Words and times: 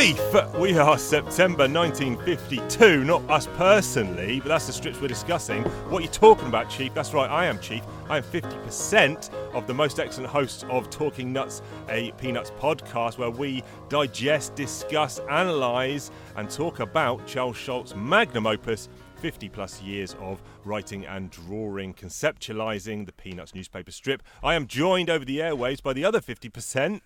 We 0.00 0.78
are 0.78 0.96
September 0.96 1.68
1952, 1.68 3.04
not 3.04 3.22
us 3.28 3.46
personally, 3.58 4.40
but 4.40 4.48
that's 4.48 4.66
the 4.66 4.72
strips 4.72 4.98
we're 4.98 5.08
discussing. 5.08 5.62
What 5.90 5.98
are 5.98 6.02
you 6.06 6.08
talking 6.08 6.46
about, 6.46 6.70
Chief? 6.70 6.94
That's 6.94 7.12
right, 7.12 7.28
I 7.28 7.44
am 7.44 7.58
Chief. 7.60 7.82
I 8.08 8.16
am 8.16 8.22
50% 8.22 9.30
of 9.52 9.66
the 9.66 9.74
most 9.74 10.00
excellent 10.00 10.30
hosts 10.30 10.64
of 10.70 10.88
Talking 10.88 11.34
Nuts, 11.34 11.60
a 11.90 12.12
Peanuts 12.12 12.50
podcast 12.52 13.18
where 13.18 13.28
we 13.28 13.62
digest, 13.90 14.54
discuss, 14.54 15.20
analyse, 15.28 16.10
and 16.36 16.48
talk 16.48 16.80
about 16.80 17.26
Charles 17.26 17.58
Schulz's 17.58 17.94
magnum 17.94 18.46
opus 18.46 18.88
50 19.16 19.50
plus 19.50 19.82
years 19.82 20.16
of 20.18 20.40
writing 20.64 21.04
and 21.04 21.30
drawing, 21.30 21.92
conceptualizing 21.92 23.04
the 23.04 23.12
Peanuts 23.12 23.54
newspaper 23.54 23.90
strip. 23.90 24.22
I 24.42 24.54
am 24.54 24.66
joined 24.66 25.10
over 25.10 25.26
the 25.26 25.40
airwaves 25.40 25.82
by 25.82 25.92
the 25.92 26.06
other 26.06 26.22
50%. 26.22 27.02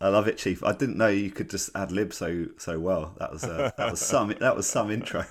I 0.00 0.08
love 0.08 0.28
it, 0.28 0.38
Chief. 0.38 0.62
I 0.62 0.72
didn't 0.72 0.96
know 0.96 1.08
you 1.08 1.30
could 1.30 1.50
just 1.50 1.70
ad 1.74 1.90
lib 1.90 2.12
so 2.12 2.46
so 2.58 2.78
well. 2.78 3.14
That 3.18 3.32
was 3.32 3.44
uh, 3.44 3.70
that 3.76 3.90
was 3.90 4.00
some 4.00 4.34
that 4.40 4.54
was 4.54 4.68
some 4.68 4.90
intro, 4.90 5.24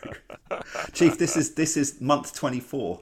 Chief. 0.94 1.18
This 1.18 1.38
is 1.38 1.56
this 1.56 1.78
is 1.78 2.02
month 2.02 2.34
twenty 2.34 2.60
four. 2.60 3.02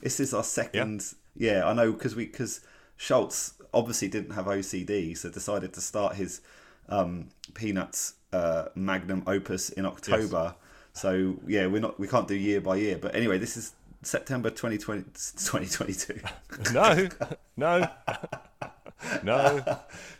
This 0.00 0.20
is 0.20 0.32
our 0.32 0.44
second. 0.44 1.14
Yeah, 1.34 1.52
yeah 1.58 1.66
I 1.66 1.72
know 1.72 1.92
because 1.92 2.14
we 2.14 2.26
because 2.26 2.60
Schulz 2.96 3.54
obviously 3.74 4.08
didn't 4.08 4.32
have 4.32 4.46
OCD, 4.46 5.16
so 5.16 5.30
decided 5.30 5.72
to 5.74 5.80
start 5.80 6.14
his 6.16 6.40
um, 6.88 7.28
Peanuts 7.54 8.14
uh, 8.32 8.66
magnum 8.74 9.22
opus 9.26 9.70
in 9.70 9.86
October. 9.86 10.54
Yes. 10.54 11.00
So 11.00 11.36
yeah, 11.46 11.66
we're 11.66 11.80
not 11.80 11.98
we 11.98 12.06
can't 12.06 12.28
do 12.28 12.34
year 12.34 12.60
by 12.60 12.76
year. 12.76 12.98
But 12.98 13.14
anyway, 13.14 13.38
this 13.38 13.56
is 13.56 13.72
September 14.02 14.50
2020, 14.50 15.02
2022. 15.02 16.20
no, 16.72 17.08
no. 17.56 17.88
no. 19.22 19.62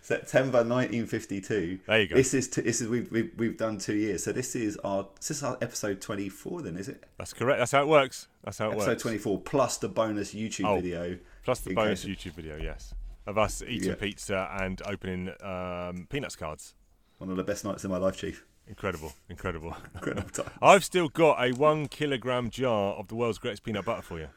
September 0.01 0.59
1952. 0.59 1.81
There 1.87 2.01
you 2.01 2.07
go. 2.07 2.15
This 2.15 2.34
is 2.34 2.48
this 2.48 2.81
is 2.81 2.89
we've, 2.89 3.11
we've 3.11 3.33
we've 3.37 3.57
done 3.57 3.79
two 3.79 3.95
years. 3.95 4.25
So 4.25 4.33
this 4.33 4.55
is 4.55 4.77
our 4.79 5.07
this 5.17 5.31
is 5.31 5.43
our 5.43 5.59
episode 5.61 6.01
24. 6.01 6.62
Then 6.62 6.77
is 6.77 6.89
it? 6.89 7.05
That's 7.19 7.33
correct. 7.33 7.59
That's 7.59 7.73
how 7.73 7.83
it 7.83 7.89
works. 7.89 8.29
That's 8.45 8.59
how 8.59 8.67
it 8.67 8.73
episode 8.73 8.89
works. 8.89 8.93
Episode 9.05 9.09
24 9.09 9.41
plus 9.41 9.79
the 9.79 9.89
bonus 9.89 10.34
YouTube 10.34 10.67
oh, 10.67 10.77
video. 10.77 11.19
Plus 11.45 11.61
the 11.61 11.75
bonus 11.75 12.05
YouTube 12.05 12.33
video. 12.33 12.56
Yes, 12.56 12.95
of 13.27 13.39
us 13.39 13.62
eating 13.62 13.91
yeah. 13.91 13.95
pizza 13.97 14.56
and 14.61 14.81
opening 14.87 15.31
um, 15.43 16.06
peanuts 16.09 16.37
cards. 16.37 16.75
One 17.19 17.31
of 17.31 17.37
the 17.37 17.45
best 17.45 17.65
nights 17.65 17.84
of 17.84 17.91
my 17.91 17.99
life, 17.99 18.17
Chief. 18.17 18.45
Incredible, 18.69 19.12
incredible. 19.29 19.75
Incredible 19.95 20.29
time. 20.33 20.51
I've 20.61 20.84
still 20.84 21.09
got 21.09 21.43
a 21.43 21.53
one 21.53 21.89
kilogram 21.89 22.51
jar 22.51 22.95
of 22.95 23.09
the 23.09 23.17
world's 23.17 23.39
greatest 23.39 23.65
peanut 23.65 23.84
butter 23.84 24.03
for 24.03 24.21
you. 24.21 24.29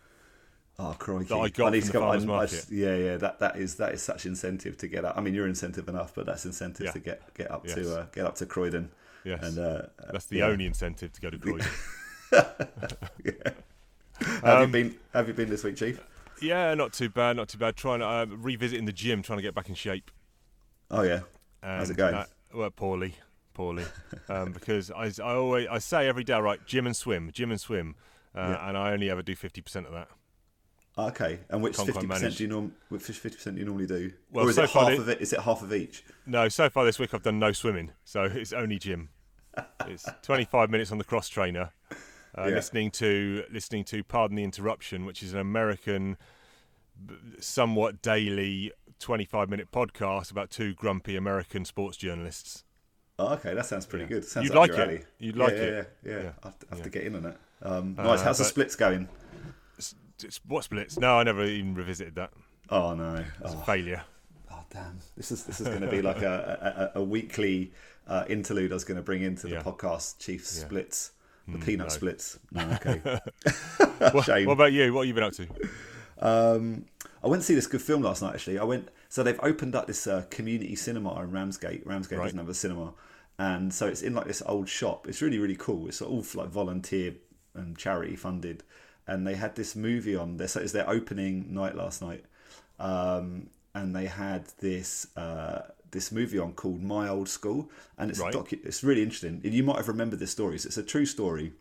Oh, 0.80 0.95
crikey! 0.97 1.25
That 1.25 1.38
I 1.38 1.50
got 1.50 1.67
I 1.67 1.69
need 1.72 1.81
to 1.81 1.88
the 1.88 1.94
go, 1.94 2.03
I, 2.03 2.16
I, 2.16 2.47
yeah, 2.69 2.95
yeah. 2.95 3.17
That 3.17 3.39
that 3.39 3.58
is 3.58 3.75
that 3.75 3.94
is 3.94 4.02
such 4.02 4.25
incentive 4.25 4.78
to 4.78 4.88
get 4.88 5.05
up. 5.05 5.17
I 5.17 5.22
mean, 5.22 5.33
you're 5.33 5.47
incentive 5.47 5.88
enough, 5.88 6.13
but 6.16 6.25
that's 6.25 6.45
incentive 6.45 6.88
yeah. 6.88 6.91
to 6.91 7.00
get 7.00 7.33
get 7.33 7.52
up 7.52 7.66
yes. 7.66 7.75
to 7.75 8.00
uh, 8.00 8.05
get 8.11 8.25
up 8.25 8.36
to 8.36 8.45
Croydon. 8.45 8.89
Yes, 9.23 9.44
and 9.44 9.59
uh, 9.59 9.81
that's 10.11 10.25
the 10.25 10.38
yeah. 10.38 10.45
only 10.45 10.66
incentive 10.66 11.13
to 11.13 11.22
go 11.22 11.30
to 11.30 11.38
Croydon. 11.39 11.67
yeah. 13.23 13.52
Have 14.22 14.45
um, 14.45 14.61
you 14.61 14.67
been? 14.67 14.95
Have 15.13 15.28
you 15.28 15.33
been 15.33 15.50
this 15.50 15.63
week, 15.63 15.75
Chief? 15.75 16.00
Yeah, 16.41 16.73
not 16.73 16.94
too 16.94 17.09
bad, 17.09 17.35
not 17.35 17.50
too 17.50 17.58
bad. 17.58 17.75
Trying 17.75 18.00
to 18.00 18.06
uh, 18.06 18.25
revisiting 18.30 18.85
the 18.85 18.91
gym, 18.91 19.22
trying 19.22 19.38
to 19.38 19.44
get 19.44 19.53
back 19.53 19.69
in 19.69 19.75
shape. 19.75 20.09
Oh 20.89 21.03
yeah, 21.03 21.22
and, 21.61 21.78
how's 21.78 21.89
it 21.89 21.97
going? 21.97 22.16
Uh, 22.16 22.25
well, 22.53 22.72
poorly, 22.72 23.16
poorly, 23.53 23.85
um, 24.30 24.52
because 24.53 24.91
I, 24.91 25.11
I 25.23 25.33
always 25.35 25.67
I 25.69 25.78
say 25.78 26.08
every 26.08 26.23
day, 26.23 26.39
right, 26.39 26.66
gym 26.66 26.85
and 26.85 26.95
swim, 26.95 27.30
gym 27.31 27.52
and 27.52 27.61
swim, 27.61 27.95
uh, 28.35 28.39
yeah. 28.39 28.67
and 28.67 28.78
I 28.78 28.91
only 28.91 29.09
ever 29.09 29.22
do 29.22 29.35
fifty 29.35 29.61
percent 29.61 29.85
of 29.85 29.94
that. 29.94 30.08
Okay, 30.97 31.39
and 31.50 31.64
which 31.64 31.78
fifty 31.78 32.06
percent 32.06 32.36
do 32.38 32.44
you 32.44 32.50
norm? 32.50 32.75
Which 32.89 33.03
fifty 33.03 33.30
percent 33.30 33.58
you 33.58 33.64
normally 33.64 33.88
do? 33.88 34.11
Well, 34.30 34.46
or 34.46 34.50
is 34.50 34.56
so 34.56 34.63
it 34.63 34.69
half 34.72 35.00
of 35.00 35.07
it? 35.07 35.22
Is 35.22 35.31
it 35.31 35.40
half 35.40 35.62
of 35.62 35.74
each? 35.74 36.03
No, 36.25 36.50
so 36.50 36.69
far 36.69 36.84
this 36.84 37.00
week 37.00 37.13
I've 37.13 37.24
done 37.24 37.40
no 37.40 37.53
swimming, 37.53 37.91
so 38.03 38.24
it's 38.24 38.52
only 38.52 38.78
gym. 38.78 39.09
it's 39.88 40.06
twenty 40.22 40.44
five 40.44 40.69
minutes 40.69 40.91
on 40.91 40.97
the 40.97 41.06
cross 41.06 41.29
trainer, 41.29 41.72
uh, 42.38 42.46
yeah. 42.46 42.56
listening 42.56 42.91
to 42.91 43.46
listening 43.50 43.85
to 43.85 44.03
Pardon 44.03 44.35
the 44.35 44.44
Interruption, 44.44 45.06
which 45.06 45.24
is 45.24 45.34
an 45.34 45.40
American, 45.40 46.18
somewhat 47.40 48.02
daily 48.02 48.73
twenty 49.00 49.25
five 49.25 49.50
minute 49.50 49.72
podcast 49.72 50.29
about 50.29 50.50
two 50.50 50.73
grumpy 50.73 51.16
American 51.16 51.63
sports 51.63 51.96
journalists. 51.96 52.66
Oh, 53.18 53.34
okay, 53.35 53.53
that 53.53 53.66
sounds 53.66 53.85
pretty 53.85 54.06
yeah. 54.06 54.09
good. 54.09 54.25
Sounds 54.25 54.46
You'd 54.46 54.56
like, 54.56 54.73
like 54.73 54.90
it. 54.90 55.06
You'd 55.19 55.38
like 55.38 55.53
yeah, 55.53 55.59
it. 55.59 55.97
Yeah, 56.03 56.12
yeah. 56.12 56.23
yeah. 56.23 56.31
I 56.44 56.47
have, 56.47 56.59
to, 56.59 56.66
I 56.72 56.75
have 56.75 56.84
to 56.84 56.90
get 56.90 57.03
in 57.03 57.16
on 57.16 57.25
it. 57.28 57.38
Um, 57.62 57.96
uh, 57.97 58.03
nice. 58.03 58.22
How's 58.23 58.40
the 58.40 58.44
splits 58.44 58.75
going? 58.75 59.08
What 60.48 60.64
splits? 60.64 60.98
No, 61.00 61.18
I 61.18 61.24
never 61.24 61.44
even 61.44 61.76
revisited 61.76 62.16
that. 62.16 62.32
Oh 62.70 62.94
no, 62.94 63.16
it's 63.16 63.54
oh. 63.54 63.59
a 63.59 63.66
failure. 63.66 64.04
Oh 64.52 64.64
damn! 64.70 65.00
This 65.18 65.32
is 65.32 65.44
this 65.44 65.59
is 65.59 65.68
going 65.68 65.82
to 65.82 65.88
be 65.88 66.02
like 66.02 66.22
a, 66.22 66.92
a, 66.96 67.00
a 67.00 67.04
weekly 67.04 67.72
uh, 68.08 68.26
interlude. 68.30 68.72
I 68.72 68.76
was 68.76 68.84
going 68.84 68.98
to 68.98 69.04
bring 69.04 69.24
into 69.24 69.48
the 69.48 69.56
yeah. 69.56 69.62
podcast. 69.62 70.20
Chief 70.20 70.46
splits, 70.46 71.12
the 71.48 71.58
mm, 71.58 71.66
peanut 71.66 71.88
no. 71.88 71.90
splits. 71.90 72.40
No, 72.52 72.78
okay. 72.82 73.02
what, 74.12 74.28
what, 74.28 74.48
about 74.54 74.74
you? 74.74 74.94
What 74.94 75.02
have 75.02 75.08
you 75.08 75.14
been 75.14 75.24
up 75.24 75.34
to? 75.34 75.48
Um, 76.20 76.86
I 77.24 77.28
went 77.28 77.42
to 77.42 77.46
see 77.46 77.56
this 77.56 77.68
good 77.68 77.82
film 77.82 78.02
last 78.02 78.22
night. 78.22 78.36
Actually, 78.36 78.59
I 78.59 78.64
went. 78.64 78.90
So 79.09 79.24
they've 79.24 79.40
opened 79.44 79.76
up 79.76 79.88
this 79.88 80.08
uh, 80.08 80.24
community 80.30 80.76
cinema 80.76 81.20
in 81.22 81.32
Ramsgate. 81.32 81.86
Ramsgate 81.86 82.20
right. 82.20 82.26
doesn't 82.26 82.40
have 82.40 82.50
a 82.50 82.53
cinema, 82.53 82.94
and 83.38 83.74
so 83.74 83.88
it's 83.88 84.02
in 84.02 84.14
like 84.14 84.28
this 84.28 84.42
old 84.46 84.70
shop. 84.70 85.08
It's 85.08 85.22
really 85.22 85.40
really 85.40 85.58
cool. 85.58 85.88
It's 85.88 86.02
all 86.02 86.26
like 86.36 86.50
volunteer 86.50 87.16
and 87.53 87.78
charity 87.78 88.16
funded 88.16 88.64
and 89.11 89.27
they 89.27 89.35
had 89.35 89.55
this 89.55 89.75
movie 89.75 90.16
on. 90.16 90.38
This 90.38 90.55
is 90.55 90.72
their 90.72 90.89
opening 90.89 91.53
night 91.53 91.75
last 91.75 92.01
night, 92.01 92.23
um, 92.79 93.49
and 93.75 93.94
they 93.94 94.05
had 94.05 94.45
this 94.59 95.05
uh, 95.17 95.63
this 95.91 96.13
movie 96.13 96.39
on 96.39 96.53
called 96.53 96.81
My 96.81 97.09
Old 97.09 97.27
School, 97.27 97.69
and 97.97 98.09
it's 98.09 98.22
right. 98.22 98.33
docu- 98.33 98.66
it's 98.66 98.85
really 98.85 99.03
interesting. 99.03 99.41
You 99.44 99.63
might 99.63 99.75
have 99.75 99.89
remembered 99.89 100.19
this 100.19 100.31
story. 100.31 100.55
It's 100.55 100.77
a 100.77 100.83
true 100.83 101.05
story, 101.05 101.51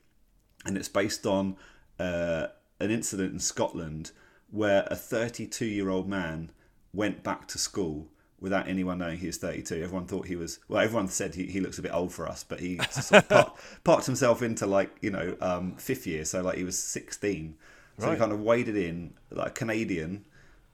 and 0.65 0.77
it's 0.77 0.89
based 0.89 1.27
on 1.27 1.57
uh, 1.99 2.47
an 2.79 2.93
incident 2.93 3.33
in 3.33 3.41
Scotland 3.41 4.13
where 4.53 4.87
a 4.89 4.95
32 4.95 5.65
year 5.67 5.91
old 5.91 6.09
man 6.09 6.53
went 6.93 7.25
back 7.25 7.49
to 7.49 7.59
school 7.59 8.07
without 8.41 8.69
anyone 8.69 8.99
knowing 8.99 9.19
he 9.19 9.27
was 9.27 9.37
32. 9.37 9.83
Everyone 9.83 10.07
thought 10.07 10.27
he 10.27 10.37
was, 10.37 10.59
well, 10.69 10.83
everyone 10.83 11.09
said 11.09 11.35
he, 11.35 11.47
he 11.47 11.61
looks 11.61 11.79
a 11.79 11.83
bit 11.83 11.93
old 11.93 12.13
for 12.13 12.27
us, 12.29 12.43
but 12.43 12.61
he 12.61 12.79
sort 12.91 13.31
of 13.31 14.07
himself 14.07 14.43
into 14.43 14.67
like, 14.67 14.91
you 15.01 15.11
know, 15.11 15.37
um, 15.41 15.77
fifth 15.77 16.07
year. 16.07 16.25
So 16.25 16.43
like 16.43 16.57
he 16.57 16.65
was 16.65 16.79
16. 16.79 17.55
So 17.99 18.07
right. 18.07 18.13
he 18.15 18.19
kind 18.19 18.33
of 18.33 18.41
waded 18.41 18.77
in 18.77 19.15
like 19.31 19.49
a 19.49 19.53
Canadian. 19.53 20.25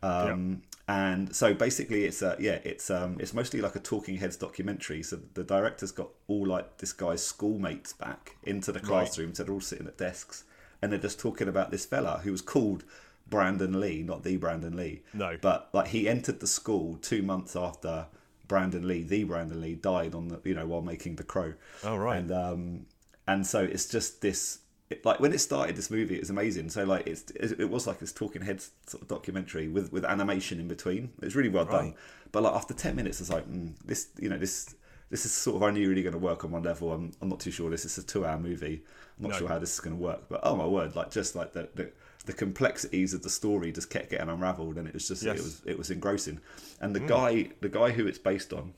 Um, 0.03 0.63
And 0.89 1.35
so 1.35 1.53
basically, 1.53 2.05
it's 2.05 2.23
uh, 2.23 2.37
yeah, 2.39 2.61
it's 2.63 2.91
um, 2.91 3.17
it's 3.19 3.35
mostly 3.35 3.61
like 3.61 3.75
a 3.75 3.81
Talking 3.81 4.19
Heads 4.19 4.37
documentary. 4.37 5.03
So 5.03 5.19
the 5.35 5.43
director's 5.43 5.91
got 5.91 6.11
all 6.29 6.47
like 6.47 6.79
this 6.79 6.93
guy's 6.93 7.25
schoolmates 7.25 7.93
back 7.93 8.37
into 8.45 8.71
the 8.71 8.79
classroom, 8.79 9.29
right. 9.29 9.37
so 9.37 9.43
they're 9.43 9.55
all 9.55 9.61
sitting 9.61 9.89
at 9.89 9.99
desks, 9.99 10.45
and 10.81 10.93
they're 10.93 11.01
just 11.01 11.19
talking 11.19 11.49
about 11.49 11.73
this 11.73 11.85
fella 11.85 12.21
who 12.23 12.31
was 12.31 12.41
called 12.41 12.85
Brandon 13.29 13.81
Lee, 13.81 14.03
not 14.03 14.23
the 14.23 14.37
Brandon 14.37 14.77
Lee. 14.77 15.03
No. 15.13 15.37
But 15.41 15.71
like 15.73 15.89
he 15.89 16.09
entered 16.09 16.41
the 16.41 16.47
school 16.47 16.97
two 16.97 17.23
months 17.23 17.57
after 17.57 18.07
Brandon 18.47 18.87
Lee, 18.87 19.03
the 19.03 19.25
Brandon 19.25 19.61
Lee, 19.61 19.75
died 19.75 20.15
on 20.15 20.29
the 20.29 20.41
you 20.45 20.55
know 20.55 20.67
while 20.67 20.83
making 20.83 21.17
The 21.17 21.25
Crow. 21.25 21.55
Oh 21.85 21.97
right. 21.97 22.19
And 22.19 22.33
um, 22.33 22.87
and 23.27 23.47
so 23.47 23.63
it's 23.63 23.87
just 23.89 24.21
this. 24.21 24.61
It, 24.89 25.05
like 25.05 25.19
when 25.19 25.33
it 25.33 25.39
started, 25.39 25.75
this 25.75 25.91
movie 25.91 26.15
it 26.15 26.21
was 26.21 26.31
amazing. 26.31 26.69
So 26.71 26.85
like 26.85 27.07
it's 27.09 27.31
it 27.33 27.69
was 27.69 27.87
like 27.87 27.99
this 27.99 28.13
talking 28.13 28.43
heads 28.43 28.71
sort 28.87 29.03
of 29.03 29.09
documentary 29.09 29.67
with 29.67 29.93
with 29.93 30.05
animation 30.05 30.61
in 30.61 30.69
between. 30.69 31.11
It's 31.23 31.35
really 31.35 31.49
well 31.49 31.65
right. 31.65 31.73
done. 31.73 31.95
But 32.31 32.45
like 32.45 32.55
after 32.55 32.75
ten 32.75 32.95
minutes, 32.95 33.21
it's 33.21 33.31
like 33.31 33.49
mm, 33.51 33.75
this. 33.85 34.09
You 34.21 34.29
know 34.29 34.39
this 34.39 34.75
this 35.11 35.25
is 35.25 35.33
sort 35.33 35.57
of 35.57 35.63
only 35.63 35.87
really 35.87 36.03
going 36.03 36.13
to 36.13 36.19
work 36.19 36.45
on 36.45 36.51
one 36.51 36.63
level. 36.63 36.93
I'm, 36.93 37.13
I'm 37.21 37.29
not 37.29 37.41
too 37.41 37.51
sure. 37.51 37.71
This 37.71 37.85
is 37.85 37.99
a 37.99 38.03
two 38.03 38.25
hour 38.25 38.39
movie. 38.39 38.83
I'm 39.19 39.23
not 39.23 39.33
no. 39.33 39.39
sure 39.39 39.49
how 39.49 39.59
this 39.59 39.75
is 39.75 39.81
going 39.81 39.97
to 39.97 40.03
work. 40.03 40.29
But 40.29 40.41
oh 40.43 40.57
my 40.57 40.67
word, 40.67 40.97
like 40.97 41.11
just 41.11 41.37
like 41.37 41.53
the, 41.53 41.69
the 41.75 41.93
the 42.27 42.33
complexities 42.33 43.15
of 43.15 43.23
the 43.23 43.31
story 43.31 43.73
just 43.73 43.89
kept 43.89 44.11
getting 44.11 44.29
unravelled, 44.29 44.77
and 44.77 44.87
it 44.87 44.95
was 44.95 45.09
just 45.09 45.23
yes. 45.23 45.39
it 45.39 45.43
was 45.43 45.63
it 45.65 45.79
was 45.79 45.91
engrossing. 45.91 46.41
And 46.81 46.95
the 46.95 47.01
mm. 47.01 47.09
guy 47.09 47.49
the 47.61 47.69
guy 47.69 47.91
who 47.91 48.07
it's 48.07 48.19
based 48.19 48.53
on, 48.53 48.75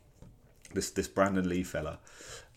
this 0.75 0.91
this 0.91 1.09
Brandon 1.09 1.49
Lee 1.49 1.65
fella, 1.65 1.99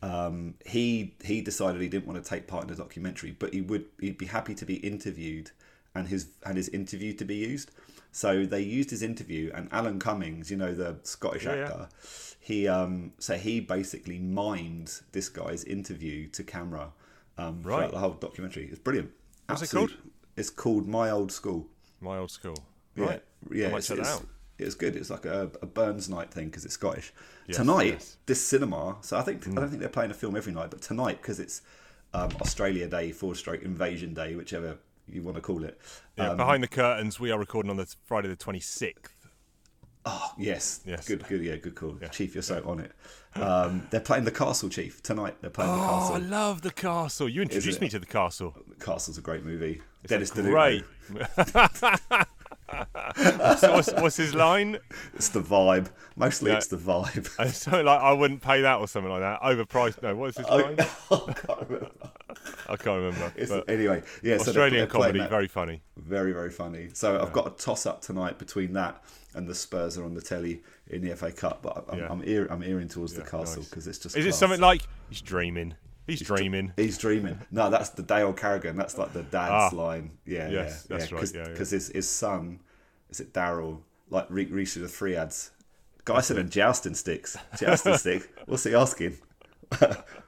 um, 0.01 0.55
he 0.65 1.15
he 1.23 1.41
decided 1.41 1.81
he 1.81 1.88
didn't 1.88 2.07
want 2.07 2.23
to 2.23 2.29
take 2.29 2.45
part 2.45 2.63
in 2.63 2.69
the 2.69 2.75
documentary, 2.75 3.31
but 3.31 3.53
he 3.53 3.61
would 3.61 3.85
he'd 3.99 4.17
be 4.17 4.25
happy 4.25 4.53
to 4.53 4.65
be 4.65 4.75
interviewed 4.75 5.51
and 5.95 6.07
his 6.07 6.27
and 6.45 6.57
his 6.57 6.69
interview 6.69 7.13
to 7.13 7.25
be 7.25 7.35
used. 7.35 7.71
So 8.11 8.45
they 8.45 8.61
used 8.61 8.89
his 8.89 9.01
interview, 9.01 9.51
and 9.55 9.69
Alan 9.71 9.97
Cummings, 9.97 10.51
you 10.51 10.57
know 10.57 10.73
the 10.73 10.97
Scottish 11.03 11.45
yeah, 11.45 11.51
actor, 11.51 11.87
yeah. 11.89 12.35
he 12.41 12.67
um 12.67 13.13
so 13.17 13.37
he 13.37 13.61
basically 13.61 14.19
mined 14.19 14.99
this 15.13 15.29
guy's 15.29 15.63
interview 15.63 16.27
to 16.29 16.44
camera 16.44 16.91
um, 17.37 17.61
right. 17.63 17.77
throughout 17.77 17.91
the 17.91 17.99
whole 17.99 18.11
documentary. 18.11 18.67
It's 18.69 18.79
brilliant. 18.79 19.11
What's 19.47 19.61
Absolute, 19.61 19.91
it 19.91 19.94
called? 19.94 20.11
It's 20.36 20.50
called 20.50 20.88
My 20.88 21.10
Old 21.10 21.31
School. 21.31 21.68
My 22.00 22.18
Old 22.18 22.31
School. 22.31 22.57
Right. 22.95 23.22
Yeah, 23.51 23.69
yeah. 23.69 23.78
it's, 23.78 23.89
it's, 23.89 24.22
it's, 24.57 24.75
good. 24.75 24.95
It's 24.95 25.10
like 25.10 25.25
a, 25.25 25.51
a 25.62 25.66
Burns 25.66 26.10
night 26.10 26.31
thing 26.31 26.45
because 26.45 26.66
it's 26.66 26.74
Scottish. 26.74 27.13
Yes, 27.48 27.57
tonight, 27.57 27.94
yes. 27.94 28.18
this 28.25 28.45
cinema. 28.45 28.98
So 29.01 29.18
I 29.18 29.22
think 29.22 29.44
mm. 29.44 29.57
I 29.57 29.62
don't 29.62 29.69
think 29.69 29.80
they're 29.80 29.89
playing 29.89 30.12
a 30.12 30.16
film 30.16 30.36
every 30.36 30.54
night, 30.54 30.69
but 30.69 30.81
tonight 30.81 31.22
because 31.22 31.39
it's 31.39 31.62
um, 32.13 32.30
Australia 32.42 32.88
Day, 32.88 33.12
Four 33.12 33.36
Stroke 33.36 33.62
Invasion 33.63 34.13
Day, 34.13 34.36
whichever 34.36 34.78
you 35.07 35.22
want 35.22 35.36
to 35.36 35.42
call 35.42 35.63
it. 35.63 35.80
Yeah, 36.18 36.31
um, 36.31 36.38
behind 36.38 36.63
the 36.63 36.68
curtains, 36.68 37.19
we 37.19 37.31
are 37.31 37.39
recording 37.39 37.69
on 37.69 37.78
the 37.78 37.94
Friday 38.06 38.28
the 38.28 38.36
twenty 38.36 38.60
sixth. 38.60 39.16
Oh 40.04 40.31
yes, 40.38 40.81
Yes. 40.86 41.07
Good, 41.07 41.28
good, 41.28 41.44
yeah, 41.44 41.57
good 41.57 41.75
call, 41.75 41.95
Chief. 42.12 42.33
You're 42.33 42.42
so 42.42 42.63
on 42.66 42.80
it. 42.80 42.92
Um, 43.36 43.88
they're 43.92 44.00
playing 44.00 44.25
the 44.25 44.31
Castle, 44.31 44.68
Chief, 44.68 45.01
tonight. 45.04 45.36
They're 45.42 45.51
playing 45.51 45.72
the 45.72 45.78
castle. 45.78 46.13
Oh, 46.13 46.16
I 46.16 46.19
love 46.19 46.62
the 46.63 46.72
castle. 46.72 47.30
You 47.30 47.44
introduced 47.44 47.80
me 47.81 47.88
to 47.89 48.00
the 48.00 48.06
castle. 48.07 48.56
The 48.68 48.83
Castle's 48.83 49.18
a 49.19 49.22
great 49.22 49.45
movie. 49.45 49.81
It's 50.03 50.09
Dennis 50.09 50.31
great. 50.31 50.83
what's, 53.15 53.62
what's, 53.63 53.94
what's 53.94 54.18
his 54.18 54.33
line? 54.33 54.77
It's 55.13 55.30
the 55.30 55.42
vibe. 55.42 55.89
Mostly, 56.15 56.51
Yeah. 56.51 56.57
it's 56.57 56.68
the 56.68 56.77
vibe. 56.77 57.30
And 57.39 57.51
something 57.51 57.86
like 57.86 58.00
I 58.01 58.13
wouldn't 58.13 58.42
pay 58.42 58.62
that 58.62 58.80
or 58.80 58.88
something 58.88 59.12
like 59.12 59.21
that. 59.21 59.42
Overpriced. 59.42 60.01
No, 60.01 60.15
what's 60.15 60.38
his 60.38 60.48
line? 60.48 60.75
I 60.80 60.86
can't 61.33 61.69
remember. 61.69 61.89
I 62.69 62.75
can't 62.77 63.03
remember. 63.03 63.63
Anyway, 63.68 64.03
yeah. 64.24 64.36
Australian 64.36 64.74
they're 64.77 64.88
comedy, 64.88 65.19
very 65.27 65.48
funny. 65.48 65.81
Very, 65.98 66.31
very 66.31 66.51
funny. 66.51 66.89
So 66.94 67.21
I've 67.21 67.33
got 67.33 67.47
a 67.47 67.51
toss 67.51 67.86
up 67.86 68.01
tonight 68.01 68.38
between 68.39 68.74
that 68.74 69.04
and 69.33 69.47
the 69.47 69.56
Spurs 69.56 69.97
are 69.97 70.04
on 70.06 70.13
the 70.13 70.21
telly 70.21 70.62
in 70.88 71.01
the 71.01 71.15
FA 71.15 71.31
Cup, 71.31 71.62
but 71.62 71.86
I'm, 71.89 72.00
Yeah. 72.00 72.07
I'm, 72.09 72.21
ear, 72.25 72.47
I'm 72.50 72.63
earing 72.63 72.88
towards 72.88 73.13
the 73.13 73.21
Yeah, 73.21 73.27
castle 73.30 73.62
nice. 73.62 73.69
because 73.69 73.88
it's 73.88 73.97
just. 73.97 74.18
Is 74.18 74.25
it 74.25 74.36
something 74.36 74.59
like 74.59 74.81
he's 75.09 75.21
dreaming? 75.21 75.75
He's 76.11 76.21
dreaming. 76.21 76.73
He's 76.75 76.97
dreaming. 76.97 77.39
No, 77.51 77.69
that's 77.69 77.89
the 77.89 78.03
Dale 78.03 78.33
Kerrigan. 78.33 78.75
That's 78.75 78.97
like 78.97 79.13
the 79.13 79.23
dad's 79.23 79.73
Ah. 79.73 79.75
line. 79.75 80.11
Yeah, 80.25 80.49
Yes, 80.49 80.85
yeah, 80.89 80.97
that's 80.97 81.11
yeah. 81.11 81.17
right, 81.17 81.31
yeah, 81.33 81.41
yeah. 81.41 81.47
Because 81.49 81.69
his 81.71 81.87
his 81.89 82.09
son, 82.09 82.59
is 83.09 83.19
it 83.19 83.33
Daryl? 83.33 83.79
Like 84.09 84.25
re- 84.29 84.45
reached 84.45 84.79
the 84.79 84.87
three 84.87 85.15
ads. 85.15 85.51
Guy 86.05 86.19
said 86.21 86.37
and 86.37 86.51
jousting 86.51 86.95
sticks. 86.95 87.37
Jousting 87.57 87.95
stick. 87.97 88.29
What's 88.45 88.63
he 88.63 88.73
asking? 88.75 89.17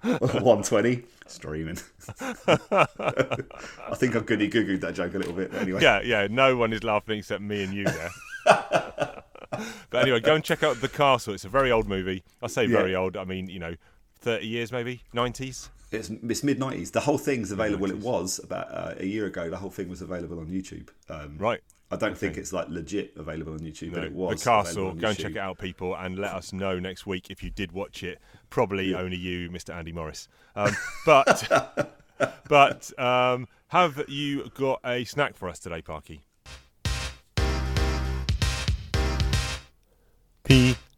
120. 0.01 1.03
Streaming. 1.27 1.77
I 2.47 3.95
think 3.95 4.15
I've 4.15 4.25
goody 4.25 4.47
goo 4.47 4.65
gooed 4.65 4.81
that 4.81 4.93
joke 4.95 5.15
a 5.15 5.17
little 5.17 5.33
bit. 5.33 5.53
Anyway. 5.53 5.81
Yeah, 5.81 6.01
yeah. 6.01 6.27
No 6.29 6.55
one 6.57 6.73
is 6.73 6.83
laughing 6.83 7.19
except 7.19 7.41
me 7.41 7.63
and 7.63 7.73
you 7.73 7.85
there. 7.85 8.09
but 8.45 10.01
anyway, 10.01 10.19
go 10.19 10.35
and 10.35 10.43
check 10.43 10.63
out 10.63 10.79
the 10.81 10.89
castle. 10.89 11.33
It's 11.33 11.45
a 11.45 11.49
very 11.49 11.71
old 11.71 11.87
movie. 11.87 12.23
I 12.41 12.47
say 12.47 12.63
Yeah. 12.63 12.77
very 12.77 12.95
old. 12.95 13.17
I 13.17 13.23
mean, 13.25 13.47
you 13.49 13.59
know, 13.59 13.75
thirty 14.23 14.47
years 14.47 14.71
maybe, 14.71 15.01
nineties. 15.13 15.69
It's, 15.91 16.09
it's 16.09 16.43
mid 16.43 16.59
90s. 16.59 16.91
The 16.91 17.01
whole 17.01 17.19
thing's 17.19 17.51
available. 17.51 17.87
It 17.91 17.99
90s. 17.99 18.01
was 18.01 18.39
about 18.43 18.67
uh, 18.71 18.95
a 18.97 19.05
year 19.05 19.27
ago. 19.27 19.51
The 19.51 19.57
whole 19.57 19.69
thing 19.69 19.89
was 19.89 20.01
available 20.01 20.39
on 20.39 20.47
YouTube. 20.47 20.89
Um, 21.07 21.37
Right. 21.37 21.61
I 21.91 21.95
don't 21.95 22.17
think 22.17 22.37
it's 22.37 22.51
like 22.51 22.69
legit 22.69 23.13
available 23.17 23.53
on 23.53 23.59
YouTube, 23.59 23.93
but 23.93 24.03
it 24.03 24.11
was. 24.13 24.43
the 24.43 24.49
castle. 24.49 24.87
on 24.87 24.97
Go 24.97 25.09
and 25.09 25.17
check 25.17 25.33
it 25.33 25.37
out, 25.37 25.59
people, 25.59 25.95
and 25.95 26.17
let 26.17 26.31
us 26.33 26.51
know 26.51 26.79
next 26.79 27.05
week 27.05 27.29
if 27.29 27.43
you 27.43 27.51
did 27.51 27.71
watch 27.71 28.01
it. 28.01 28.19
Probably 28.49 28.95
only 28.95 29.17
you, 29.17 29.51
Mr. 29.51 29.75
Andy 29.75 29.91
Morris. 29.91 30.27
Um, 30.55 30.75
but 31.05 31.91
but 32.49 32.99
um, 32.99 33.47
have 33.67 34.03
you 34.07 34.49
got 34.55 34.79
a 34.83 35.03
snack 35.03 35.35
for 35.35 35.47
us 35.47 35.59
today, 35.59 35.83
Parky? 35.83 36.23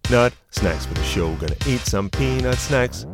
Peanut 0.07 0.33
snacks 0.51 0.85
for 0.85 0.93
the 0.93 1.03
show. 1.03 1.33
Gonna 1.35 1.55
eat 1.67 1.79
some 1.81 2.09
peanut 2.09 2.57
snacks. 2.57 3.05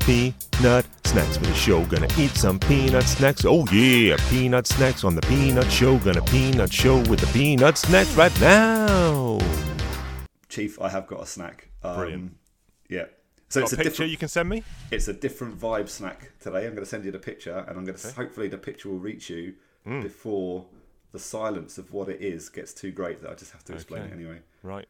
Peanut 0.00 0.86
snacks 1.04 1.36
for 1.38 1.44
the 1.46 1.54
show. 1.54 1.84
Gonna 1.86 2.08
eat 2.18 2.32
some 2.32 2.58
peanut 2.60 3.04
snacks. 3.04 3.44
Oh 3.46 3.64
yeah, 3.72 4.16
peanut 4.28 4.66
snacks 4.66 5.02
on 5.04 5.14
the 5.14 5.22
peanut 5.22 5.70
show. 5.72 5.96
Gonna 5.98 6.22
peanut 6.22 6.72
show 6.72 6.98
with 7.08 7.20
the 7.20 7.26
peanut 7.28 7.78
snacks 7.78 8.12
right 8.14 8.38
now. 8.40 9.38
Chief, 10.48 10.80
I 10.80 10.88
have 10.90 11.06
got 11.06 11.22
a 11.22 11.26
snack. 11.26 11.68
Um, 11.82 11.96
Brilliant. 11.96 12.36
Yeah. 12.88 13.06
So 13.48 13.60
Got 13.60 13.64
it's 13.64 13.72
a 13.72 13.76
picture 13.76 13.90
different. 13.90 14.10
you 14.12 14.16
can 14.18 14.28
send 14.28 14.48
me? 14.48 14.62
It's 14.90 15.08
a 15.08 15.12
different 15.12 15.58
vibe 15.58 15.88
snack 15.88 16.32
today. 16.40 16.66
I'm 16.66 16.72
going 16.72 16.84
to 16.84 16.86
send 16.86 17.04
you 17.04 17.12
the 17.12 17.18
picture, 17.18 17.64
and 17.68 17.78
I'm 17.78 17.84
going 17.84 17.96
to 17.96 18.12
hopefully 18.12 18.48
the 18.48 18.58
picture 18.58 18.88
will 18.88 18.98
reach 18.98 19.30
you 19.30 19.54
Hmm. 19.84 20.02
before 20.02 20.66
the 21.12 21.18
silence 21.20 21.78
of 21.78 21.92
what 21.92 22.08
it 22.08 22.20
is 22.20 22.48
gets 22.48 22.74
too 22.74 22.90
great 22.90 23.22
that 23.22 23.30
I 23.30 23.34
just 23.34 23.52
have 23.52 23.64
to 23.66 23.72
explain 23.74 24.02
Okay. 24.02 24.10
it 24.10 24.14
anyway. 24.14 24.38
Right. 24.64 24.86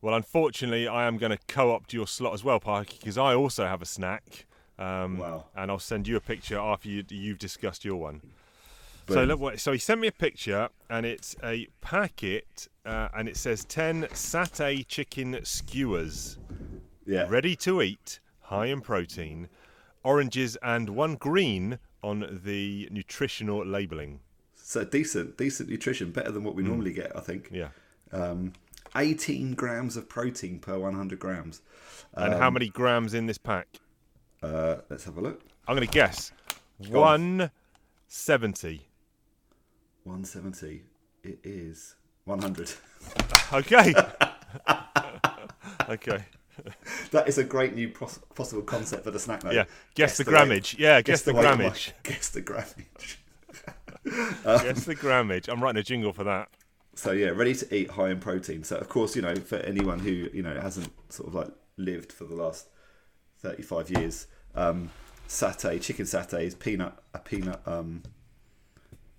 Well, 0.00 0.14
unfortunately, 0.14 0.86
I 0.86 1.06
am 1.06 1.18
going 1.18 1.32
to 1.32 1.38
co-opt 1.48 1.92
your 1.92 2.06
slot 2.06 2.34
as 2.34 2.44
well, 2.44 2.60
Parky, 2.60 2.98
because 3.00 3.18
I 3.18 3.34
also 3.34 3.66
have 3.66 3.82
a 3.82 3.86
snack. 3.86 4.46
Um, 4.78 5.18
Wow. 5.18 5.46
And 5.56 5.70
I'll 5.72 5.80
send 5.80 6.06
you 6.06 6.16
a 6.16 6.20
picture 6.20 6.56
after 6.58 6.88
you, 6.88 7.02
you've 7.08 7.38
discussed 7.38 7.84
your 7.84 7.96
one. 7.96 8.22
So 9.08 9.24
look, 9.24 9.58
so 9.58 9.72
he 9.72 9.78
sent 9.78 10.00
me 10.02 10.08
a 10.08 10.12
picture, 10.12 10.68
and 10.90 11.06
it's 11.06 11.34
a 11.42 11.66
packet, 11.80 12.68
uh, 12.84 13.08
and 13.16 13.26
it 13.26 13.38
says 13.38 13.64
ten 13.64 14.02
satay 14.12 14.86
chicken 14.86 15.38
skewers, 15.44 16.36
Yeah. 17.06 17.26
ready 17.26 17.56
to 17.56 17.80
eat, 17.80 18.20
high 18.42 18.66
in 18.66 18.82
protein, 18.82 19.48
oranges, 20.04 20.58
and 20.62 20.90
one 20.90 21.14
green 21.16 21.78
on 22.02 22.40
the 22.44 22.86
nutritional 22.92 23.64
labelling. 23.64 24.20
So 24.54 24.84
decent, 24.84 25.38
decent 25.38 25.70
nutrition, 25.70 26.10
better 26.12 26.30
than 26.30 26.44
what 26.44 26.54
we 26.54 26.62
normally 26.62 26.92
get, 26.92 27.16
I 27.16 27.20
think. 27.20 27.48
Yeah. 27.50 27.70
Um, 28.12 28.52
18 28.96 29.52
grams 29.54 29.96
of 29.96 30.08
protein 30.08 30.58
per 30.58 30.78
100 30.78 31.18
grams. 31.18 31.62
And 32.14 32.34
Um, 32.34 32.40
how 32.40 32.50
many 32.50 32.68
grams 32.68 33.14
in 33.14 33.26
this 33.26 33.38
pack? 33.38 33.66
Uh, 34.42 34.76
let's 34.88 35.04
have 35.04 35.16
a 35.16 35.20
look. 35.20 35.42
I'm 35.66 35.76
going 35.76 35.86
to 35.86 35.92
guess 35.92 36.32
Go 36.90 37.00
170. 37.00 38.86
170. 40.04 40.82
It 41.24 41.38
is 41.44 41.96
100. 42.24 42.72
Okay. 43.50 43.94
okay. 45.88 46.24
that 47.12 47.26
is 47.28 47.38
a 47.38 47.44
great 47.44 47.74
new 47.74 47.88
pos- 47.88 48.20
possible 48.34 48.60
concept 48.62 49.04
for 49.04 49.10
the 49.10 49.18
snack 49.18 49.42
note. 49.42 49.54
Yeah. 49.54 49.64
Guess, 49.94 50.18
the, 50.18 50.24
weight- 50.24 50.36
grammage. 50.36 50.78
Yeah, 50.78 51.00
guess, 51.00 51.22
the, 51.22 51.32
weight 51.32 51.46
of 51.46 51.58
my- 51.58 51.64
grammage. 51.70 51.92
Guess 52.02 52.28
the 52.30 52.42
grammage. 52.42 53.16
guess 54.04 54.84
the 54.84 54.94
grammage. 54.94 55.48
I'm 55.48 55.62
writing 55.62 55.80
a 55.80 55.82
jingle 55.82 56.12
for 56.12 56.24
that. 56.24 56.48
So 56.98 57.12
yeah, 57.12 57.28
ready 57.28 57.54
to 57.54 57.74
eat, 57.74 57.92
high 57.92 58.10
in 58.10 58.18
protein. 58.18 58.64
So 58.64 58.74
of 58.74 58.88
course, 58.88 59.14
you 59.14 59.22
know, 59.22 59.36
for 59.36 59.54
anyone 59.58 60.00
who 60.00 60.10
you 60.10 60.42
know 60.42 60.60
hasn't 60.60 60.92
sort 61.10 61.28
of 61.28 61.34
like 61.36 61.52
lived 61.76 62.10
for 62.10 62.24
the 62.24 62.34
last 62.34 62.66
thirty-five 63.38 63.88
years, 63.88 64.26
um, 64.56 64.90
satay, 65.28 65.80
chicken 65.80 66.06
satay 66.06 66.42
is 66.42 66.56
peanut, 66.56 66.92
a 67.14 67.20
peanut, 67.20 67.60
um, 67.66 68.02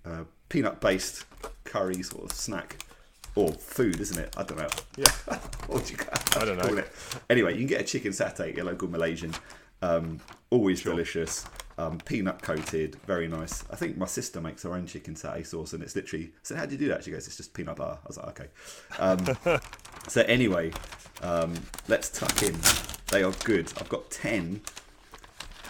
uh, 0.04 0.24
peanut-based 0.50 1.24
curry 1.64 2.02
sort 2.02 2.24
of 2.24 2.32
snack 2.32 2.84
or 3.34 3.50
food, 3.50 3.98
isn't 3.98 4.18
it? 4.18 4.34
I 4.36 4.42
don't 4.42 4.58
know. 4.58 4.68
Yeah. 4.98 5.10
what 5.66 5.86
do 5.86 5.94
you 5.94 5.98
I 6.36 6.44
don't 6.44 6.58
know. 6.58 6.84
Anyway, 7.30 7.52
you 7.52 7.60
can 7.60 7.66
get 7.66 7.80
a 7.80 7.84
chicken 7.84 8.12
satay 8.12 8.50
at 8.50 8.56
your 8.56 8.66
local 8.66 8.88
Malaysian. 8.88 9.32
Um, 9.80 10.20
always 10.50 10.82
delicious. 10.82 11.46
Um, 11.80 11.96
peanut 11.96 12.42
coated, 12.42 12.96
very 13.06 13.26
nice. 13.26 13.64
I 13.70 13.76
think 13.76 13.96
my 13.96 14.04
sister 14.04 14.38
makes 14.38 14.64
her 14.64 14.74
own 14.74 14.86
chicken 14.86 15.14
satay 15.14 15.46
sauce, 15.46 15.72
and 15.72 15.82
it's 15.82 15.96
literally. 15.96 16.32
So 16.42 16.54
how 16.54 16.66
do 16.66 16.72
you 16.72 16.78
do 16.78 16.88
that? 16.88 17.04
She 17.04 17.10
goes, 17.10 17.26
"It's 17.26 17.38
just 17.38 17.54
peanut 17.54 17.76
butter." 17.76 17.98
I 18.04 18.06
was 18.06 18.18
like, 18.18 18.38
"Okay." 18.38 18.48
Um, 18.98 19.60
so 20.08 20.20
anyway, 20.22 20.72
um, 21.22 21.54
let's 21.88 22.10
tuck 22.10 22.42
in. 22.42 22.54
They 23.10 23.22
are 23.22 23.32
good. 23.44 23.72
I've 23.78 23.88
got 23.88 24.10
ten. 24.10 24.60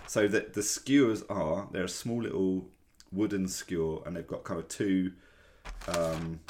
So 0.09 0.27
that 0.27 0.55
the 0.55 0.65
skewers 0.65 1.23
are 1.31 1.69
they're 1.71 1.85
a 1.85 1.89
small 1.89 2.23
little 2.23 2.67
wooden 3.13 3.47
skewer, 3.47 4.03
and 4.05 4.17
they've 4.17 4.27
got 4.27 4.43
kind 4.43 4.59
of 4.59 4.67
two 4.67 5.13
um, 5.97 6.41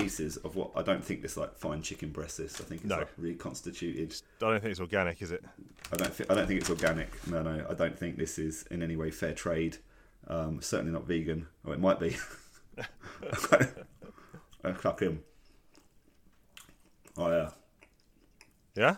pieces 0.00 0.36
of 0.38 0.56
what 0.56 0.70
I 0.76 0.82
don't 0.82 1.04
think 1.04 1.22
this 1.22 1.36
like 1.36 1.54
fine 1.56 1.82
chicken 1.82 2.10
breast 2.10 2.40
is. 2.40 2.54
I 2.60 2.64
think 2.64 2.82
it's 2.82 2.90
No. 2.90 2.98
like 2.98 3.08
reconstituted. 3.16 4.14
I 4.42 4.50
don't 4.50 4.60
think 4.60 4.70
it's 4.72 4.80
organic, 4.80 5.20
is 5.22 5.30
it? 5.32 5.44
I 5.92 5.96
don't 5.96 6.12
think 6.12 6.30
I 6.30 6.34
don't 6.34 6.46
think 6.46 6.60
it's 6.60 6.70
organic. 6.70 7.26
No, 7.26 7.42
no, 7.42 7.66
I 7.68 7.74
don't 7.74 7.98
think 7.98 8.16
this 8.16 8.38
is 8.38 8.64
in 8.70 8.82
any 8.82 8.96
way 8.96 9.10
fair 9.10 9.32
trade. 9.34 9.78
Um, 10.26 10.60
certainly 10.60 10.92
not 10.92 11.06
vegan. 11.06 11.46
Oh, 11.64 11.72
it 11.72 11.80
might 11.80 11.98
be. 12.00 12.16
I 14.64 14.72
cluck 14.72 15.00
him. 15.00 15.22
Oh 17.16 17.30
yeah, 17.30 17.50
Yeah? 18.76 18.96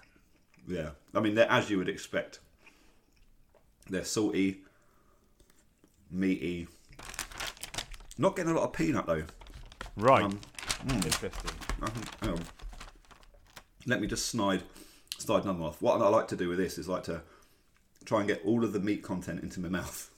yeah. 0.68 0.90
I 1.14 1.20
mean, 1.20 1.34
they're 1.34 1.50
as 1.50 1.70
you 1.70 1.78
would 1.78 1.88
expect. 1.88 2.40
They're 3.88 4.04
salty, 4.04 4.62
meaty. 6.10 6.68
Not 8.18 8.36
getting 8.36 8.52
a 8.52 8.54
lot 8.54 8.64
of 8.64 8.72
peanut 8.74 9.06
though. 9.06 9.24
Right. 9.96 10.22
Um, 10.24 10.40
Mm. 10.86 11.04
Interesting. 11.04 11.30
Um, 12.22 12.40
let 13.86 14.00
me 14.00 14.06
just 14.06 14.26
snide, 14.26 14.62
snide 15.18 15.44
another 15.44 15.58
one 15.60 15.68
off. 15.70 15.82
What 15.82 16.00
I 16.00 16.08
like 16.08 16.28
to 16.28 16.36
do 16.36 16.48
with 16.48 16.58
this 16.58 16.78
is 16.78 16.88
like 16.88 17.04
to 17.04 17.22
try 18.04 18.20
and 18.20 18.28
get 18.28 18.44
all 18.44 18.64
of 18.64 18.72
the 18.72 18.80
meat 18.80 19.02
content 19.02 19.42
into 19.42 19.60
my 19.60 19.68
mouth. 19.68 20.10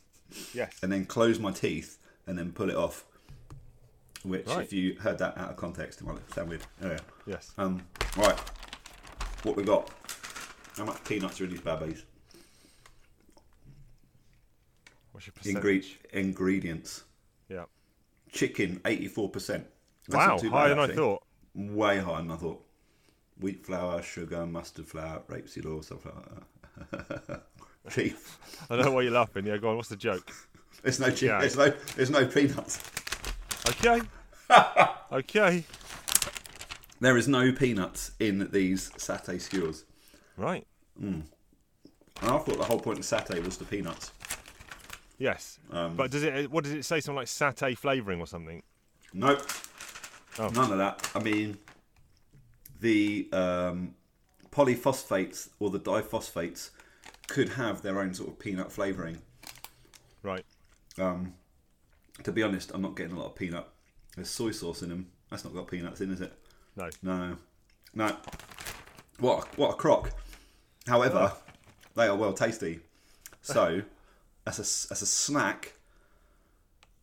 Yes. 0.54 0.72
and 0.82 0.90
then 0.90 1.04
close 1.04 1.38
my 1.38 1.50
teeth 1.50 1.98
and 2.26 2.38
then 2.38 2.52
pull 2.52 2.70
it 2.70 2.76
off. 2.76 3.04
Which, 4.22 4.46
right. 4.46 4.62
if 4.62 4.72
you 4.72 4.96
heard 5.00 5.18
that 5.18 5.36
out 5.36 5.50
of 5.50 5.56
context, 5.56 6.00
it 6.00 6.04
might 6.04 6.32
sound 6.32 6.48
weird. 6.48 6.62
Oh, 6.82 6.90
yeah. 6.90 6.98
Yes. 7.26 7.52
Um, 7.58 7.82
right. 8.16 8.38
What 9.42 9.56
we 9.56 9.64
got? 9.64 9.90
How 10.76 10.84
much 10.84 11.02
peanuts 11.04 11.40
are 11.40 11.44
in 11.44 11.50
these 11.50 11.60
babies? 11.60 12.04
What's 15.10 15.26
your 15.26 15.34
percentage? 15.34 15.98
Ingre- 16.12 16.14
ingredients. 16.14 17.04
Yeah. 17.48 17.64
Chicken, 18.30 18.80
84% 18.84 19.64
wow, 20.16 20.38
higher 20.38 20.66
I 20.66 20.68
than 20.68 20.78
I, 20.78 20.84
I 20.84 20.94
thought. 20.94 21.22
Way 21.54 21.98
higher 21.98 22.22
than 22.22 22.30
I 22.30 22.36
thought. 22.36 22.64
Wheat 23.40 23.66
flour, 23.66 24.02
sugar, 24.02 24.46
mustard 24.46 24.86
flour, 24.86 25.22
rapeseed 25.28 25.66
oil, 25.66 25.82
stuff 25.82 26.04
like 26.04 26.14
that. 26.90 27.42
Chief. 27.90 28.38
I 28.70 28.76
don't 28.76 28.84
know 28.86 28.92
why 28.92 29.02
you're 29.02 29.12
laughing. 29.12 29.46
Yeah, 29.46 29.56
go 29.56 29.70
on. 29.70 29.76
What's 29.76 29.88
the 29.88 29.96
joke? 29.96 30.30
There's 30.82 31.00
no 31.00 31.10
cheese. 31.10 31.30
There's 31.30 31.56
no. 31.56 31.72
There's 31.96 32.10
no 32.10 32.26
peanuts. 32.26 32.80
Okay. 33.68 34.00
okay. 35.12 35.64
There 37.00 37.16
is 37.16 37.26
no 37.26 37.52
peanuts 37.52 38.12
in 38.20 38.48
these 38.52 38.90
satay 38.90 39.40
skewers. 39.40 39.84
Right. 40.36 40.66
Mm. 41.00 41.22
And 42.20 42.30
I 42.30 42.38
thought 42.38 42.58
the 42.58 42.64
whole 42.64 42.78
point 42.78 42.98
of 42.98 43.04
satay 43.04 43.44
was 43.44 43.56
the 43.56 43.64
peanuts. 43.64 44.12
Yes. 45.18 45.58
Um, 45.70 45.96
but 45.96 46.10
does 46.10 46.22
it? 46.22 46.50
What 46.50 46.64
does 46.64 46.72
it 46.72 46.84
say? 46.84 47.00
Something 47.00 47.16
like 47.16 47.26
satay 47.26 47.76
flavouring 47.76 48.20
or 48.20 48.26
something? 48.26 48.62
Nope. 49.12 49.42
Oh. 50.38 50.48
None 50.48 50.72
of 50.72 50.78
that. 50.78 51.10
I 51.14 51.18
mean, 51.18 51.58
the 52.80 53.28
um, 53.32 53.94
polyphosphates 54.50 55.48
or 55.58 55.70
the 55.70 55.80
diphosphates 55.80 56.70
could 57.28 57.50
have 57.50 57.82
their 57.82 58.00
own 58.00 58.14
sort 58.14 58.30
of 58.30 58.38
peanut 58.38 58.72
flavouring. 58.72 59.18
Right. 60.22 60.44
Um, 60.98 61.34
to 62.22 62.32
be 62.32 62.42
honest, 62.42 62.70
I'm 62.74 62.82
not 62.82 62.96
getting 62.96 63.16
a 63.16 63.18
lot 63.18 63.26
of 63.26 63.34
peanut. 63.34 63.66
There's 64.16 64.30
soy 64.30 64.50
sauce 64.50 64.82
in 64.82 64.90
them. 64.90 65.08
That's 65.30 65.44
not 65.44 65.54
got 65.54 65.68
peanuts 65.68 66.00
in, 66.00 66.12
is 66.12 66.20
it? 66.20 66.32
No. 66.76 66.88
No, 67.02 67.36
no. 67.94 68.16
What 69.18 69.44
a, 69.44 69.60
what 69.60 69.70
a 69.70 69.74
crock. 69.74 70.10
However, 70.86 71.32
they 71.94 72.06
are 72.06 72.16
well 72.16 72.32
tasty. 72.32 72.80
So, 73.40 73.82
as 74.46 74.58
a 74.58 74.92
as 74.92 75.02
a 75.02 75.06
snack, 75.06 75.74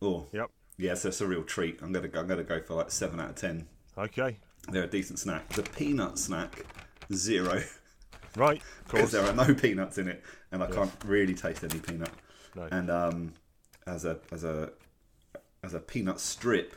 oh 0.02 0.26
Yep. 0.32 0.50
Yeah, 0.80 0.94
so 0.94 1.08
it's 1.08 1.20
a 1.20 1.26
real 1.26 1.42
treat. 1.42 1.80
I'm 1.82 1.92
gonna 1.92 2.08
go, 2.08 2.20
I'm 2.20 2.26
gonna 2.26 2.42
go 2.42 2.60
for 2.60 2.74
like 2.74 2.90
seven 2.90 3.20
out 3.20 3.30
of 3.30 3.36
ten. 3.36 3.66
Okay. 3.96 4.38
They're 4.68 4.84
a 4.84 4.88
decent 4.88 5.18
snack. 5.18 5.48
The 5.50 5.62
peanut 5.62 6.18
snack, 6.18 6.64
zero, 7.12 7.62
Right. 8.36 8.62
Because 8.84 9.10
there 9.12 9.24
are 9.24 9.32
no 9.32 9.54
peanuts 9.54 9.98
in 9.98 10.08
it, 10.08 10.22
and 10.52 10.62
I 10.62 10.66
can't 10.66 10.92
really 11.04 11.34
taste 11.34 11.64
any 11.64 11.78
peanut. 11.78 12.10
No. 12.54 12.68
And 12.70 12.90
um, 12.90 13.32
as 13.86 14.04
a 14.04 14.18
as 14.32 14.44
a 14.44 14.70
as 15.62 15.74
a 15.74 15.80
peanut 15.80 16.20
strip, 16.20 16.76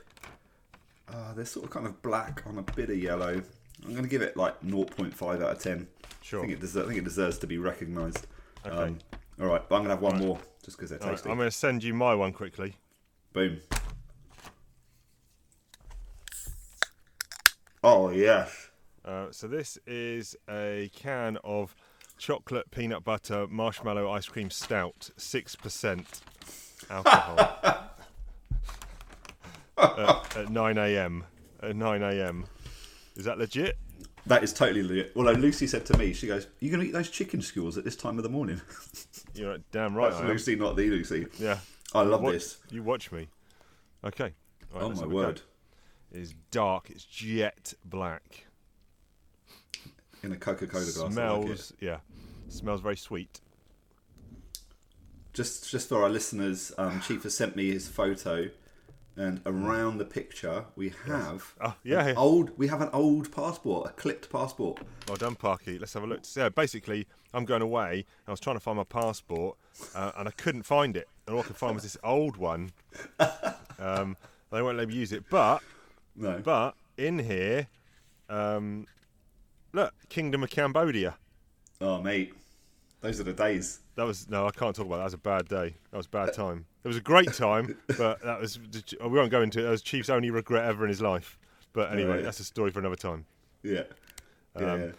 uh, 1.12 1.34
they're 1.34 1.46
sort 1.46 1.66
of 1.66 1.72
kind 1.72 1.86
of 1.86 2.02
black 2.02 2.44
on 2.46 2.58
a 2.58 2.64
bit 2.64 2.90
of 2.90 2.98
yellow. 2.98 3.42
I'm 3.86 3.92
going 3.92 4.04
to 4.04 4.10
give 4.10 4.22
it 4.22 4.38
like 4.38 4.62
0.5 4.62 5.36
out 5.36 5.42
of 5.42 5.60
10. 5.60 5.88
Sure. 6.22 6.40
I 6.40 6.44
think 6.44 6.54
it 6.54 6.62
deserves, 6.62 6.86
I 6.86 6.88
think 6.88 7.00
it 7.00 7.04
deserves 7.04 7.38
to 7.40 7.48
be 7.48 7.58
recognised. 7.58 8.28
Okay. 8.66 8.76
Um, 8.76 9.00
all 9.42 9.48
right, 9.48 9.68
but 9.68 9.76
I'm 9.76 9.84
going 9.86 9.90
to 9.90 9.96
have 9.96 10.02
one 10.02 10.20
more 10.20 10.40
just 10.64 10.78
because 10.78 10.90
they're 10.90 11.02
All 11.02 11.08
right, 11.08 11.16
tasty. 11.16 11.30
I'm 11.30 11.38
going 11.38 11.50
to 11.50 11.56
send 11.56 11.84
you 11.84 11.94
my 11.94 12.16
one 12.16 12.32
quickly. 12.32 12.76
Boom. 13.34 13.60
Oh 17.84 18.10
yes. 18.10 18.70
Uh, 19.04 19.28
so 19.32 19.48
this 19.48 19.78
is 19.86 20.36
a 20.50 20.90
can 20.96 21.38
of 21.44 21.76
chocolate 22.18 22.72
peanut 22.72 23.04
butter 23.04 23.48
marshmallow 23.48 24.10
ice 24.10 24.28
cream 24.28 24.50
stout, 24.50 25.10
six 25.18 25.56
percent 25.56 26.22
alcohol. 26.90 27.38
at, 29.78 30.38
at 30.38 30.50
9 30.50 30.78
a.m. 30.78 31.26
At 31.62 31.76
9 31.76 32.02
a.m. 32.04 32.46
Is 33.16 33.26
that 33.26 33.38
legit? 33.38 33.78
That 34.26 34.44
is 34.44 34.54
totally 34.54 34.84
legit. 34.84 35.12
Although 35.16 35.34
Lucy 35.34 35.68
said 35.68 35.86
to 35.88 35.98
me, 35.98 36.14
she 36.14 36.28
goes, 36.28 36.48
"You 36.60 36.70
going 36.70 36.80
to 36.80 36.88
eat 36.88 36.94
those 36.94 37.10
chicken 37.10 37.42
skewers 37.42 37.78
at 37.78 37.84
this 37.84 37.98
time 37.98 38.18
of 38.18 38.24
the 38.24 38.30
morning?" 38.30 38.62
You're 39.34 39.58
damn 39.72 39.96
right. 39.96 40.12
That's. 40.12 40.24
Lucy, 40.24 40.56
not 40.56 40.78
the 40.78 40.90
Lucy. 40.90 41.28
Yeah. 41.38 41.60
I 41.94 42.04
love 42.04 42.22
Wa- 42.22 42.32
this. 42.32 42.58
You 42.70 42.84
watch 42.84 43.12
me. 43.12 43.28
Okay. 44.06 44.34
Right, 44.74 44.84
Oh 44.84 44.90
my 44.90 45.04
a 45.04 45.08
go. 45.08 45.36
Word! 46.14 46.20
It 46.20 46.22
is 46.24 46.34
dark. 46.52 46.90
It's 46.90 47.04
jet 47.04 47.74
black. 47.86 48.46
In 50.24 50.32
a 50.32 50.38
Coca-Cola 50.38 50.84
glass. 50.86 50.98
I 50.98 51.04
like. 51.04 51.12
Smells. 51.14 51.74
yeah. 51.80 51.98
Smells 52.50 52.82
very 52.82 52.96
sweet. 52.98 53.42
just 55.34 55.70
just 55.70 55.90
for 55.90 56.04
our 56.04 56.10
listeners, 56.10 56.72
um, 56.78 57.02
Chief 57.02 57.24
has 57.24 57.36
sent 57.36 57.56
me 57.56 57.72
his 57.72 57.88
photo, 57.88 58.50
and 59.18 59.42
around 59.46 59.98
the 59.98 60.06
picture 60.06 60.66
we 60.76 60.94
have 61.08 61.54
Oh, 61.62 61.76
yeah. 61.84 62.08
an 62.08 62.18
old 62.18 62.58
we 62.58 62.68
have 62.68 62.82
an 62.82 62.90
old 62.94 63.32
passport, 63.32 63.90
a 63.90 63.94
clipped 63.94 64.30
passport. 64.30 64.80
Well 65.08 65.18
done, 65.18 65.36
Parky. 65.36 65.78
Let's 65.80 65.94
have 65.94 66.04
a 66.04 66.08
look. 66.08 66.20
So, 66.26 66.50
basically, 66.50 67.08
I'm 67.34 67.46
going 67.46 67.62
away. 67.64 67.94
And 67.96 68.28
I 68.28 68.32
was 68.32 68.40
trying 68.40 68.56
to 68.56 68.60
find 68.62 68.78
my 68.78 68.84
passport, 68.84 69.58
uh, 69.96 70.12
and 70.18 70.28
I 70.28 70.32
couldn't 70.32 70.64
find 70.64 70.96
it. 70.96 71.08
And 71.26 71.36
all 71.36 71.42
I 71.42 71.46
could 71.46 71.58
find 71.58 71.74
was 71.76 71.84
this 71.84 71.98
old 72.04 72.38
one. 72.38 72.72
Um, 73.80 74.16
they 74.52 74.62
won't 74.62 74.78
let 74.78 74.88
me 74.88 74.94
use 74.94 75.12
it. 75.12 75.26
But, 75.30 75.62
No, 76.16 76.40
but 76.44 76.76
in 76.98 77.20
here, 77.20 77.68
um, 78.30 78.86
look, 79.72 79.94
Kingdom 80.10 80.44
of 80.44 80.50
Cambodia. 80.50 81.16
oh 81.82 82.02
mate, 82.02 82.34
those 83.02 83.20
are 83.20 83.24
the 83.24 83.34
days. 83.34 83.80
That 83.96 84.04
was 84.04 84.30
no, 84.30 84.48
I 84.48 84.52
can't 84.52 84.76
talk 84.76 84.86
about 84.86 84.96
that. 84.98 85.02
That 85.02 85.06
was 85.06 85.14
a 85.14 85.18
bad 85.18 85.48
day. 85.48 85.76
That 85.92 85.98
was 85.98 86.06
a 86.06 86.10
bad 86.10 86.34
time. 86.34 86.66
It 86.84 86.88
was 86.88 86.98
a 86.98 87.02
great 87.02 87.34
time, 87.34 87.78
but 87.98 88.22
that 88.24 88.40
was 88.40 88.60
we 88.60 89.08
won't 89.10 89.32
go 89.32 89.42
into 89.42 89.60
it. 89.60 89.64
That 89.64 89.70
was 89.70 89.82
Chief's 89.82 90.10
only 90.10 90.30
regret 90.32 90.66
ever 90.66 90.84
in 90.86 90.90
his 90.90 91.02
life. 91.02 91.38
But 91.74 91.92
anyway, 91.92 92.16
Right. 92.18 92.24
that's 92.24 92.40
a 92.40 92.44
story 92.44 92.70
for 92.72 92.80
another 92.80 92.96
time. 92.96 93.26
Yeah, 93.64 93.84
yeah. 94.60 94.72
Um, 94.72 94.82
yeah. 94.82 94.92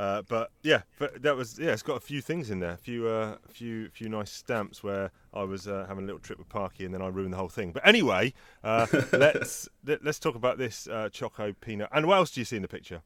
Uh, 0.00 0.22
but 0.28 0.50
yeah, 0.62 0.80
but 0.98 1.20
that 1.20 1.36
was 1.36 1.58
yeah. 1.58 1.72
It's 1.72 1.82
got 1.82 1.98
a 1.98 2.00
few 2.00 2.22
things 2.22 2.50
in 2.50 2.58
there, 2.60 2.72
a 2.72 2.76
few, 2.78 3.06
uh, 3.06 3.36
few, 3.50 3.90
few 3.90 4.08
nice 4.08 4.32
stamps 4.32 4.82
where 4.82 5.10
I 5.34 5.42
was 5.42 5.68
uh, 5.68 5.84
having 5.86 6.04
a 6.04 6.06
little 6.06 6.20
trip 6.20 6.38
with 6.38 6.48
Parky, 6.48 6.86
and 6.86 6.94
then 6.94 7.02
I 7.02 7.08
ruined 7.08 7.34
the 7.34 7.36
whole 7.36 7.50
thing. 7.50 7.70
But 7.72 7.86
anyway, 7.86 8.32
uh, 8.64 8.86
let's 9.12 9.68
let, 9.84 10.02
let's 10.02 10.18
talk 10.18 10.36
about 10.36 10.56
this 10.56 10.88
uh, 10.88 11.10
choco 11.12 11.52
peanut. 11.60 11.90
And 11.92 12.06
what 12.06 12.14
else 12.16 12.30
do 12.30 12.40
you 12.40 12.46
see 12.46 12.56
in 12.56 12.62
the 12.62 12.68
picture? 12.68 13.02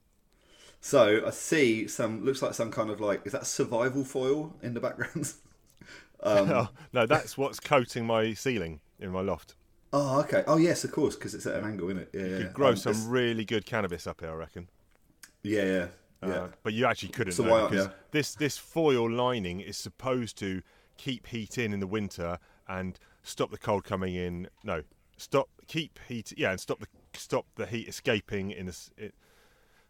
So 0.81 1.27
I 1.27 1.31
see 1.31 1.89
some 1.89 2.25
looks 2.25 2.43
like 2.43 2.55
some 2.55 2.71
kind 2.71 2.91
of 2.91 3.01
like 3.01 3.27
is 3.27 3.33
that 3.33 3.47
survival 3.47 4.05
foil 4.05 4.55
in 4.63 4.75
the 4.75 4.81
background? 4.81 5.33
Um, 6.23 6.51
oh, 6.51 6.69
no, 6.95 7.07
that's 7.07 7.37
what's 7.37 7.61
coating 7.61 8.07
my 8.07 8.33
ceiling 8.33 8.81
in 8.99 9.11
my 9.11 9.21
loft. 9.21 9.57
oh, 9.93 10.21
okay. 10.21 10.43
Oh 10.47 10.57
yes, 10.57 10.85
of 10.85 10.93
course, 10.93 11.17
because 11.17 11.35
it's 11.35 11.47
at 11.47 11.57
an 11.57 11.65
angle, 11.65 11.89
isn't 11.91 12.03
it? 12.03 12.11
Yeah, 12.15 12.27
yeah. 12.27 12.39
You 12.39 12.45
could 12.45 12.53
grow 12.55 12.69
Um, 12.71 12.77
some 12.77 13.09
really 13.09 13.45
good 13.45 13.67
cannabis 13.67 14.07
up 14.07 14.21
here, 14.21 14.31
I 14.31 14.35
reckon. 14.35 14.69
Yeah, 15.43 15.65
yeah, 15.65 15.87
yeah. 16.23 16.29
Uh, 16.29 16.49
but 16.63 16.73
you 16.73 16.87
actually 16.87 17.11
couldn't. 17.11 17.33
So 17.33 17.43
though, 17.43 17.69
because 17.69 17.87
you? 17.87 17.93
This 18.11 18.35
this 18.35 18.57
foil 18.59 19.11
lining 19.11 19.61
is 19.61 19.77
supposed 19.77 20.39
to 20.39 20.63
keep 20.97 21.27
heat 21.27 21.59
in 21.59 21.73
in 21.73 21.81
the 21.81 21.87
winter 21.87 22.39
and 22.69 22.99
stop 23.23 23.51
the 23.51 23.59
cold 23.59 23.85
coming 23.85 24.15
in. 24.15 24.49
No, 24.63 24.83
stop 25.17 25.49
keep 25.67 25.99
heat. 26.09 26.33
Yeah, 26.37 26.51
and 26.51 26.61
stop 26.61 26.81
the 26.81 26.87
stop 27.15 27.47
the 27.57 27.67
heat 27.67 27.89
escaping 27.89 28.51
in 28.51 28.67
the. 28.67 28.77
It, 28.97 29.15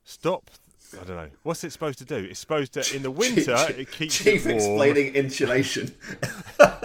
stop. 0.05 0.51
I 0.93 1.05
don't 1.05 1.17
know. 1.17 1.31
What's 1.43 1.65
it 1.65 1.73
supposed 1.73 1.99
to 2.01 2.05
do? 2.05 2.17
It's 2.17 2.39
supposed 2.39 2.75
to 2.75 2.95
in 2.95 3.03
the 3.03 3.11
winter 3.23 3.57
Chief- 3.57 3.79
it 3.79 3.91
keeps 3.91 4.19
Chief 4.19 4.47
it 4.47 4.57
warm. 4.61 4.83
explaining 4.83 5.15
insulation. 5.15 5.95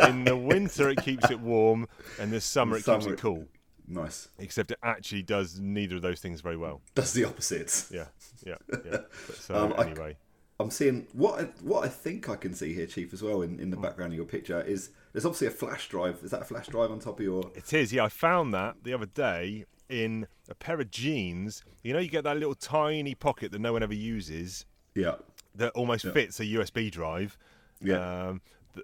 In 0.08 0.24
the 0.24 0.36
winter 0.36 0.90
it 0.90 1.02
keeps 1.04 1.30
it 1.30 1.40
warm, 1.40 1.88
and 2.20 2.32
the 2.34 2.42
summer 2.42 2.78
it 2.78 2.86
keeps 2.86 3.06
it 3.06 3.18
cool. 3.20 3.46
Nice. 3.90 4.30
Except 4.38 4.72
it 4.72 4.78
actually 4.84 5.24
does 5.24 5.60
neither 5.60 5.98
of 5.98 6.02
those 6.02 6.20
things 6.20 6.42
very 6.42 6.58
well. 6.58 6.82
Does 6.96 7.14
the 7.14 7.26
opposite. 7.26 7.88
Yeah, 7.92 8.06
yeah, 8.46 8.56
yeah. 8.72 8.98
But 9.28 9.36
so 9.36 9.56
Um, 9.56 9.74
anyway. 9.78 10.18
I'm 10.62 10.72
seeing 10.72 11.08
what 11.14 11.40
I, 11.40 11.44
what 11.64 11.86
I 11.86 11.88
think 11.88 12.28
I 12.28 12.36
can 12.36 12.54
see 12.54 12.74
here, 12.74 12.86
Chief, 12.86 13.14
as 13.14 13.24
well 13.24 13.42
in, 13.42 13.60
in 13.60 13.70
the 13.70 13.78
Hmm. 13.78 13.84
background 13.84 14.12
of 14.14 14.18
your 14.18 14.26
picture 14.26 14.62
is 14.62 14.90
there's 15.14 15.26
obviously 15.26 15.48
a 15.48 15.52
flash 15.52 15.88
drive. 15.90 16.20
Is 16.24 16.32
that 16.32 16.42
a 16.42 16.46
flash 16.46 16.68
drive 16.68 16.92
on 16.92 17.00
top 17.00 17.20
of 17.20 17.24
your? 17.26 17.50
It 17.56 17.72
is, 17.74 17.94
yeah. 17.94 18.04
I 18.04 18.10
found 18.10 18.54
that 18.54 18.76
the 18.84 18.94
other 18.94 19.06
day 19.06 19.66
in 19.88 20.28
a 20.50 20.54
pair 20.56 20.80
of 20.80 20.92
jeans. 20.92 21.64
You 21.84 21.94
know, 21.94 22.00
you 22.00 22.10
get 22.10 22.24
that 22.26 22.38
little 22.38 22.56
tiny 22.56 23.16
pocket 23.16 23.52
that 23.54 23.60
no 23.60 23.74
one 23.74 23.82
ever 23.84 23.94
uses 23.94 24.66
Yeah, 24.96 25.16
that 25.56 25.72
almost 25.74 26.06
fits 26.08 26.40
a 26.40 26.46
USB 26.46 26.92
drive. 26.92 27.38
Yeah. 27.82 28.28
Um, 28.28 28.42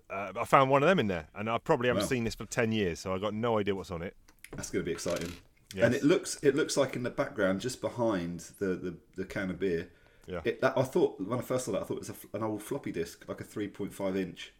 uh, 0.09 0.31
I 0.39 0.45
found 0.45 0.71
one 0.71 0.81
of 0.81 0.87
them 0.89 0.97
in 0.99 1.07
there, 1.07 1.27
and 1.35 1.49
I 1.49 1.57
probably 1.59 1.89
haven't 1.89 2.03
Wow. 2.03 2.07
seen 2.09 2.23
this 2.23 2.35
for 2.35 2.45
ten 2.45 2.71
years, 2.71 2.99
so 2.99 3.13
I 3.13 3.19
got 3.19 3.33
no 3.33 3.59
idea 3.59 3.75
what's 3.75 3.91
on 3.91 4.01
it. 4.01 4.15
That's 4.55 4.69
going 4.69 4.83
to 4.83 4.85
be 4.85 4.91
exciting. 4.91 5.33
Yes. 5.73 5.85
And 5.85 5.95
it 5.95 6.03
looks 6.03 6.37
it 6.41 6.55
looks 6.55 6.77
like 6.77 6.95
in 6.95 7.03
the 7.03 7.09
background, 7.09 7.61
just 7.61 7.81
behind 7.81 8.41
the 8.59 8.67
the, 8.67 8.95
the 9.15 9.25
can 9.25 9.49
of 9.49 9.59
beer. 9.59 9.89
Yeah. 10.27 10.41
It, 10.43 10.61
that, 10.61 10.75
I 10.75 10.83
thought 10.83 11.19
when 11.19 11.37
I 11.37 11.41
first 11.41 11.65
saw 11.65 11.73
that, 11.73 11.81
I 11.81 11.85
thought 11.85 11.97
it 11.97 12.07
was 12.07 12.09
a 12.09 12.37
an 12.37 12.43
old 12.43 12.63
floppy 12.63 12.91
disk, 12.91 13.25
like 13.27 13.41
a 13.41 13.43
3.5 13.43 14.17
inch. 14.17 14.53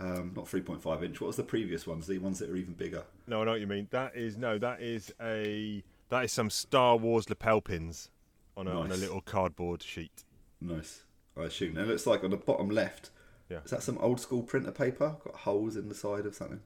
Um, 0.00 0.32
not 0.36 0.46
3.5 0.46 1.04
inch. 1.04 1.20
What 1.20 1.26
was 1.26 1.36
the 1.36 1.42
previous 1.42 1.86
ones? 1.86 2.06
The 2.06 2.18
ones 2.18 2.38
that 2.38 2.48
are 2.48 2.56
even 2.56 2.74
bigger. 2.74 3.02
No, 3.26 3.42
I 3.42 3.44
know 3.44 3.50
what 3.52 3.60
you 3.60 3.66
mean. 3.66 3.88
That 3.90 4.16
is 4.16 4.36
no, 4.36 4.58
that 4.58 4.80
is 4.80 5.12
a 5.20 5.82
that 6.08 6.24
is 6.24 6.32
some 6.32 6.50
Star 6.50 6.96
Wars 6.96 7.28
lapel 7.28 7.60
pins 7.60 8.10
on 8.56 8.66
a, 8.66 8.80
on 8.80 8.90
a 8.90 8.96
little 8.96 9.20
cardboard 9.20 9.82
sheet. 9.82 10.24
Nice. 10.60 11.02
I 11.36 11.44
assume. 11.44 11.76
And 11.76 11.86
it 11.86 11.88
looks 11.88 12.06
like 12.06 12.24
on 12.24 12.30
the 12.30 12.36
bottom 12.36 12.70
left. 12.70 13.10
Yeah. 13.48 13.58
Is 13.64 13.70
that 13.70 13.82
some 13.82 13.98
old 13.98 14.20
school 14.20 14.42
printer 14.42 14.72
paper? 14.72 15.16
Got 15.24 15.34
holes 15.36 15.76
in 15.76 15.88
the 15.88 15.94
side 15.94 16.26
of 16.26 16.34
something. 16.34 16.60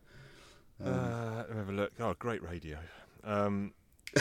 Uh, 0.84 1.34
let 1.36 1.50
me 1.50 1.56
have 1.56 1.68
a 1.68 1.72
look. 1.72 1.92
Oh, 2.00 2.14
great 2.18 2.42
radio. 2.42 2.78
Um, 3.24 3.72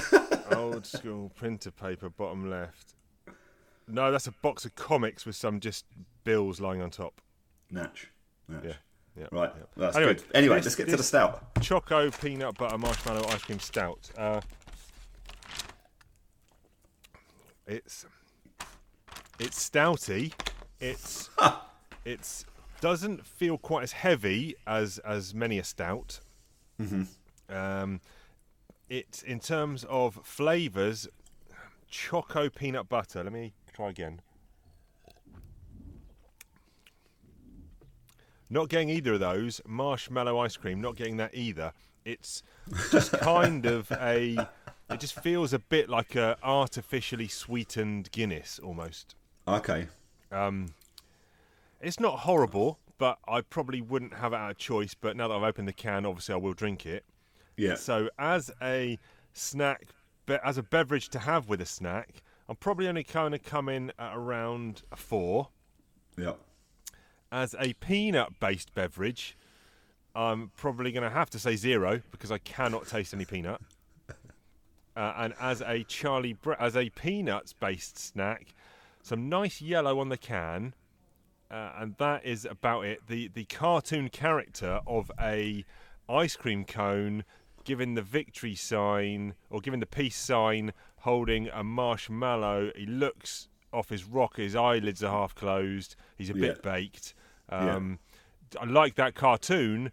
old 0.56 0.86
school 0.86 1.32
printer 1.36 1.72
paper, 1.72 2.10
bottom 2.10 2.50
left. 2.50 2.94
No, 3.88 4.12
that's 4.12 4.28
a 4.28 4.32
box 4.32 4.64
of 4.66 4.76
comics 4.76 5.26
with 5.26 5.36
some 5.36 5.60
just 5.60 5.86
bills 6.24 6.62
lying 6.62 6.82
on 6.82 6.92
top. 6.92 7.20
Natch. 7.72 8.10
Natch. 8.48 8.64
Yeah, 8.64 8.74
yeah. 9.18 9.28
Right. 9.32 9.52
yeah. 9.56 9.64
That's 9.76 9.96
Anyway, 9.98 10.14
good. 10.16 10.24
Anyway, 10.34 10.56
this- 10.58 10.66
let's 10.66 10.76
get 10.76 10.90
to 10.90 10.98
the 10.98 11.04
stout. 11.04 11.44
Choco 11.62 12.12
peanut 12.12 12.58
butter 12.58 12.78
marshmallow 12.78 13.26
ice 13.30 13.42
cream 13.44 13.60
stout. 13.60 14.10
Uh, 14.18 14.42
it's 17.68 18.06
it's 19.40 19.70
stouty. 19.70 20.34
It's 20.80 21.30
it's 22.06 22.46
doesn't 22.82 23.26
feel 23.26 23.58
quite 23.58 23.84
as 23.84 23.92
heavy 23.94 24.56
as 24.68 25.00
as 25.00 25.34
many 25.34 25.58
a 25.60 25.64
stout. 25.64 26.20
Um, 27.50 28.02
it 28.90 29.24
in 29.26 29.40
terms 29.40 29.86
of 29.90 30.20
flavors, 30.24 31.08
choco 31.90 32.50
peanut 32.50 32.90
butter. 32.90 33.24
Let 33.24 33.34
me 33.34 33.54
try 33.74 33.90
again. 33.90 34.22
Not 38.50 38.68
getting 38.68 38.90
either 38.90 39.14
of 39.14 39.22
those. 39.22 39.62
Marshmallow 39.66 40.38
ice 40.40 40.58
cream, 40.58 40.82
not 40.82 40.98
getting 40.98 41.18
that 41.18 41.34
either. 41.34 41.72
It's 42.04 42.44
just 42.92 43.12
kind 43.20 43.66
of 43.66 43.90
a. 43.94 44.48
It 44.90 45.00
just 45.00 45.18
feels 45.22 45.54
a 45.54 45.60
bit 45.60 45.90
like 45.90 46.16
a 46.16 46.38
artificially 46.44 47.30
sweetened 47.30 48.12
Guinness 48.12 48.60
almost. 48.62 49.16
Okay. 49.48 49.88
Um, 50.34 50.74
it's 51.80 52.00
not 52.00 52.20
horrible, 52.20 52.78
but 53.02 53.18
I 53.28 53.42
probably 53.42 53.82
wouldn't 53.82 54.14
have 54.14 54.32
it 54.32 54.36
out 54.36 54.52
of 54.52 54.58
choice. 54.60 54.94
But 54.94 55.18
now 55.18 55.28
that 55.28 55.34
I've 55.34 55.42
opened 55.42 55.68
the 55.68 55.74
can, 55.74 56.06
obviously 56.06 56.36
I 56.36 56.38
will 56.38 56.54
drink 56.54 56.86
it. 56.86 57.04
Yeah. 57.58 57.74
So 57.74 58.12
as 58.20 58.52
a 58.62 59.00
snack, 59.34 59.88
be- 60.28 60.38
as 60.46 60.60
a 60.60 60.62
beverage 60.62 61.10
to 61.10 61.18
have 61.18 61.50
with 61.50 61.62
a 61.62 61.66
snack, 61.66 62.22
I'm 62.48 62.58
probably 62.58 62.88
only 62.88 63.02
going 63.02 63.32
to 63.32 63.40
come 63.40 63.70
in 63.70 63.92
at 63.98 64.16
around 64.16 64.84
a 64.92 64.96
four. 64.96 65.48
Yeah. 66.16 66.34
As 67.32 67.56
a 67.58 67.74
peanut-based 67.74 68.76
beverage, 68.76 69.36
I'm 70.14 70.52
probably 70.56 70.92
going 70.92 71.02
to 71.04 71.10
have 71.10 71.32
to 71.32 71.40
say 71.40 71.56
zero 71.56 72.02
because 72.12 72.32
I 72.32 72.38
cannot 72.38 72.88
taste 72.88 73.16
any 73.16 73.26
peanut. 73.26 73.62
Uh, 74.94 75.14
and 75.16 75.34
as 75.40 75.62
a 75.62 75.86
Charlie, 75.86 76.34
Bre- 76.34 76.52
as 76.60 76.76
a 76.76 76.90
peanuts-based 76.90 77.98
snack, 77.98 78.54
some 79.02 79.30
nice 79.30 79.62
yellow 79.62 80.00
on 80.00 80.10
the 80.10 80.18
can, 80.18 80.74
uh, 81.52 81.72
and 81.80 81.96
that 81.98 82.26
is 82.26 82.46
about 82.46 82.86
it. 82.86 83.08
The 83.08 83.28
the 83.28 83.46
cartoon 83.46 84.10
character 84.10 84.80
of 84.88 85.12
a 85.20 85.66
ice 86.10 86.36
cream 86.36 86.66
cone 86.66 87.24
giving 87.64 87.94
the 87.94 88.02
victory 88.02 88.56
sign 88.56 89.36
or 89.50 89.60
giving 89.60 89.80
the 89.80 89.86
peace 89.86 90.16
sign, 90.18 90.74
holding 91.00 91.48
a 91.50 91.64
marshmallow. 91.64 92.72
He 92.76 92.86
looks 92.86 93.50
off 93.72 93.90
his 93.90 94.04
rock. 94.06 94.38
His 94.38 94.56
eyelids 94.56 95.04
are 95.04 95.12
half 95.12 95.36
closed. 95.36 95.96
He's 96.18 96.30
a 96.30 96.34
bit 96.34 96.60
Yeah. 96.64 96.72
baked. 96.72 97.14
Um, 97.50 98.00
I 98.60 98.66
like 98.66 98.96
that 98.96 99.14
cartoon. 99.16 99.92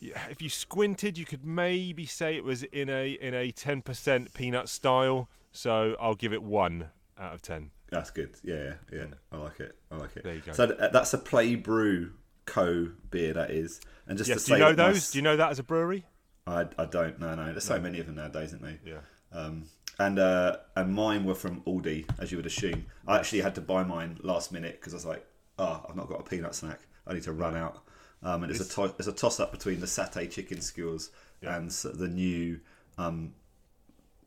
If 0.00 0.40
you 0.40 0.48
squinted, 0.48 1.18
you 1.18 1.24
could 1.24 1.44
maybe 1.44 2.06
say 2.06 2.36
it 2.36 2.44
was 2.44 2.62
in 2.64 2.88
a 2.88 3.12
in 3.12 3.34
a 3.34 3.50
ten 3.50 3.82
percent 3.82 4.32
peanut 4.34 4.68
style. 4.68 5.28
So 5.50 5.96
I'll 6.00 6.14
give 6.14 6.32
it 6.32 6.42
one 6.42 6.90
out 7.18 7.34
of 7.34 7.42
ten. 7.42 7.70
That's 7.90 8.10
good. 8.10 8.30
Yeah, 8.44 8.74
yeah, 8.92 8.98
yeah. 8.98 9.04
I 9.32 9.38
like 9.38 9.60
it. 9.60 9.76
I 9.90 9.96
like 9.96 10.16
it. 10.16 10.24
There 10.24 10.34
you 10.34 10.40
go. 10.40 10.52
So 10.52 10.66
that's 10.66 11.14
a 11.14 11.18
Play 11.18 11.54
Brew 11.54 12.12
Co 12.44 12.88
beer. 13.10 13.32
That 13.34 13.50
is, 13.50 13.80
and 14.06 14.18
just 14.18 14.28
Yes, 14.28 14.44
to 14.44 14.50
do 14.50 14.52
you 14.54 14.58
know 14.60 14.72
those? 14.74 15.10
Do 15.10 15.18
you 15.18 15.22
know 15.22 15.36
that 15.36 15.50
as 15.50 15.58
a 15.58 15.62
brewery? 15.62 16.04
I, 16.46 16.66
I 16.78 16.84
don't. 16.86 17.18
No, 17.20 17.34
no. 17.34 17.46
There's 17.46 17.64
so 17.64 17.78
many 17.78 18.00
of 18.00 18.06
them 18.06 18.16
nowadays, 18.16 18.48
isn't 18.54 18.62
there? 18.62 18.78
Yeah. 18.84 18.98
Um, 19.38 19.64
and 19.98 20.18
uh, 20.18 20.58
and 20.76 20.94
mine 20.94 21.24
were 21.24 21.34
from 21.34 21.62
Aldi, 21.62 22.06
as 22.18 22.30
you 22.30 22.38
would 22.38 22.46
assume. 22.46 22.86
I 23.06 23.16
actually 23.16 23.40
had 23.40 23.54
to 23.56 23.60
buy 23.60 23.84
mine 23.84 24.18
last 24.22 24.52
minute 24.52 24.78
because 24.80 24.94
I 24.94 24.96
was 24.96 25.06
like, 25.06 25.26
oh, 25.58 25.84
I've 25.88 25.96
not 25.96 26.08
got 26.08 26.20
a 26.20 26.22
peanut 26.22 26.54
snack. 26.54 26.80
I 27.06 27.14
need 27.14 27.22
to 27.24 27.32
run 27.32 27.56
out. 27.56 27.82
Um, 28.22 28.42
and 28.42 28.50
it's 28.52 28.60
a 28.60 28.68
to- 28.74 28.94
it's 28.98 29.08
a 29.08 29.12
toss 29.12 29.40
up 29.40 29.50
between 29.52 29.80
the 29.80 29.86
satay 29.86 30.30
chicken 30.30 30.60
skewers 30.60 31.10
and 31.42 31.70
the 31.70 32.08
new 32.08 32.60
um, 32.98 33.32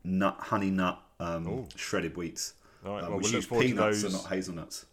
nut 0.03 0.37
honey 0.39 0.71
nut 0.71 1.01
um, 1.19 1.67
shredded 1.75 2.15
wheats, 2.15 2.53
All 2.85 2.93
right, 2.93 3.03
well, 3.03 3.17
which 3.17 3.23
we'll 3.23 3.31
look 3.31 3.33
use 3.33 3.45
forward 3.45 3.63
to 3.63 3.67
peanuts 3.69 4.01
those. 4.01 4.13
and 4.15 4.23
not 4.23 4.31
hazelnuts. 4.33 4.85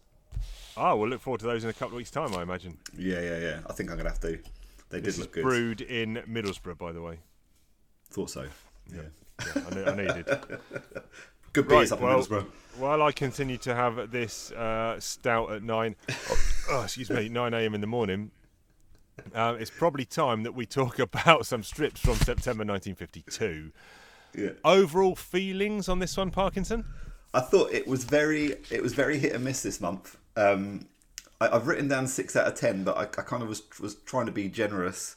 Oh, 0.77 0.95
we'll 0.95 1.09
look 1.09 1.21
forward 1.21 1.39
to 1.41 1.47
those 1.47 1.63
in 1.63 1.69
a 1.69 1.73
couple 1.73 1.89
of 1.89 1.93
weeks' 1.97 2.11
time, 2.11 2.33
I 2.35 2.41
imagine. 2.43 2.77
Yeah, 2.97 3.19
yeah, 3.19 3.37
yeah. 3.39 3.59
I 3.67 3.73
think 3.73 3.89
I'm 3.91 3.97
gonna 3.97 4.09
have 4.09 4.19
to. 4.21 4.39
They 4.89 4.97
did 4.97 5.03
This 5.03 5.15
is 5.15 5.21
look 5.21 5.33
good. 5.33 5.43
brewed 5.43 5.81
in 5.81 6.15
Middlesbrough, 6.29 6.77
by 6.77 6.91
the 6.91 7.01
way. 7.01 7.19
Thought 8.11 8.29
so. 8.29 8.45
Yeah. 8.93 9.01
Yeah, 9.55 9.63
I, 9.71 9.75
knew, 9.75 9.85
I 10.09 10.13
did. 10.13 10.25
Good 11.53 11.65
Right, 11.65 11.77
beers 11.79 11.91
up 11.91 11.99
in 11.99 12.05
well, 12.05 12.19
Middlesbrough. 12.23 12.45
while 12.77 13.01
I 13.01 13.11
continue 13.11 13.57
to 13.59 13.73
have 13.73 14.11
this 14.11 14.51
uh, 14.51 14.99
stout 14.99 15.51
at 15.51 15.63
nine, 15.63 15.95
oh, 16.69 16.81
excuse 16.83 17.09
me, 17.09 17.29
nine 17.29 17.53
a.m. 17.53 17.73
in 17.73 17.81
the 17.81 17.87
morning, 17.87 18.31
uh, 19.33 19.55
it's 19.59 19.71
probably 19.71 20.05
time 20.05 20.43
that 20.43 20.53
we 20.53 20.65
talk 20.65 20.99
about 20.99 21.45
some 21.45 21.63
strips 21.63 21.99
from 22.01 22.15
September 22.15 22.63
1952. 22.65 23.71
Yeah. 24.35 24.49
Overall 24.63 25.15
feelings 25.15 25.89
on 25.89 25.99
this 25.99 26.15
one, 26.17 26.29
Parkinson? 26.31 26.85
I 27.33 27.41
thought 27.41 27.71
it 27.71 27.87
was 27.87 28.03
very 28.05 28.55
it 28.71 28.81
was 28.81 28.93
very 28.93 29.19
hit 29.19 29.33
and 29.33 29.43
miss 29.43 29.61
this 29.63 29.79
month. 29.81 30.17
Um, 30.35 30.87
I, 31.39 31.49
I've 31.49 31.67
written 31.67 31.87
down 31.87 32.07
six 32.07 32.35
out 32.35 32.47
of 32.47 32.55
ten, 32.55 32.83
but 32.83 32.97
I, 32.97 33.01
I 33.03 33.23
kind 33.23 33.43
of 33.43 33.49
was 33.49 33.61
was 33.79 33.95
trying 34.05 34.25
to 34.27 34.31
be 34.31 34.49
generous. 34.49 35.15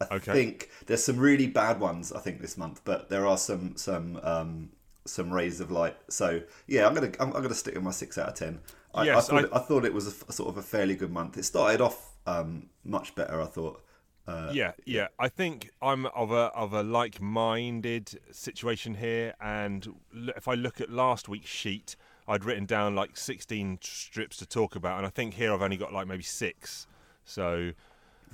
I 0.00 0.16
Okay. 0.16 0.32
think 0.32 0.70
there's 0.86 1.04
some 1.04 1.18
really 1.18 1.46
bad 1.46 1.78
ones. 1.80 2.12
I 2.12 2.18
think 2.18 2.40
this 2.40 2.56
month, 2.58 2.80
but 2.84 3.08
there 3.08 3.26
are 3.26 3.38
some 3.38 3.76
some 3.76 4.18
um, 4.22 4.70
some 5.04 5.32
rays 5.32 5.60
of 5.60 5.70
light. 5.70 5.96
So 6.08 6.42
yeah, 6.66 6.86
I'm 6.86 6.94
gonna 6.94 7.12
I'm, 7.20 7.32
I'm 7.32 7.42
gonna 7.42 7.54
stick 7.54 7.74
with 7.74 7.84
my 7.84 7.92
six 7.92 8.18
out 8.18 8.28
of 8.30 8.34
ten. 8.34 8.60
I, 8.94 9.04
Yes, 9.04 9.28
I, 9.28 9.32
thought, 9.32 9.44
I- 9.44 9.46
It, 9.46 9.50
I 9.52 9.58
thought 9.60 9.84
it 9.84 9.94
was 9.94 10.06
a 10.28 10.32
sort 10.32 10.48
of 10.48 10.56
a 10.56 10.62
fairly 10.62 10.94
good 10.96 11.12
month. 11.12 11.36
It 11.36 11.44
started 11.44 11.80
off 11.80 12.12
um, 12.26 12.66
much 12.84 13.14
better. 13.14 13.40
I 13.40 13.46
thought. 13.46 13.83
Uh, 14.26 14.50
yeah, 14.54 14.72
yeah. 14.86 15.08
I 15.18 15.28
think 15.28 15.70
I'm 15.82 16.06
of 16.06 16.30
a 16.30 16.50
of 16.54 16.72
a 16.72 16.82
like-minded 16.82 18.18
situation 18.30 18.94
here, 18.94 19.34
and 19.40 19.86
l- 20.16 20.30
if 20.36 20.48
I 20.48 20.54
look 20.54 20.80
at 20.80 20.90
last 20.90 21.28
week's 21.28 21.50
sheet, 21.50 21.94
I'd 22.26 22.44
written 22.44 22.64
down 22.64 22.94
like 22.94 23.16
16 23.18 23.78
strips 23.82 24.36
to 24.38 24.46
talk 24.46 24.76
about, 24.76 24.96
and 24.98 25.06
I 25.06 25.10
think 25.10 25.34
here 25.34 25.52
I've 25.52 25.60
only 25.62 25.76
got 25.76 25.92
like 25.92 26.06
maybe 26.06 26.22
six. 26.22 26.86
So, 27.26 27.72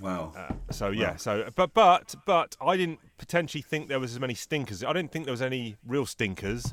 Wow. 0.00 0.32
uh, 0.36 0.54
so 0.72 0.90
yeah. 0.90 1.16
So, 1.16 1.50
but 1.54 1.74
but 1.74 2.14
but 2.24 2.56
I 2.60 2.76
didn't 2.76 3.00
potentially 3.18 3.62
think 3.62 3.88
there 3.88 4.00
was 4.00 4.12
as 4.12 4.20
many 4.20 4.34
stinkers. 4.34 4.84
I 4.84 4.92
didn't 4.92 5.10
think 5.10 5.24
there 5.24 5.32
was 5.32 5.42
any 5.42 5.76
real 5.86 6.06
stinkers, 6.06 6.72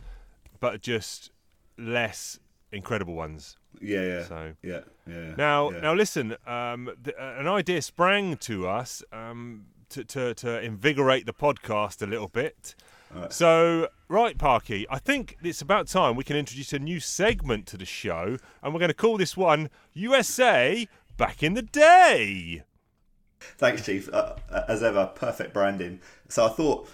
but 0.60 0.82
just 0.82 1.32
less 1.78 2.40
incredible 2.72 3.16
ones. 3.16 3.58
yeah. 3.82 4.02
Yeah. 4.02 4.24
So. 4.26 4.54
yeah. 4.64 4.80
Yeah. 5.08 5.36
Now, 5.38 5.72
yeah. 5.72 5.80
now 5.80 5.94
listen. 5.94 6.36
Um, 6.46 6.92
th- 7.04 7.16
uh, 7.20 7.36
an 7.38 7.48
idea 7.48 7.82
sprang 7.82 8.38
to 8.38 8.68
us 8.68 9.04
um, 9.12 9.66
to, 9.90 10.04
to 10.04 10.34
to 10.36 10.62
invigorate 10.62 11.26
the 11.26 11.34
podcast 11.34 12.02
a 12.02 12.06
little 12.06 12.28
bit. 12.28 12.76
So, 13.30 13.88
right, 14.10 14.38
Parky, 14.38 14.86
I 14.90 15.00
think 15.00 15.38
it's 15.42 15.62
about 15.62 15.88
time 15.88 16.18
we 16.18 16.26
can 16.26 16.36
introduce 16.36 16.74
a 16.74 16.80
new 16.80 17.00
segment 17.00 17.66
to 17.68 17.78
the 17.78 17.86
show, 17.86 18.38
and 18.62 18.74
we're 18.74 18.80
going 18.80 18.90
to 18.90 18.94
call 18.94 19.18
this 19.18 19.38
one 19.38 19.70
USA 19.94 20.88
Back 21.16 21.42
in 21.42 21.54
the 21.54 21.62
Day. 21.62 22.64
Thanks, 23.40 23.86
Chief. 23.86 24.10
Uh, 24.12 24.36
as 24.68 24.84
ever, 24.84 25.12
perfect 25.16 25.54
branding. 25.54 26.02
So 26.28 26.46
I 26.46 26.50
thought 26.50 26.90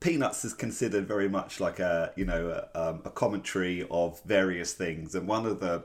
Peanuts 0.00 0.44
is 0.44 0.54
considered 0.54 1.08
very 1.08 1.28
much 1.28 1.60
like 1.60 1.78
a 1.80 2.12
you 2.16 2.24
know 2.24 2.64
a, 2.74 2.80
um, 2.80 3.02
a 3.04 3.10
commentary 3.10 3.86
of 3.90 4.20
various 4.22 4.72
things, 4.72 5.14
and 5.14 5.26
one 5.26 5.46
of 5.46 5.60
the 5.60 5.84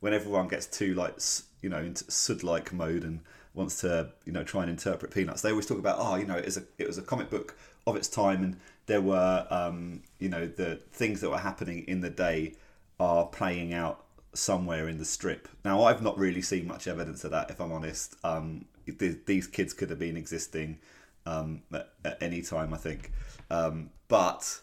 when 0.00 0.14
everyone 0.14 0.48
gets 0.48 0.66
too 0.66 0.94
like 0.94 1.18
you 1.60 1.68
know 1.68 1.78
into 1.78 2.08
sud 2.10 2.42
like 2.42 2.72
mode 2.72 3.02
and 3.02 3.20
wants 3.54 3.80
to 3.80 4.10
you 4.24 4.32
know 4.32 4.44
try 4.44 4.62
and 4.62 4.70
interpret 4.70 5.12
Peanuts, 5.12 5.42
they 5.42 5.50
always 5.50 5.66
talk 5.66 5.78
about 5.78 5.96
oh 5.98 6.16
you 6.16 6.26
know 6.26 6.36
it 6.36 6.44
was 6.44 6.56
a 6.56 6.62
it 6.78 6.86
was 6.86 6.98
a 6.98 7.02
comic 7.02 7.30
book 7.30 7.56
of 7.86 7.96
its 7.96 8.08
time, 8.08 8.42
and 8.42 8.56
there 8.86 9.00
were 9.00 9.46
um, 9.50 10.02
you 10.18 10.28
know 10.28 10.46
the 10.46 10.76
things 10.92 11.20
that 11.20 11.30
were 11.30 11.38
happening 11.38 11.84
in 11.88 12.00
the 12.00 12.10
day 12.10 12.54
are 13.00 13.26
playing 13.26 13.74
out 13.74 14.04
somewhere 14.34 14.88
in 14.88 14.98
the 14.98 15.04
strip. 15.04 15.48
Now, 15.64 15.84
I've 15.84 16.02
not 16.02 16.18
really 16.18 16.42
seen 16.42 16.66
much 16.66 16.86
evidence 16.86 17.24
of 17.24 17.30
that, 17.32 17.50
if 17.50 17.60
I'm 17.60 17.72
honest. 17.72 18.16
Um, 18.24 18.66
th- 18.86 19.18
these 19.26 19.46
kids 19.46 19.72
could 19.72 19.90
have 19.90 19.98
been 19.98 20.16
existing 20.16 20.78
um, 21.28 21.62
at, 21.72 21.88
at 22.04 22.22
any 22.22 22.42
time, 22.42 22.72
I 22.72 22.76
think. 22.78 23.12
Um, 23.50 23.90
but 24.08 24.60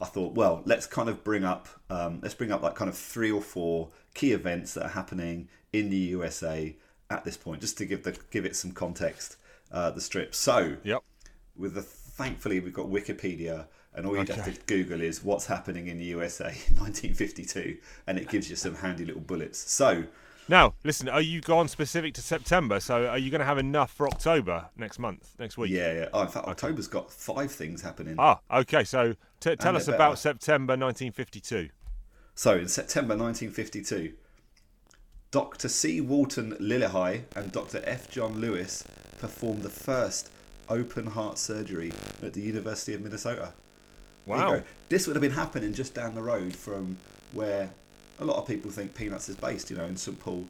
I 0.00 0.04
thought, 0.04 0.34
well, 0.34 0.62
let's 0.64 0.86
kind 0.86 1.08
of 1.08 1.24
bring 1.24 1.44
up, 1.44 1.68
um, 1.90 2.20
let's 2.22 2.34
bring 2.34 2.52
up 2.52 2.62
like 2.62 2.74
kind 2.74 2.88
of 2.88 2.96
three 2.96 3.32
or 3.32 3.40
four 3.42 3.88
key 4.14 4.32
events 4.32 4.74
that 4.74 4.84
are 4.84 4.88
happening 5.00 5.48
in 5.72 5.90
the 5.90 5.96
USA 5.96 6.76
at 7.10 7.24
this 7.24 7.36
point, 7.36 7.60
just 7.60 7.78
to 7.78 7.84
give 7.86 8.02
the 8.02 8.16
give 8.30 8.44
it 8.44 8.56
some 8.56 8.72
context. 8.72 9.36
Uh, 9.72 9.90
the 9.90 10.00
strip. 10.00 10.34
So, 10.34 10.76
Yep. 10.84 11.02
with 11.56 11.74
the 11.74 11.82
thankfully 11.82 12.60
we've 12.60 12.72
got 12.72 12.86
Wikipedia, 12.86 13.66
and 13.94 14.06
all 14.06 14.12
you 14.12 14.24
have 14.24 14.44
to 14.44 14.60
Google 14.66 15.00
is 15.00 15.24
what's 15.24 15.46
happening 15.46 15.88
in 15.88 15.98
the 15.98 16.04
USA 16.04 16.50
in 16.68 16.76
1952, 16.78 17.78
and 18.06 18.18
it 18.18 18.28
gives 18.28 18.48
you 18.50 18.56
some 18.56 18.76
handy 18.76 19.04
little 19.04 19.20
bullets. 19.22 19.58
So 19.70 20.04
Now, 20.48 20.74
listen. 20.84 21.08
Are 21.08 21.20
you 21.20 21.40
gone 21.40 21.66
specific 21.68 22.14
to 22.14 22.22
September? 22.22 22.78
So, 22.78 23.06
are 23.06 23.18
you 23.18 23.30
going 23.30 23.40
to 23.40 23.44
have 23.46 23.58
enough 23.58 23.90
for 23.90 24.06
October 24.06 24.66
next 24.76 24.98
month, 24.98 25.34
next 25.38 25.58
week? 25.58 25.70
yeah, 25.72 25.92
yeah. 25.92 26.08
Oh, 26.12 26.22
in 26.22 26.28
fact, 26.28 26.46
October's 26.46 26.86
got 26.86 27.10
five 27.10 27.50
things 27.50 27.82
happening. 27.82 28.14
Ah, 28.18 28.38
okay. 28.52 28.84
So, 28.84 29.14
t- 29.40 29.56
tell 29.56 29.76
us 29.76 29.86
they're 29.86 29.94
about 29.96 30.10
better. 30.12 30.20
September 30.20 30.72
1952. 30.72 31.70
So 32.38 32.54
in 32.58 32.68
September 32.68 33.16
1952, 33.16 34.12
Dr. 35.30 35.68
C. 35.68 36.02
Walton 36.02 36.52
Lillehei 36.60 37.22
and 37.34 37.50
Dr. 37.50 37.82
F. 37.86 38.10
John 38.10 38.42
Lewis 38.42 38.84
performed 39.18 39.62
the 39.62 39.70
first 39.70 40.30
open 40.68 41.06
heart 41.06 41.38
surgery 41.38 41.92
at 42.22 42.34
the 42.34 42.42
University 42.42 42.92
of 42.92 43.00
Minnesota. 43.00 43.54
Wow. 44.26 44.62
This 44.90 45.06
would 45.06 45.16
have 45.16 45.22
been 45.22 45.30
happening 45.30 45.72
just 45.72 45.94
down 45.94 46.14
the 46.14 46.22
road 46.22 46.54
from 46.54 46.98
where 47.32 47.70
a 48.18 48.24
lot 48.24 48.36
of 48.36 48.46
people 48.46 48.70
think 48.70 48.94
Peanuts 48.94 49.28
is 49.28 49.36
based, 49.36 49.70
you 49.70 49.76
know, 49.76 49.84
in 49.84 49.96
St. 49.96 50.18
Paul. 50.20 50.46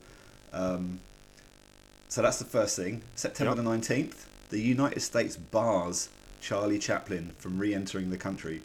Um, 0.52 1.00
so 2.08 2.22
that's 2.22 2.38
the 2.38 2.44
first 2.44 2.76
thing. 2.76 3.02
September 3.14 3.54
Yep. 3.54 3.64
the 3.64 3.70
19th, 3.70 4.26
the 4.50 4.60
United 4.60 5.00
States 5.00 5.36
bars 5.36 6.08
Charlie 6.40 6.78
Chaplin 6.78 7.32
from 7.38 7.58
re 7.58 7.74
entering 7.74 8.10
the 8.10 8.16
country 8.18 8.62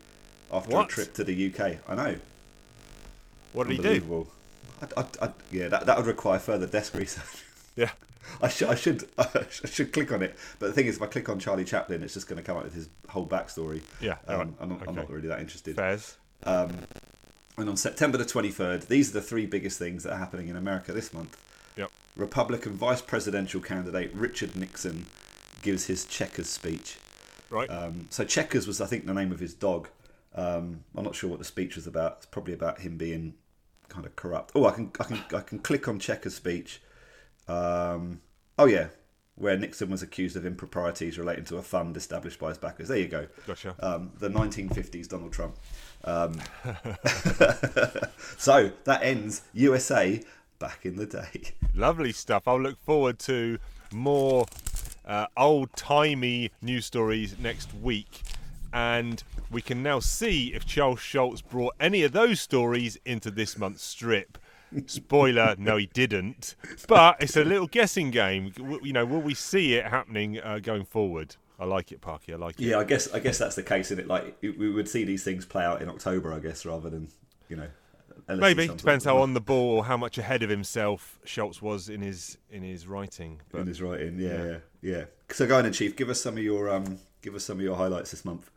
after 0.51 0.75
What? 0.75 0.85
a 0.85 0.89
trip 0.89 1.13
to 1.15 1.23
the 1.23 1.47
UK. 1.53 1.77
I 1.87 1.95
know. 1.95 2.15
What 3.53 3.67
did 3.67 3.77
he 3.77 3.77
do? 3.77 3.83
Unbelievable. 3.83 4.27
I, 4.81 5.01
I, 5.01 5.05
I, 5.27 5.29
yeah, 5.51 5.67
that, 5.69 5.85
that 5.85 5.97
would 5.97 6.05
require 6.07 6.39
further 6.39 6.67
desk 6.67 6.93
research. 6.95 7.43
Yeah. 7.77 7.89
I 8.41 8.49
should, 8.49 8.67
I 8.67 8.75
should, 8.75 9.07
I 9.17 9.45
should 9.65 9.93
click 9.93 10.11
on 10.11 10.21
it. 10.21 10.35
But 10.59 10.67
the 10.67 10.73
thing 10.73 10.87
is, 10.87 10.97
if 10.97 11.01
I 11.01 11.05
click 11.05 11.29
on 11.29 11.39
Charlie 11.39 11.63
Chaplin, 11.63 12.03
it's 12.03 12.13
just 12.13 12.27
going 12.27 12.35
to 12.37 12.43
come 12.43 12.57
up 12.57 12.65
with 12.65 12.73
his 12.75 12.89
whole 13.07 13.25
backstory. 13.25 13.81
Yeah, 14.01 14.17
Um, 14.27 14.35
alright, 14.35 14.47
I'm, 14.59 14.69
not, 14.69 14.87
I'm 14.89 14.95
not 14.95 15.09
really 15.09 15.29
that 15.29 15.39
interested. 15.39 15.77
Fairs. 15.77 16.17
Um, 16.43 16.71
and 17.61 17.69
on 17.69 17.77
September 17.77 18.17
the 18.17 18.25
23rd, 18.25 18.87
these 18.87 19.09
are 19.09 19.13
the 19.13 19.21
three 19.21 19.45
biggest 19.45 19.79
things 19.79 20.03
that 20.03 20.13
are 20.13 20.19
happening 20.19 20.47
in 20.47 20.55
America 20.55 20.91
this 20.91 21.13
month. 21.13 21.37
Yep. 21.77 21.91
Republican 22.15 22.73
vice 22.73 23.01
presidential 23.01 23.61
candidate 23.61 24.11
Richard 24.13 24.55
Nixon 24.55 25.05
gives 25.61 25.85
his 25.85 26.05
Checkers 26.05 26.49
speech. 26.49 26.97
Right. 27.49 27.69
Um, 27.69 28.07
so 28.09 28.25
Checkers 28.25 28.67
was, 28.67 28.81
I 28.81 28.87
think, 28.87 29.05
the 29.05 29.13
name 29.13 29.31
of 29.31 29.39
his 29.39 29.53
dog. 29.53 29.89
Um, 30.33 30.83
I'm 30.95 31.03
not 31.03 31.15
sure 31.15 31.29
what 31.29 31.39
the 31.39 31.45
speech 31.45 31.75
was 31.75 31.87
about. 31.87 32.17
It's 32.17 32.25
probably 32.25 32.53
about 32.53 32.81
him 32.81 32.97
being 32.97 33.35
kind 33.89 34.05
of 34.05 34.15
corrupt. 34.15 34.51
Oh, 34.55 34.65
I 34.65 34.71
can, 34.71 34.91
I 34.99 35.03
can, 35.03 35.23
I 35.33 35.41
can 35.41 35.59
click 35.59 35.87
on 35.87 35.99
Checkers' 35.99 36.35
speech. 36.35 36.81
Um, 37.47 38.21
oh 38.57 38.65
yeah, 38.65 38.87
where 39.35 39.57
Nixon 39.57 39.89
was 39.89 40.01
accused 40.01 40.35
of 40.35 40.45
improprieties 40.45 41.17
relating 41.17 41.43
to 41.45 41.57
a 41.57 41.61
fund 41.61 41.97
established 41.97 42.39
by 42.39 42.49
his 42.49 42.57
backers. 42.57 42.87
There 42.87 42.97
you 42.97 43.07
go. 43.07 43.27
Gotcha. 43.47 43.75
Um, 43.79 44.11
the 44.19 44.29
1950s 44.29 45.07
Donald 45.07 45.33
Trump. 45.33 45.57
Um, 46.03 46.39
so 48.37 48.71
that 48.85 48.99
ends 49.01 49.41
USA 49.53 50.21
back 50.59 50.85
in 50.85 50.95
the 50.95 51.05
day. 51.05 51.53
Lovely 51.75 52.11
stuff. 52.11 52.47
I'll 52.47 52.61
look 52.61 52.79
forward 52.83 53.19
to 53.19 53.57
more 53.91 54.45
uh, 55.05 55.27
old 55.35 55.73
timey 55.75 56.51
news 56.61 56.85
stories 56.85 57.37
next 57.39 57.73
week. 57.73 58.21
And 58.73 59.21
we 59.51 59.61
can 59.61 59.83
now 59.83 59.99
see 59.99 60.53
if 60.53 60.65
Charles 60.65 61.01
Schulz 61.01 61.41
brought 61.41 61.75
any 61.79 62.03
of 62.03 62.13
those 62.13 62.39
stories 62.39 62.97
into 63.05 63.29
this 63.29 63.57
month's 63.57 63.83
strip. 63.83 64.37
Spoiler, 64.85 65.55
no, 65.59 65.75
he 65.75 65.87
didn't. 65.87 66.55
But 66.87 67.17
it's 67.19 67.35
a 67.35 67.43
little 67.43 67.67
guessing 67.67 68.11
game. 68.11 68.53
You 68.81 68.93
know, 68.93 69.05
will 69.05 69.19
we 69.21 69.33
see 69.33 69.73
it 69.75 69.87
happening 69.87 70.39
uh, 70.39 70.59
going 70.59 70.85
forward? 70.85 71.35
I 71.61 71.65
like 71.65 71.91
it, 71.91 72.01
Parky. 72.01 72.33
I 72.33 72.37
like 72.37 72.59
it. 72.59 72.65
Yeah, 72.65 72.79
I 72.79 72.83
guess 72.83 73.13
I 73.13 73.19
guess 73.19 73.37
that's 73.37 73.55
the 73.55 73.61
case 73.61 73.91
in 73.91 73.99
it. 73.99 74.07
Like 74.07 74.35
we 74.41 74.71
would 74.71 74.89
see 74.89 75.03
these 75.03 75.23
things 75.23 75.45
play 75.45 75.63
out 75.63 75.79
in 75.79 75.89
October, 75.89 76.33
I 76.33 76.39
guess, 76.39 76.65
rather 76.65 76.89
than 76.89 77.07
you 77.49 77.55
know. 77.55 77.67
Maybe 78.27 78.67
depends 78.67 79.05
how 79.05 79.17
on 79.19 79.35
the 79.35 79.41
ball 79.41 79.77
or 79.77 79.85
how 79.85 79.95
much 79.95 80.17
ahead 80.17 80.41
of 80.41 80.49
himself 80.49 81.19
Schulz 81.23 81.61
was 81.61 81.87
in 81.87 82.01
his 82.01 82.39
in 82.49 82.63
his 82.63 82.87
writing. 82.87 83.41
But 83.51 83.61
in 83.61 83.67
his 83.67 83.79
writing. 83.79 84.17
Yeah, 84.17 84.43
yeah, 84.43 84.57
yeah. 84.81 85.03
So 85.29 85.45
go 85.45 85.57
on, 85.57 85.63
then, 85.63 85.73
Chief. 85.73 85.95
Give 85.95 86.09
us 86.09 86.19
some 86.19 86.35
of 86.35 86.43
your 86.43 86.67
um, 86.67 86.97
give 87.21 87.35
us 87.35 87.45
some 87.45 87.57
of 87.57 87.63
your 87.63 87.75
highlights 87.75 88.09
this 88.09 88.25
month. 88.25 88.49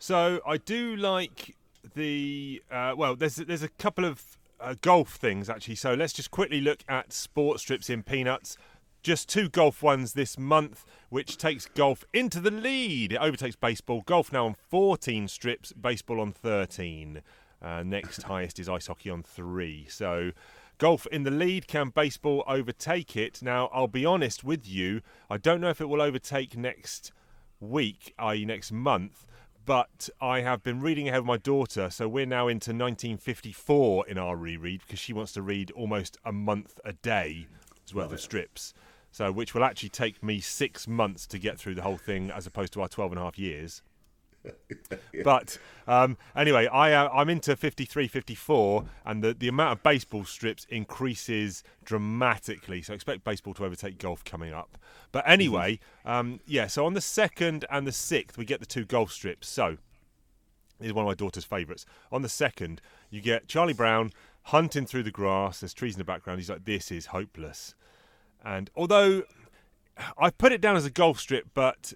So 0.00 0.40
I 0.44 0.56
do 0.56 0.96
like 0.96 1.54
the 1.94 2.60
uh, 2.72 2.94
well. 2.96 3.14
There's 3.14 3.36
there's 3.36 3.62
a 3.62 3.68
couple 3.68 4.04
of 4.04 4.36
uh, 4.60 4.74
golf 4.80 5.14
things 5.14 5.48
actually. 5.48 5.76
So 5.76 5.94
let's 5.94 6.12
just 6.12 6.32
quickly 6.32 6.60
look 6.60 6.80
at 6.88 7.12
sports 7.12 7.62
strips 7.62 7.88
in 7.88 8.02
Peanuts. 8.02 8.56
Just 9.02 9.28
two 9.30 9.48
golf 9.48 9.82
ones 9.82 10.12
this 10.12 10.38
month, 10.38 10.84
which 11.08 11.38
takes 11.38 11.66
golf 11.66 12.04
into 12.12 12.38
the 12.38 12.50
lead. 12.50 13.12
It 13.12 13.16
overtakes 13.16 13.56
baseball. 13.56 14.02
Golf 14.04 14.30
now 14.32 14.44
on 14.46 14.54
14 14.68 15.26
strips, 15.28 15.72
baseball 15.72 16.20
on 16.20 16.32
13. 16.32 17.22
Uh, 17.62 17.82
next 17.82 18.22
highest 18.24 18.58
is 18.58 18.68
ice 18.68 18.88
hockey 18.88 19.08
on 19.08 19.22
three. 19.22 19.86
So 19.88 20.32
golf 20.76 21.06
in 21.06 21.22
the 21.22 21.30
lead. 21.30 21.66
Can 21.66 21.88
baseball 21.88 22.44
overtake 22.46 23.16
it? 23.16 23.42
Now, 23.42 23.70
I'll 23.72 23.88
be 23.88 24.04
honest 24.04 24.44
with 24.44 24.68
you. 24.68 25.00
I 25.30 25.38
don't 25.38 25.62
know 25.62 25.70
if 25.70 25.80
it 25.80 25.88
will 25.88 26.02
overtake 26.02 26.56
next 26.56 27.12
week, 27.58 28.14
i.e., 28.18 28.44
next 28.44 28.70
month. 28.70 29.26
But 29.64 30.10
I 30.20 30.40
have 30.40 30.62
been 30.62 30.80
reading 30.80 31.08
ahead 31.08 31.20
with 31.20 31.26
my 31.26 31.36
daughter, 31.36 31.90
so 31.90 32.08
we're 32.08 32.26
now 32.26 32.48
into 32.48 32.70
1954 32.70 34.08
in 34.08 34.18
our 34.18 34.36
reread 34.36 34.80
because 34.80 34.98
she 34.98 35.12
wants 35.12 35.32
to 35.32 35.42
read 35.42 35.70
almost 35.72 36.16
a 36.24 36.32
month 36.32 36.80
a 36.84 36.94
day 36.94 37.46
worth 37.94 38.04
Love 38.04 38.12
of 38.12 38.18
it. 38.18 38.22
strips. 38.22 38.74
So, 39.12 39.32
which 39.32 39.54
will 39.54 39.64
actually 39.64 39.88
take 39.88 40.22
me 40.22 40.40
six 40.40 40.86
months 40.86 41.26
to 41.28 41.38
get 41.38 41.58
through 41.58 41.74
the 41.74 41.82
whole 41.82 41.96
thing, 41.96 42.30
as 42.30 42.46
opposed 42.46 42.72
to 42.74 42.82
our 42.82 42.88
12 42.88 43.12
and 43.12 43.20
a 43.20 43.24
half 43.24 43.38
years. 43.38 43.82
But 45.24 45.58
um, 45.86 46.16
anyway, 46.34 46.66
I 46.66 46.92
uh, 46.92 47.10
I'm 47.12 47.28
into 47.28 47.54
53, 47.54 48.08
54, 48.08 48.84
and 49.04 49.22
the, 49.22 49.34
the 49.34 49.48
amount 49.48 49.72
of 49.72 49.82
baseball 49.82 50.24
strips 50.24 50.66
increases 50.70 51.62
dramatically. 51.84 52.80
So 52.80 52.94
expect 52.94 53.22
baseball 53.22 53.52
to 53.54 53.64
overtake 53.66 53.98
golf 53.98 54.24
coming 54.24 54.54
up. 54.54 54.78
But 55.12 55.28
anyway, 55.28 55.78
um, 56.06 56.40
yeah. 56.46 56.68
So 56.68 56.86
on 56.86 56.94
the 56.94 57.02
second 57.02 57.66
and 57.70 57.86
the 57.86 57.92
sixth, 57.92 58.38
we 58.38 58.46
get 58.46 58.60
the 58.60 58.66
two 58.66 58.86
golf 58.86 59.12
strips. 59.12 59.48
So 59.48 59.76
this 60.78 60.88
is 60.88 60.94
one 60.94 61.04
of 61.04 61.08
my 61.08 61.14
daughter's 61.14 61.44
favourites. 61.44 61.84
On 62.10 62.22
the 62.22 62.28
second, 62.28 62.80
you 63.10 63.20
get 63.20 63.46
Charlie 63.46 63.74
Brown 63.74 64.10
hunting 64.44 64.86
through 64.86 65.02
the 65.02 65.10
grass. 65.10 65.60
There's 65.60 65.74
trees 65.74 65.94
in 65.94 65.98
the 65.98 66.04
background. 66.04 66.40
He's 66.40 66.50
like, 66.50 66.64
"This 66.64 66.90
is 66.90 67.06
hopeless." 67.06 67.74
And 68.44 68.70
although 68.74 69.22
I've 70.18 70.36
put 70.38 70.52
it 70.52 70.60
down 70.60 70.76
as 70.76 70.84
a 70.86 70.90
golf 70.90 71.20
strip, 71.20 71.46
but 71.54 71.92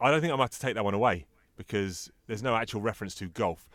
I 0.00 0.10
don't 0.10 0.20
think 0.20 0.32
I'm 0.32 0.38
going 0.38 0.48
to 0.48 0.54
have 0.54 0.60
to 0.60 0.66
take 0.66 0.74
that 0.74 0.84
one 0.84 0.94
away 0.94 1.26
because 1.56 2.10
there's 2.26 2.42
no 2.42 2.54
actual 2.56 2.80
reference 2.80 3.14
to 3.16 3.28
golf. 3.28 3.68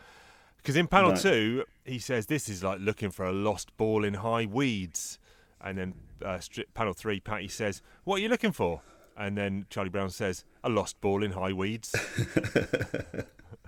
Because 0.56 0.76
in 0.76 0.88
panel 0.88 1.10
No. 1.10 1.16
two, 1.16 1.64
he 1.84 1.98
says 1.98 2.26
this 2.26 2.48
is 2.48 2.64
like 2.64 2.80
looking 2.80 3.10
for 3.10 3.24
a 3.24 3.32
lost 3.32 3.76
ball 3.76 4.04
in 4.04 4.14
high 4.14 4.46
weeds. 4.46 5.18
And 5.60 5.78
then 5.78 5.94
uh, 6.24 6.38
strip, 6.40 6.72
panel 6.74 6.92
three, 6.92 7.20
Patty 7.20 7.48
says, 7.48 7.82
What 8.04 8.16
are 8.16 8.22
you 8.22 8.28
looking 8.28 8.52
for? 8.52 8.82
And 9.16 9.36
then 9.38 9.66
Charlie 9.70 9.88
Brown 9.90 10.10
says, 10.10 10.44
A 10.64 10.68
lost 10.68 11.00
ball 11.00 11.22
in 11.22 11.32
high 11.32 11.52
weeds. 11.52 11.94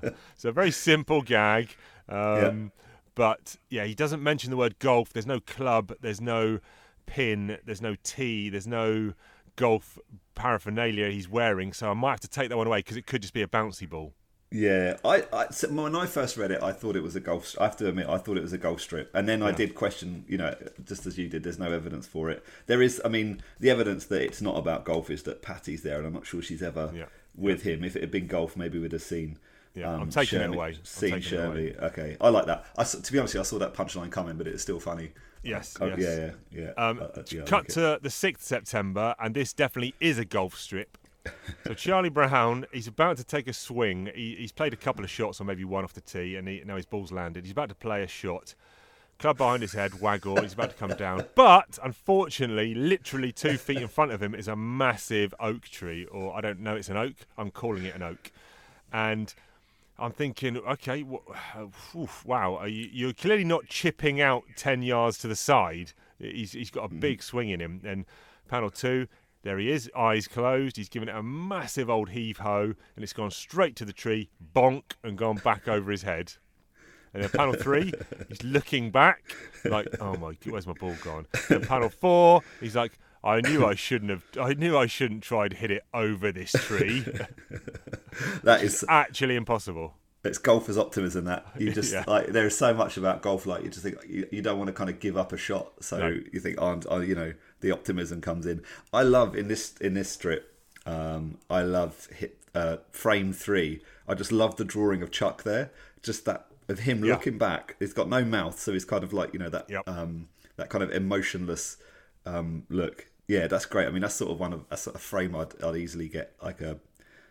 so 0.36 0.48
a 0.48 0.52
very 0.52 0.70
simple 0.70 1.22
gag. 1.22 1.74
Um, 2.08 2.72
But 3.14 3.56
yeah, 3.68 3.84
he 3.84 3.94
doesn't 3.94 4.22
mention 4.22 4.50
the 4.50 4.56
word 4.56 4.78
golf. 4.78 5.12
There's 5.12 5.26
no 5.26 5.40
club. 5.40 5.92
There's 6.00 6.20
no 6.20 6.60
pin. 7.08 7.58
There's 7.64 7.82
no 7.82 7.96
tee. 8.02 8.48
There's 8.50 8.66
no 8.66 9.14
golf 9.56 9.98
paraphernalia 10.34 11.10
he's 11.10 11.28
wearing. 11.28 11.72
So 11.72 11.90
I 11.90 11.94
might 11.94 12.10
have 12.10 12.20
to 12.20 12.28
take 12.28 12.48
that 12.48 12.56
one 12.56 12.66
away 12.66 12.78
because 12.78 12.96
it 12.96 13.06
could 13.06 13.22
just 13.22 13.34
be 13.34 13.42
a 13.42 13.48
bouncy 13.48 13.88
ball. 13.88 14.14
Yeah, 14.50 14.96
I, 15.04 15.24
I 15.30 15.48
so 15.50 15.68
when 15.68 15.94
I 15.94 16.06
first 16.06 16.38
read 16.38 16.50
it, 16.50 16.62
I 16.62 16.72
thought 16.72 16.96
it 16.96 17.02
was 17.02 17.14
a 17.14 17.20
golf. 17.20 17.54
I 17.60 17.64
have 17.64 17.76
to 17.78 17.88
admit, 17.88 18.08
I 18.08 18.16
thought 18.16 18.38
it 18.38 18.42
was 18.42 18.54
a 18.54 18.58
golf 18.58 18.80
strip, 18.80 19.10
and 19.14 19.28
then 19.28 19.42
I 19.42 19.52
did 19.52 19.74
question. 19.74 20.24
You 20.26 20.38
know, 20.38 20.54
just 20.84 21.04
as 21.04 21.18
you 21.18 21.28
did, 21.28 21.42
there's 21.42 21.58
no 21.58 21.70
evidence 21.70 22.06
for 22.06 22.30
it. 22.30 22.42
There 22.66 22.80
is, 22.80 22.98
I 23.04 23.08
mean, 23.08 23.42
the 23.60 23.68
evidence 23.68 24.06
that 24.06 24.22
it's 24.22 24.40
not 24.40 24.56
about 24.56 24.86
golf 24.86 25.10
is 25.10 25.24
that 25.24 25.42
Patty's 25.42 25.82
there, 25.82 25.98
and 25.98 26.06
I'm 26.06 26.14
not 26.14 26.24
sure 26.24 26.40
she's 26.40 26.62
ever 26.62 26.90
Yeah. 26.94 27.04
with 27.36 27.62
him. 27.62 27.84
If 27.84 27.94
it 27.94 28.00
had 28.00 28.10
been 28.10 28.26
golf, 28.26 28.56
maybe 28.56 28.78
we'd 28.78 28.92
have 28.92 29.02
seen. 29.02 29.38
Yeah, 29.74 29.92
um, 29.92 30.00
I'm 30.00 30.10
taking 30.10 30.40
it 30.40 30.48
away. 30.48 30.78
Seen 30.82 31.10
taking 31.20 31.40
away. 31.40 31.76
Okay, 31.82 32.16
I 32.18 32.30
like 32.30 32.46
that. 32.46 32.64
I, 32.78 32.84
to 32.84 33.12
be 33.12 33.18
honest, 33.18 33.36
I 33.36 33.42
saw 33.42 33.58
that 33.58 33.74
punchline 33.74 34.10
coming, 34.10 34.38
but 34.38 34.46
it's 34.46 34.62
still 34.62 34.80
funny. 34.80 35.12
Yes, 35.48 35.76
Oh, 35.80 35.86
yes. 35.86 35.98
Yeah, 36.00 36.30
yeah, 36.50 36.64
yeah. 36.76 36.86
Um, 36.88 37.00
Uh, 37.00 37.22
yeah, 37.30 37.42
cut 37.42 37.52
like 37.52 37.64
it. 37.70 37.72
to 37.74 37.98
the 38.02 38.08
6th 38.10 38.40
September, 38.42 39.14
and 39.18 39.34
this 39.34 39.52
definitely 39.52 39.94
is 40.00 40.18
a 40.18 40.24
golf 40.24 40.56
strip. 40.58 40.96
So 41.66 41.74
Charlie 41.76 42.08
Brown, 42.08 42.66
he's 42.72 42.86
about 42.86 43.16
to 43.18 43.24
take 43.24 43.48
a 43.48 43.52
swing. 43.52 44.10
He, 44.14 44.36
he's 44.36 44.52
played 44.52 44.72
a 44.72 44.76
couple 44.76 45.04
of 45.04 45.10
shots, 45.10 45.40
or 45.40 45.44
maybe 45.44 45.64
one 45.64 45.84
off 45.84 45.92
the 45.94 46.00
tee, 46.00 46.36
and 46.36 46.46
he, 46.48 46.62
now 46.64 46.76
his 46.76 46.86
ball's 46.86 47.12
landed. 47.12 47.44
He's 47.44 47.52
about 47.52 47.68
to 47.70 47.74
play 47.74 48.02
a 48.02 48.08
shot. 48.08 48.54
Club 49.18 49.36
behind 49.38 49.62
his 49.62 49.72
head, 49.72 50.00
waggle. 50.00 50.40
He's 50.40 50.52
about 50.52 50.70
to 50.70 50.76
come 50.76 50.94
down, 50.94 51.24
but 51.34 51.78
unfortunately, 51.82 52.72
literally 52.74 53.32
two 53.32 53.58
feet 53.58 53.78
in 53.78 53.88
front 53.88 54.12
of 54.12 54.22
him 54.22 54.32
is 54.34 54.46
a 54.46 54.54
massive 54.56 55.34
oak 55.40 55.62
tree, 55.62 56.04
or 56.06 56.36
I 56.36 56.40
don't 56.40 56.60
know, 56.60 56.76
it's 56.76 56.88
an 56.88 56.96
oak. 56.96 57.14
I'm 57.36 57.50
calling 57.50 57.84
it 57.84 57.94
an 57.96 58.02
oak, 58.02 58.30
and 58.92 59.34
I'm 59.98 60.12
thinking, 60.12 60.56
okay, 60.58 61.04
oof, 61.96 62.24
wow, 62.24 62.56
are 62.56 62.68
you, 62.68 62.88
you're 62.92 63.12
clearly 63.12 63.44
not 63.44 63.66
chipping 63.66 64.20
out 64.20 64.44
10 64.56 64.82
yards 64.82 65.18
to 65.18 65.28
the 65.28 65.36
side. 65.36 65.92
He's, 66.18 66.52
he's 66.52 66.70
got 66.70 66.84
a 66.84 66.88
hmm. 66.88 67.00
big 67.00 67.22
swing 67.22 67.50
in 67.50 67.60
him. 67.60 67.80
And 67.84 68.04
panel 68.48 68.70
two, 68.70 69.08
there 69.42 69.58
he 69.58 69.70
is, 69.70 69.90
eyes 69.96 70.28
closed. 70.28 70.76
He's 70.76 70.88
given 70.88 71.08
it 71.08 71.16
a 71.16 71.22
massive 71.22 71.90
old 71.90 72.10
heave 72.10 72.38
ho, 72.38 72.74
and 72.94 73.02
it's 73.02 73.12
gone 73.12 73.30
straight 73.30 73.76
to 73.76 73.84
the 73.84 73.92
tree, 73.92 74.30
bonk, 74.54 74.82
and 75.02 75.16
gone 75.16 75.36
back 75.36 75.68
over 75.68 75.90
his 75.90 76.02
head. 76.02 76.34
And 77.14 77.22
then 77.22 77.30
panel 77.30 77.54
three, 77.54 77.92
he's 78.28 78.42
looking 78.44 78.90
back, 78.90 79.22
like, 79.64 79.88
oh 80.00 80.16
my, 80.16 80.34
god, 80.34 80.52
where's 80.52 80.66
my 80.66 80.74
ball 80.74 80.94
gone? 81.02 81.26
And 81.48 81.66
panel 81.66 81.88
four, 81.88 82.42
he's 82.60 82.76
like, 82.76 82.98
I 83.24 83.40
knew 83.40 83.66
I 83.66 83.74
shouldn't 83.86 84.10
have. 84.10 84.24
I 84.40 84.54
knew 84.54 84.76
I 84.78 84.86
shouldn't 84.86 85.22
try 85.22 85.48
to 85.48 85.56
hit 85.56 85.70
it 85.70 85.84
over 85.92 86.30
this 86.32 86.52
tree. 86.52 87.00
that 88.42 88.62
is 88.62 88.84
Actually 88.88 89.36
impossible. 89.36 89.94
it's 90.24 90.38
golfer's 90.38 90.76
optimism 90.78 91.24
that 91.26 91.46
you 91.58 91.72
just 91.72 91.92
Yeah. 91.92 92.04
like 92.06 92.28
there 92.28 92.46
is 92.46 92.56
so 92.56 92.74
much 92.74 92.96
about 92.96 93.22
golf 93.22 93.46
like 93.46 93.62
you 93.62 93.70
just 93.70 93.82
think 93.82 93.96
you, 94.08 94.26
you 94.30 94.42
don't 94.42 94.58
want 94.58 94.68
to 94.68 94.72
kind 94.74 94.90
of 94.90 94.98
give 95.00 95.16
up 95.16 95.32
a 95.32 95.36
shot 95.36 95.72
so 95.80 95.98
No. 95.98 96.08
you 96.32 96.40
think 96.40 96.56
oh, 96.60 96.80
oh 96.88 97.00
you 97.00 97.14
know 97.14 97.32
the 97.60 97.70
optimism 97.70 98.20
comes 98.20 98.44
in 98.46 98.62
i 98.92 99.02
love 99.02 99.36
in 99.36 99.48
this 99.48 99.74
in 99.80 99.94
this 99.94 100.10
strip 100.10 100.54
um 100.86 101.38
i 101.48 101.62
love 101.62 102.06
hit 102.16 102.38
uh 102.54 102.78
frame 102.90 103.32
three 103.32 103.80
i 104.08 104.14
just 104.14 104.32
love 104.32 104.56
the 104.56 104.64
drawing 104.64 105.02
of 105.02 105.10
chuck 105.10 105.44
there 105.44 105.70
just 106.02 106.24
that 106.24 106.46
of 106.68 106.80
him 106.80 107.04
Yeah. 107.04 107.12
looking 107.14 107.38
back 107.38 107.76
he's 107.78 107.92
got 107.92 108.08
no 108.08 108.24
mouth 108.24 108.58
so 108.58 108.72
he's 108.72 108.84
kind 108.84 109.04
of 109.04 109.12
like 109.12 109.32
you 109.32 109.38
know 109.38 109.50
that 109.50 109.70
Yep. 109.70 109.88
um 109.88 110.28
that 110.56 110.68
kind 110.68 110.82
of 110.82 110.90
emotionless 110.90 111.76
um 112.26 112.64
look 112.68 113.06
yeah 113.28 113.46
that's 113.46 113.66
great 113.66 113.86
i 113.86 113.90
mean 113.90 114.02
that's 114.02 114.14
sort 114.16 114.30
of 114.32 114.40
one 114.40 114.52
of 114.52 114.64
a 114.70 114.76
sort 114.76 114.96
of 114.96 115.00
frame 115.02 115.36
i'd, 115.36 115.62
I'd 115.62 115.76
easily 115.76 116.08
get 116.08 116.34
like 116.42 116.60
a 116.60 116.78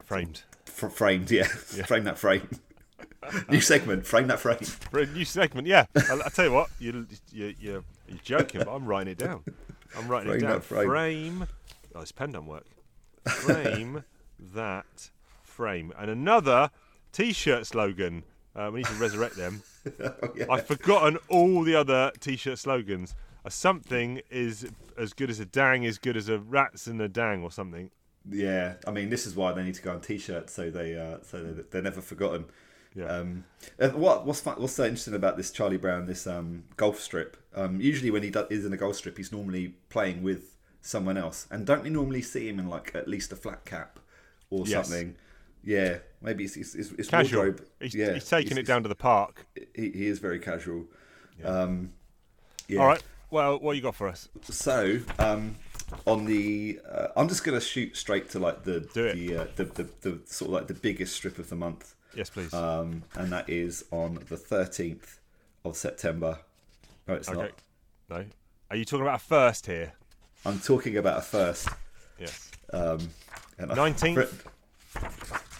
Framed. 0.05 0.43
fr- 0.65 0.87
framed 0.87 1.29
yeah, 1.29 1.43
frame 1.87 2.05
that 2.05 2.17
frame 2.17 2.47
New 3.49 3.61
segment, 3.61 4.05
frame 4.07 4.27
that 4.27 4.39
frame. 4.39 4.57
For 4.91 4.99
a 4.99 5.05
new 5.05 5.25
segment, 5.25 5.67
yeah. 5.67 5.85
I'll, 6.09 6.23
I'll 6.23 6.29
tell 6.29 6.45
you 6.45 6.51
what, 6.51 6.69
you, 6.79 7.05
you, 7.31 7.53
you, 7.59 7.83
you're 8.07 8.19
joking, 8.23 8.61
but 8.63 8.73
I'm 8.73 8.85
writing 8.85 9.11
it 9.11 9.17
down. 9.17 9.43
I'm 9.97 10.07
writing 10.07 10.29
Frame 10.31 10.43
it 10.43 10.47
down. 10.47 10.61
frame. 10.61 10.87
frame. 10.87 11.47
Oh, 11.93 11.99
this 11.99 12.11
pen 12.11 12.31
don't 12.31 12.45
work. 12.47 12.65
Frame 13.27 14.03
that 14.53 15.09
frame. 15.43 15.91
And 15.97 16.09
another 16.09 16.69
T-shirt 17.11 17.67
slogan. 17.67 18.23
Uh, 18.55 18.69
we 18.71 18.79
need 18.79 18.87
to 18.87 18.93
resurrect 18.93 19.35
them. 19.35 19.61
Oh, 20.03 20.13
yeah. 20.35 20.45
I've 20.49 20.65
forgotten 20.65 21.17
all 21.27 21.63
the 21.63 21.75
other 21.75 22.11
T-shirt 22.19 22.57
slogans. 22.59 23.13
A 23.47 23.49
something 23.49 24.21
is 24.29 24.67
as 24.97 25.13
good 25.13 25.29
as 25.29 25.39
a 25.39 25.45
dang 25.45 25.83
is 25.83 25.97
good 25.97 26.17
as 26.17 26.27
a 26.27 26.37
rats 26.37 26.85
and 26.85 27.01
a 27.01 27.07
dang 27.07 27.43
or 27.43 27.49
something. 27.49 27.89
Yeah, 28.29 28.73
I 28.85 28.91
mean, 28.91 29.09
this 29.09 29.25
is 29.25 29.37
why 29.37 29.53
they 29.53 29.63
need 29.63 29.75
to 29.75 29.81
go 29.81 29.93
on 29.93 30.01
t-shirts 30.01 30.51
so 30.51 30.69
they 30.69 30.97
uh, 30.99 31.19
so 31.23 31.41
they're, 31.41 31.63
they're 31.71 31.81
never 31.81 32.01
forgotten. 32.01 32.43
Yeah. 32.93 33.05
Um, 33.05 33.45
uh, 33.79 33.87
what 33.91 34.25
what's 34.25 34.41
fun, 34.41 34.55
what's 34.59 34.73
so 34.73 34.83
interesting 34.83 35.13
about 35.13 35.37
this 35.37 35.49
Charlie 35.51 35.77
Brown 35.77 36.07
this 36.07 36.27
um, 36.27 36.65
golf 36.75 36.99
strip? 36.99 37.37
Um, 37.55 37.79
usually 37.79 38.11
when 38.11 38.21
he 38.21 38.31
does, 38.31 38.47
is 38.51 38.65
in 38.65 38.73
a 38.73 38.77
golf 38.77 38.97
strip, 38.97 39.15
he's 39.15 39.31
normally 39.31 39.75
playing 39.87 40.23
with 40.23 40.57
someone 40.81 41.15
else, 41.15 41.47
and 41.49 41.65
don't 41.65 41.83
we 41.83 41.89
normally 41.89 42.21
see 42.23 42.49
him 42.49 42.59
in 42.59 42.67
like 42.67 42.93
at 42.95 43.07
least 43.07 43.31
a 43.31 43.37
flat 43.37 43.63
cap 43.63 43.97
or 44.49 44.67
Yes. 44.67 44.89
something? 44.89 45.15
Yeah, 45.63 45.99
maybe 46.21 46.43
it's, 46.43 46.57
it's, 46.57 46.75
it's, 46.75 46.91
it's 46.93 47.07
Casual. 47.09 47.43
wardrobe. 47.43 47.65
He's, 47.79 47.95
yeah, 47.95 48.13
he's 48.15 48.27
taking 48.29 48.57
it's- 48.57 48.63
it 48.63 48.67
down 48.67 48.83
to 48.83 48.89
the 48.89 48.95
park. 48.95 49.45
He, 49.73 49.89
he 49.91 50.07
is 50.07 50.19
very 50.19 50.39
casual. 50.39 50.85
Um, 51.45 51.93
yeah. 52.67 52.81
All 52.81 52.87
right. 52.87 53.01
Well, 53.29 53.59
what 53.59 53.75
you 53.75 53.81
got 53.81 53.95
for 53.95 54.07
us? 54.07 54.29
So, 54.43 54.99
um, 55.19 55.55
on 56.05 56.25
the, 56.25 56.79
uh, 56.89 57.07
I'm 57.15 57.27
just 57.27 57.43
gonna 57.43 57.59
shoot 57.61 57.95
straight 57.97 58.29
to 58.31 58.39
like 58.39 58.63
the 58.63 58.79
the, 58.93 59.37
uh, 59.41 59.47
the, 59.55 59.65
the 59.65 59.83
the 60.01 60.19
sort 60.25 60.49
of 60.49 60.53
like 60.53 60.67
the 60.67 60.73
biggest 60.73 61.15
strip 61.15 61.37
of 61.39 61.49
the 61.49 61.55
month, 61.55 61.95
Yes, 62.15 62.29
please. 62.29 62.53
um, 62.53 63.03
and 63.15 63.31
that 63.31 63.49
is 63.49 63.83
on 63.91 64.15
the 64.29 64.37
13th 64.37 65.19
of 65.65 65.75
September. 65.75 66.39
No, 67.07 67.15
it's 67.15 67.29
okay. 67.29 67.37
not. 67.39 67.51
No. 68.09 68.25
Are 68.71 68.75
you 68.77 68.85
talking 68.85 69.03
about 69.05 69.15
a 69.21 69.23
first 69.23 69.65
here? 69.65 69.93
I'm 70.45 70.59
talking 70.59 70.97
about 70.97 71.19
a 71.19 71.21
first. 71.21 71.69
Yes. 72.19 72.51
Um, 72.71 73.09
and 73.57 73.71
19th? 73.71 74.45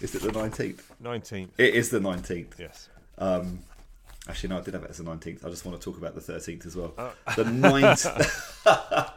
Is 0.02 0.16
it 0.16 0.22
the 0.22 0.30
19th? 0.30 0.82
19th. 1.04 1.50
It 1.58 1.74
is 1.74 1.90
the 1.90 2.00
19th. 2.00 2.58
Yes. 2.60 2.90
Um, 3.18 3.60
actually, 4.30 4.50
no, 4.50 4.58
I 4.58 4.62
did 4.62 4.74
have 4.74 4.84
it 4.84 4.90
as 4.90 4.98
the 4.98 5.04
19th. 5.04 5.46
I 5.46 5.50
just 5.50 5.66
want 5.66 5.80
to 5.80 5.84
talk 5.84 5.98
about 5.98 6.16
the 6.16 6.22
13th 6.22 6.66
as 6.66 6.76
well. 6.76 6.94
Oh. 6.98 7.14
The 7.36 7.44
9th. 7.44 8.04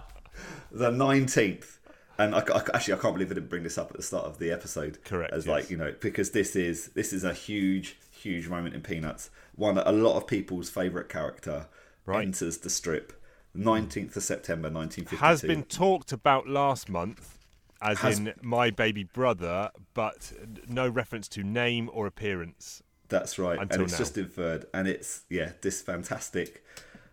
the 0.73 0.91
19th. 0.91 1.79
And 2.19 2.35
I, 2.35 2.39
I- 2.41 2.63
actually, 2.75 2.95
I 2.95 2.99
can't 2.99 3.15
believe 3.15 3.31
I 3.31 3.35
didn't 3.35 3.49
bring 3.49 3.63
this 3.63 3.79
up 3.79 3.91
at 3.91 3.97
the 3.97 4.03
start 4.03 4.27
of 4.27 4.39
the 4.39 4.51
episode. 4.53 4.99
Correct, 5.05 5.33
As 5.33 5.47
yes. 5.47 5.51
like 5.51 5.71
you 5.71 5.77
know, 5.77 5.95
because 6.01 6.31
this 6.33 6.55
is 6.55 6.89
this 6.89 7.13
is 7.13 7.25
a 7.25 7.33
huge, 7.33 7.99
huge 8.11 8.49
moment 8.49 8.75
in 8.75 8.83
Peanuts. 8.83 9.31
One 9.57 9.75
that 9.77 9.89
a 9.89 9.93
lot 9.93 10.17
of 10.17 10.27
people's 10.27 10.69
favourite 10.71 11.09
character 11.09 11.67
Right. 12.07 12.27
enters 12.27 12.59
the 12.59 12.71
strip. 12.71 13.13
19th 13.57 14.17
of 14.17 14.23
September, 14.23 14.69
1952. 14.71 15.17
Has 15.17 15.43
been 15.43 15.65
talked 15.65 16.13
about 16.13 16.47
last 16.47 16.89
month, 16.89 17.37
as 17.83 17.99
Has- 17.99 18.19
in 18.19 18.33
my 18.43 18.71
baby 18.71 19.03
brother, 19.05 19.71
but 19.95 20.33
no 20.69 20.89
reference 20.89 21.27
to 21.29 21.43
name 21.43 21.91
or 21.93 22.07
appearance. 22.07 22.83
That's 23.11 23.39
right, 23.39 23.59
Until 23.59 23.75
and 23.81 23.83
it's 23.85 23.93
now. 23.93 23.99
just 23.99 24.17
inferred, 24.19 24.67
and 24.73 24.89
it's 24.89 25.23
yeah, 25.29 25.53
this 25.61 25.83
fantastic. 25.83 26.65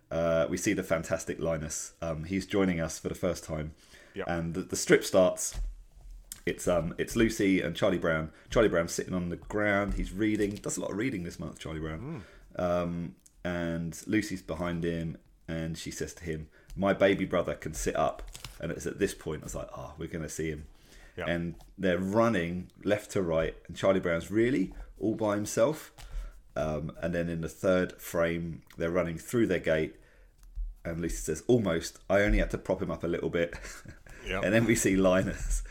Uh, 0.09 0.47
we 0.49 0.55
see 0.57 0.71
the 0.73 0.83
fantastic 0.83 1.39
Linus. 1.39 1.91
Um, 2.01 2.23
he's 2.23 2.45
joining 2.45 2.79
us 2.79 2.97
for 2.97 3.09
the 3.09 3.15
first 3.15 3.43
time, 3.43 3.71
Yep. 4.13 4.25
and 4.29 4.53
the, 4.53 4.61
the 4.61 4.75
strip 4.77 5.03
starts. 5.03 5.59
It's 6.45 6.67
um, 6.67 6.95
it's 6.97 7.15
Lucy 7.17 7.59
and 7.61 7.75
Charlie 7.75 7.97
Brown. 7.97 8.31
Charlie 8.49 8.69
Brown's 8.69 8.93
sitting 8.93 9.13
on 9.13 9.29
the 9.29 9.35
ground. 9.35 9.95
He's 9.95 10.13
reading. 10.13 10.51
Does 10.55 10.77
a 10.77 10.81
lot 10.81 10.91
of 10.91 10.97
reading 10.97 11.23
this 11.23 11.39
month, 11.39 11.59
Charlie 11.59 11.81
Brown. 11.81 12.23
Um, 12.55 13.15
and 13.43 14.01
Lucy's 14.07 14.41
behind 14.41 14.83
him, 14.83 15.17
and 15.47 15.77
she 15.77 15.91
says 15.91 16.13
to 16.13 16.23
him, 16.23 16.47
"My 16.75 16.93
baby 16.93 17.25
brother 17.25 17.53
can 17.55 17.73
sit 17.73 17.95
up." 17.95 18.23
And 18.61 18.71
it's 18.71 18.85
at 18.85 18.97
this 18.99 19.13
point 19.13 19.41
I 19.43 19.45
was 19.45 19.55
like, 19.55 19.69
"Oh, 19.75 19.93
we're 19.97 20.07
gonna 20.07 20.29
see 20.29 20.49
him." 20.49 20.67
Yep. 21.17 21.27
And 21.27 21.55
they're 21.77 21.97
running 21.97 22.69
left 22.83 23.11
to 23.11 23.21
right, 23.21 23.55
and 23.67 23.75
Charlie 23.75 23.99
Brown's 23.99 24.29
really 24.31 24.73
all 24.99 25.15
by 25.15 25.35
himself. 25.35 25.91
Um, 26.55 26.91
and 27.01 27.13
then 27.13 27.29
in 27.29 27.41
the 27.41 27.49
third 27.49 28.01
frame, 28.01 28.63
they're 28.77 28.89
running 28.89 29.17
through 29.17 29.47
their 29.47 29.59
gate, 29.59 29.95
and 30.83 30.99
Lucy 31.01 31.17
says, 31.17 31.43
"Almost. 31.47 31.99
I 32.09 32.21
only 32.21 32.39
had 32.39 32.49
to 32.51 32.57
prop 32.57 32.81
him 32.81 32.89
up 32.91 33.03
a 33.03 33.07
little 33.07 33.29
bit." 33.29 33.53
Yep. 34.27 34.43
and 34.43 34.53
then 34.53 34.65
we 34.65 34.75
see 34.75 34.97
Linus, 34.97 35.63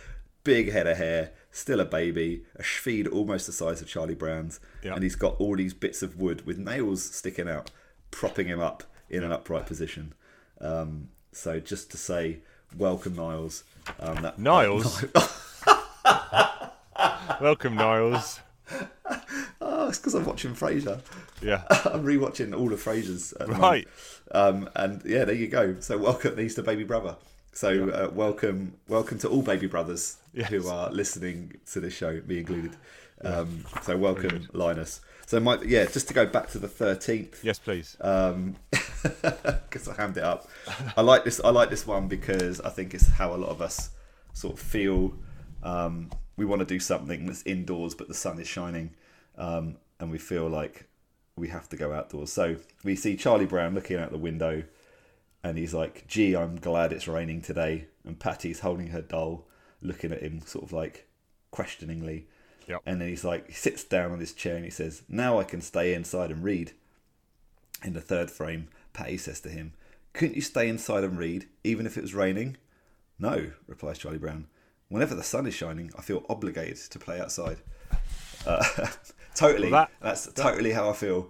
big 0.42 0.72
head 0.72 0.86
of 0.86 0.96
hair, 0.96 1.32
still 1.50 1.78
a 1.78 1.84
baby, 1.84 2.44
a 2.54 2.62
schvede 2.62 3.06
almost 3.12 3.44
the 3.46 3.52
size 3.52 3.82
of 3.82 3.88
Charlie 3.88 4.14
Brown's, 4.14 4.60
Yep. 4.82 4.94
and 4.94 5.02
he's 5.02 5.14
got 5.16 5.38
all 5.38 5.56
these 5.56 5.74
bits 5.74 6.00
of 6.02 6.16
wood 6.16 6.46
with 6.46 6.56
nails 6.56 7.02
sticking 7.04 7.50
out, 7.50 7.70
propping 8.10 8.46
him 8.46 8.58
up 8.60 8.82
in 9.10 9.22
an 9.22 9.30
upright 9.30 9.66
position. 9.66 10.14
Um, 10.58 11.08
so 11.32 11.60
just 11.60 11.90
to 11.90 11.98
say, 11.98 12.38
welcome 12.78 13.14
Niles. 13.14 13.64
Um, 14.00 14.22
that, 14.22 14.38
Niles? 14.38 15.04
Welcome, 17.40 17.74
Niles. 17.74 18.40
Oh, 19.86 19.90
it's 19.90 19.98
because 19.98 20.14
I'm 20.16 20.24
watching 20.24 20.52
Frasier. 20.52 21.00
Yeah. 21.40 21.62
I'm 21.70 22.02
rewatching 22.02 22.58
all 22.58 22.72
of 22.72 22.82
Frasier's. 22.82 23.30
The. 23.38 23.46
Right. 23.46 23.86
Um, 24.32 24.68
and 24.74 25.00
yeah, 25.04 25.24
there 25.24 25.36
you 25.36 25.46
go. 25.46 25.76
So 25.78 25.96
welcome 25.96 26.34
these 26.34 26.56
to 26.56 26.64
Baby 26.64 26.82
Brother. 26.82 27.14
So 27.52 27.88
uh, 27.90 28.10
welcome, 28.12 28.74
welcome 28.88 29.16
to 29.20 29.28
all 29.28 29.42
Baby 29.42 29.68
Brothers 29.68 30.16
Yes. 30.34 30.50
who 30.50 30.66
are 30.68 30.90
listening 30.90 31.52
to 31.70 31.78
this 31.78 31.94
show, 31.94 32.20
me 32.26 32.38
included. 32.40 32.72
Um, 33.22 33.64
so 33.82 33.96
welcome, 33.96 34.48
Linus. 34.52 35.02
So 35.24 35.38
my 35.38 35.56
yeah, 35.62 35.84
just 35.84 36.08
to 36.08 36.14
go 36.14 36.26
back 36.26 36.50
to 36.50 36.58
the 36.58 36.66
thirteenth, 36.68 37.44
Yes, 37.44 37.60
please. 37.60 37.96
um, 38.00 38.56
because 38.72 39.86
I 39.88 39.94
hammed 39.94 40.16
it 40.16 40.24
up. 40.24 40.48
I 40.96 41.00
like 41.02 41.24
this. 41.24 41.40
I 41.44 41.50
like 41.50 41.70
this 41.70 41.86
one 41.86 42.08
because 42.08 42.60
I 42.60 42.70
think 42.70 42.92
it's 42.92 43.06
how 43.08 43.34
a 43.34 43.36
lot 43.38 43.50
of 43.50 43.62
us 43.62 43.90
sort 44.32 44.54
of 44.54 44.60
feel. 44.60 45.14
Um, 45.62 46.10
we 46.36 46.44
want 46.44 46.58
to 46.58 46.66
do 46.66 46.80
something 46.80 47.26
that's 47.26 47.42
indoors, 47.44 47.94
but 47.94 48.08
the 48.08 48.14
sun 48.14 48.40
is 48.40 48.48
shining, 48.48 48.90
um, 49.36 49.76
and 50.00 50.10
we 50.10 50.18
feel 50.18 50.48
like 50.48 50.88
we 51.36 51.48
have 51.48 51.68
to 51.70 51.76
go 51.76 51.92
outdoors. 51.92 52.32
So 52.32 52.56
we 52.84 52.96
see 52.96 53.16
Charlie 53.16 53.46
Brown 53.46 53.74
looking 53.74 53.98
out 53.98 54.10
the 54.10 54.18
window, 54.18 54.64
and 55.42 55.58
he's 55.58 55.74
like, 55.74 56.06
"Gee, 56.06 56.36
I'm 56.36 56.56
glad 56.56 56.92
it's 56.92 57.08
raining 57.08 57.42
today." 57.42 57.86
And 58.04 58.18
Patty's 58.18 58.60
holding 58.60 58.88
her 58.88 59.02
doll, 59.02 59.46
looking 59.82 60.12
at 60.12 60.22
him, 60.22 60.40
sort 60.42 60.64
of 60.64 60.72
like 60.72 61.08
questioningly. 61.50 62.26
Yep. 62.68 62.82
And 62.84 63.00
then 63.00 63.08
he's 63.08 63.24
like, 63.24 63.46
he 63.46 63.52
sits 63.52 63.84
down 63.84 64.10
on 64.10 64.18
his 64.18 64.32
chair 64.32 64.56
and 64.56 64.64
he 64.64 64.70
says, 64.70 65.02
"Now 65.08 65.38
I 65.38 65.44
can 65.44 65.60
stay 65.60 65.94
inside 65.94 66.30
and 66.30 66.42
read." 66.42 66.72
In 67.84 67.92
the 67.92 68.00
third 68.00 68.30
frame, 68.30 68.68
Patty 68.92 69.18
says 69.18 69.40
to 69.42 69.50
him, 69.50 69.74
Couldn't 70.14 70.36
you 70.36 70.42
stay 70.42 70.68
inside 70.68 71.04
and 71.04 71.18
read, 71.18 71.46
even 71.62 71.86
if 71.86 71.98
it 71.98 72.02
was 72.02 72.14
raining? 72.14 72.56
No, 73.18 73.52
replies 73.66 73.98
Charlie 73.98 74.18
Brown. 74.18 74.46
Whenever 74.88 75.14
the 75.14 75.22
sun 75.22 75.46
is 75.46 75.54
shining, 75.54 75.90
I 75.98 76.02
feel 76.02 76.24
obligated 76.28 76.78
to 76.90 76.98
play 76.98 77.20
outside. 77.20 77.58
Uh, 78.46 78.64
totally. 79.36 79.70
Well, 79.70 79.82
that- 79.82 79.90
that's 80.00 80.32
totally 80.32 80.72
how 80.72 80.90
I 80.90 80.92
feel. 80.92 81.28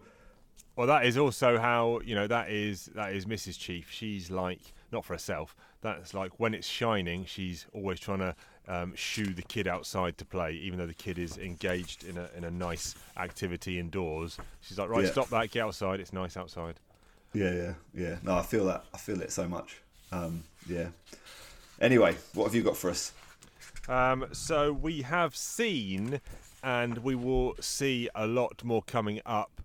Well, 0.77 0.87
that 0.89 1.07
is 1.07 1.17
also 1.17 1.59
how 1.59 2.01
you 2.05 2.15
know 2.15 2.27
that 2.27 2.51
is 2.51 2.87
that 2.95 3.13
is 3.15 3.25
Mrs. 3.27 3.59
Chief. 3.59 3.91
She's 3.91 4.31
like 4.31 4.61
not 4.93 5.05
for 5.05 5.15
herself. 5.15 5.57
That's 5.81 6.13
like 6.15 6.39
when 6.39 6.53
it's 6.55 6.67
shining, 6.67 7.25
she's 7.25 7.67
always 7.73 7.99
trying 8.01 8.19
to 8.19 8.35
um, 8.69 8.95
shoo 8.97 9.27
the 9.33 9.43
kid 9.43 9.69
outside 9.69 10.19
to 10.19 10.25
play, 10.25 10.53
even 10.53 10.79
though 10.79 10.87
the 10.87 10.93
kid 10.95 11.19
is 11.19 11.39
engaged 11.39 12.05
in 12.05 12.19
a 12.19 12.29
in 12.37 12.45
a 12.45 12.51
nice 12.51 12.95
activity 13.17 13.79
indoors. 13.79 14.37
She's 14.61 14.79
like, 14.79 14.89
right, 14.91 15.05
Yeah. 15.05 15.13
stop 15.13 15.29
that, 15.31 15.51
get 15.51 15.63
outside. 15.63 15.99
It's 16.01 16.13
nice 16.13 16.37
outside. 16.37 16.75
Yeah, 17.33 17.53
yeah, 17.53 17.75
yeah. 17.95 18.17
No, 18.23 18.37
I 18.37 18.43
feel 18.43 18.67
that. 18.67 18.85
I 18.93 18.99
feel 18.99 19.21
it 19.23 19.31
so 19.33 19.49
much. 19.49 19.79
Um, 20.13 20.45
yeah. 20.69 20.89
Anyway, 21.81 22.17
what 22.35 22.45
have 22.45 22.55
you 22.55 22.63
got 22.63 22.77
for 22.77 22.91
us? 22.91 23.13
Um, 23.89 24.27
so 24.33 24.73
we 24.73 25.03
have 25.03 25.37
seen, 25.37 26.21
and 26.67 26.99
we 26.99 27.15
will 27.15 27.55
see 27.61 28.09
a 28.17 28.27
lot 28.27 28.65
more 28.65 28.83
coming 28.83 29.21
up. 29.25 29.61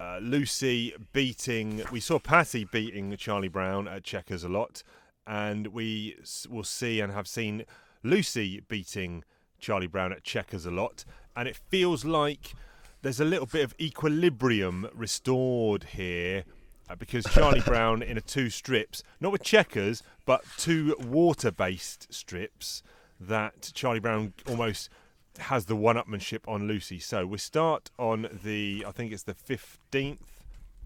Uh, 0.00 0.18
Lucy 0.20 0.92
beating. 1.12 1.84
We 1.92 2.00
saw 2.00 2.18
Patty 2.18 2.64
beating 2.64 3.16
Charlie 3.16 3.46
Brown 3.46 3.86
at 3.86 4.02
checkers 4.02 4.42
a 4.42 4.48
lot, 4.48 4.82
and 5.24 5.68
we 5.68 6.16
will 6.50 6.64
see 6.64 6.98
and 6.98 7.12
have 7.12 7.28
seen 7.28 7.64
Lucy 8.02 8.58
beating 8.66 9.22
Charlie 9.60 9.86
Brown 9.86 10.12
at 10.12 10.24
checkers 10.24 10.66
a 10.66 10.72
lot. 10.72 11.04
And 11.36 11.46
it 11.46 11.54
feels 11.54 12.04
like 12.04 12.54
there's 13.02 13.20
a 13.20 13.24
little 13.24 13.46
bit 13.46 13.62
of 13.62 13.76
equilibrium 13.80 14.88
restored 14.92 15.84
here 15.94 16.42
uh, 16.90 16.96
because 16.96 17.24
Charlie 17.26 17.60
Brown 17.60 18.02
in 18.02 18.18
a 18.18 18.20
two 18.20 18.50
strips, 18.50 19.04
not 19.20 19.30
with 19.30 19.44
checkers, 19.44 20.02
but 20.26 20.42
two 20.58 20.96
water-based 20.98 22.12
strips 22.12 22.82
that 23.20 23.70
Charlie 23.74 24.00
Brown 24.00 24.32
almost 24.48 24.90
has 25.38 25.66
the 25.66 25.76
one-upmanship 25.76 26.40
on 26.46 26.66
Lucy. 26.68 26.98
So 26.98 27.26
we 27.26 27.38
start 27.38 27.90
on 27.98 28.28
the, 28.44 28.84
I 28.86 28.92
think 28.92 29.12
it's 29.12 29.22
the 29.24 29.34
fifteenth. 29.34 30.20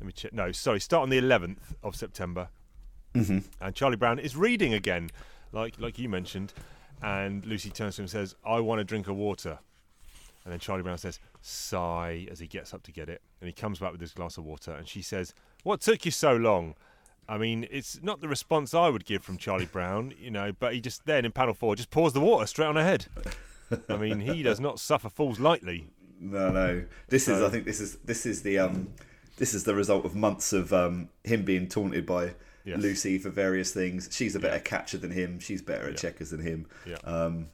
Let 0.00 0.06
me 0.06 0.12
check. 0.12 0.32
No, 0.32 0.52
sorry, 0.52 0.80
start 0.80 1.02
on 1.02 1.10
the 1.10 1.18
eleventh 1.18 1.74
of 1.82 1.96
September, 1.96 2.48
Mm-hmm. 3.14 3.38
and 3.62 3.74
Charlie 3.74 3.96
Brown 3.96 4.18
is 4.18 4.36
reading 4.36 4.74
again, 4.74 5.08
like 5.52 5.80
like 5.80 5.98
you 5.98 6.08
mentioned, 6.08 6.52
and 7.02 7.46
Lucy 7.46 7.70
turns 7.70 7.96
to 7.96 8.02
him 8.02 8.04
and 8.04 8.10
says, 8.10 8.34
"I 8.44 8.60
want 8.60 8.80
a 8.80 8.84
drink 8.84 9.08
of 9.08 9.16
water." 9.16 9.58
And 10.44 10.52
then 10.52 10.60
Charlie 10.60 10.84
Brown 10.84 10.96
says, 10.96 11.18
sigh, 11.42 12.28
as 12.30 12.38
he 12.38 12.46
gets 12.46 12.72
up 12.72 12.84
to 12.84 12.92
get 12.92 13.08
it. 13.08 13.20
And 13.40 13.48
he 13.48 13.52
comes 13.52 13.80
back 13.80 13.90
with 13.90 14.00
his 14.00 14.12
glass 14.12 14.38
of 14.38 14.44
water. 14.44 14.70
And 14.70 14.86
she 14.86 15.02
says, 15.02 15.34
What 15.64 15.80
took 15.80 16.04
you 16.04 16.12
so 16.12 16.36
long? 16.36 16.76
I 17.28 17.36
mean, 17.36 17.66
it's 17.68 18.00
not 18.00 18.20
the 18.20 18.28
response 18.28 18.72
I 18.72 18.88
would 18.88 19.04
give 19.04 19.24
from 19.24 19.38
Charlie 19.38 19.66
Brown, 19.66 20.14
you 20.20 20.30
know, 20.30 20.52
but 20.52 20.72
he 20.74 20.80
just 20.80 21.04
then 21.04 21.24
in 21.24 21.32
panel 21.32 21.52
four 21.52 21.74
just 21.74 21.90
pours 21.90 22.12
the 22.12 22.20
water 22.20 22.46
straight 22.46 22.66
on 22.66 22.76
her 22.76 22.84
head. 22.84 23.06
I 23.88 23.96
mean, 23.96 24.20
he 24.20 24.42
does 24.42 24.60
not 24.60 24.78
suffer 24.80 25.08
fools 25.08 25.38
lightly. 25.40 25.86
No, 26.20 26.50
no. 26.50 26.84
This 27.08 27.28
is, 27.28 27.42
I 27.42 27.48
think, 27.50 27.64
this 27.64 27.80
is 27.80 27.96
this 27.96 28.24
is 28.26 28.42
the 28.42 28.58
um, 28.58 28.88
this 29.36 29.52
is 29.54 29.64
the 29.64 29.74
result 29.74 30.04
of 30.04 30.14
months 30.14 30.52
of 30.52 30.72
um, 30.72 31.08
him 31.24 31.44
being 31.44 31.68
taunted 31.68 32.06
by 32.06 32.34
Yes. 32.64 32.80
Lucy 32.80 33.16
for 33.18 33.30
various 33.30 33.72
things. 33.72 34.08
She's 34.10 34.34
a 34.34 34.40
better 34.40 34.58
catcher 34.58 34.98
than 34.98 35.12
him. 35.12 35.38
She's 35.38 35.62
better 35.62 35.84
at 35.84 35.90
Yeah. 35.92 35.96
checkers 35.98 36.30
than 36.30 36.40
him. 36.40 36.66
Yeah. 36.84 36.96
Um, 37.04 37.46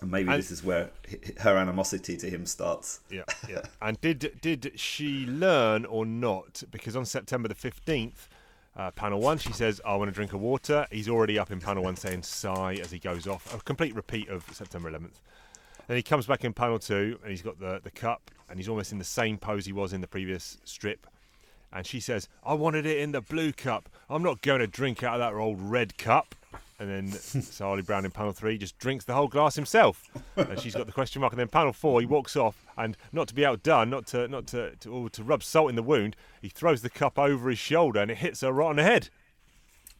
and 0.00 0.10
maybe 0.10 0.28
And- 0.28 0.40
this 0.40 0.50
is 0.50 0.64
where 0.64 0.90
her 1.38 1.56
animosity 1.56 2.16
to 2.16 2.28
him 2.28 2.46
starts. 2.46 2.98
Yeah, 3.10 3.22
yeah. 3.48 3.60
and 3.80 4.00
did 4.00 4.38
did 4.40 4.72
she 4.74 5.24
learn 5.26 5.84
or 5.84 6.04
not? 6.04 6.64
Because 6.72 6.96
on 6.96 7.04
September 7.06 7.46
the 7.48 7.54
fifteenth, 7.54 8.28
uh, 8.76 8.90
panel 8.92 9.20
one, 9.20 9.38
she 9.38 9.52
says, 9.52 9.80
"I 9.84 9.96
want 9.96 10.08
to 10.08 10.14
drink 10.14 10.32
a 10.32 10.38
water." 10.38 10.86
He's 10.90 11.08
already 11.08 11.38
up 11.38 11.50
in 11.50 11.60
panel 11.60 11.82
one 11.82 11.96
saying 11.96 12.22
"sigh" 12.22 12.74
as 12.74 12.90
he 12.90 12.98
goes 12.98 13.26
off. 13.26 13.52
A 13.54 13.58
complete 13.58 13.94
repeat 13.94 14.28
of 14.28 14.44
September 14.52 14.88
eleventh. 14.88 15.20
Then 15.86 15.96
he 15.96 16.02
comes 16.02 16.26
back 16.26 16.44
in 16.44 16.52
panel 16.52 16.78
two, 16.78 17.18
and 17.22 17.30
he's 17.30 17.42
got 17.42 17.58
the 17.58 17.80
the 17.82 17.90
cup, 17.90 18.30
and 18.48 18.58
he's 18.58 18.68
almost 18.68 18.92
in 18.92 18.98
the 18.98 19.04
same 19.04 19.38
pose 19.38 19.66
he 19.66 19.72
was 19.72 19.92
in 19.92 20.00
the 20.00 20.06
previous 20.06 20.58
strip. 20.64 21.06
And 21.72 21.86
she 21.86 22.00
says, 22.00 22.28
"I 22.44 22.54
wanted 22.54 22.86
it 22.86 22.98
in 22.98 23.12
the 23.12 23.20
blue 23.20 23.52
cup. 23.52 23.88
I'm 24.08 24.22
not 24.22 24.42
going 24.42 24.60
to 24.60 24.66
drink 24.66 25.02
out 25.02 25.14
of 25.14 25.20
that 25.20 25.34
old 25.38 25.60
red 25.60 25.98
cup." 25.98 26.34
And 26.80 26.88
then 27.12 27.42
Charlie 27.56 27.82
Brown 27.82 28.04
in 28.06 28.10
panel 28.10 28.32
three 28.32 28.56
just 28.58 28.78
drinks 28.78 29.04
the 29.04 29.12
whole 29.14 29.28
glass 29.28 29.54
himself. 29.54 30.10
And 30.36 30.58
she's 30.58 30.74
got 30.74 30.86
the 30.86 30.92
question 30.92 31.20
mark. 31.20 31.32
And 31.32 31.38
then 31.38 31.46
panel 31.48 31.72
four, 31.74 32.00
he 32.00 32.06
walks 32.06 32.36
off, 32.36 32.64
and 32.76 32.96
not 33.12 33.28
to 33.28 33.34
be 33.34 33.44
outdone, 33.44 33.90
not 33.90 34.06
to 34.08 34.26
not 34.28 34.46
to 34.48 34.74
to, 34.76 34.90
or 34.90 35.10
to 35.10 35.22
rub 35.22 35.42
salt 35.42 35.68
in 35.70 35.76
the 35.76 35.82
wound, 35.82 36.16
he 36.40 36.48
throws 36.48 36.80
the 36.82 36.90
cup 36.90 37.18
over 37.18 37.50
his 37.50 37.58
shoulder, 37.58 38.00
and 38.00 38.10
it 38.10 38.16
hits 38.16 38.40
her 38.40 38.50
right 38.50 38.70
on 38.70 38.76
the 38.76 38.82
head. 38.82 39.10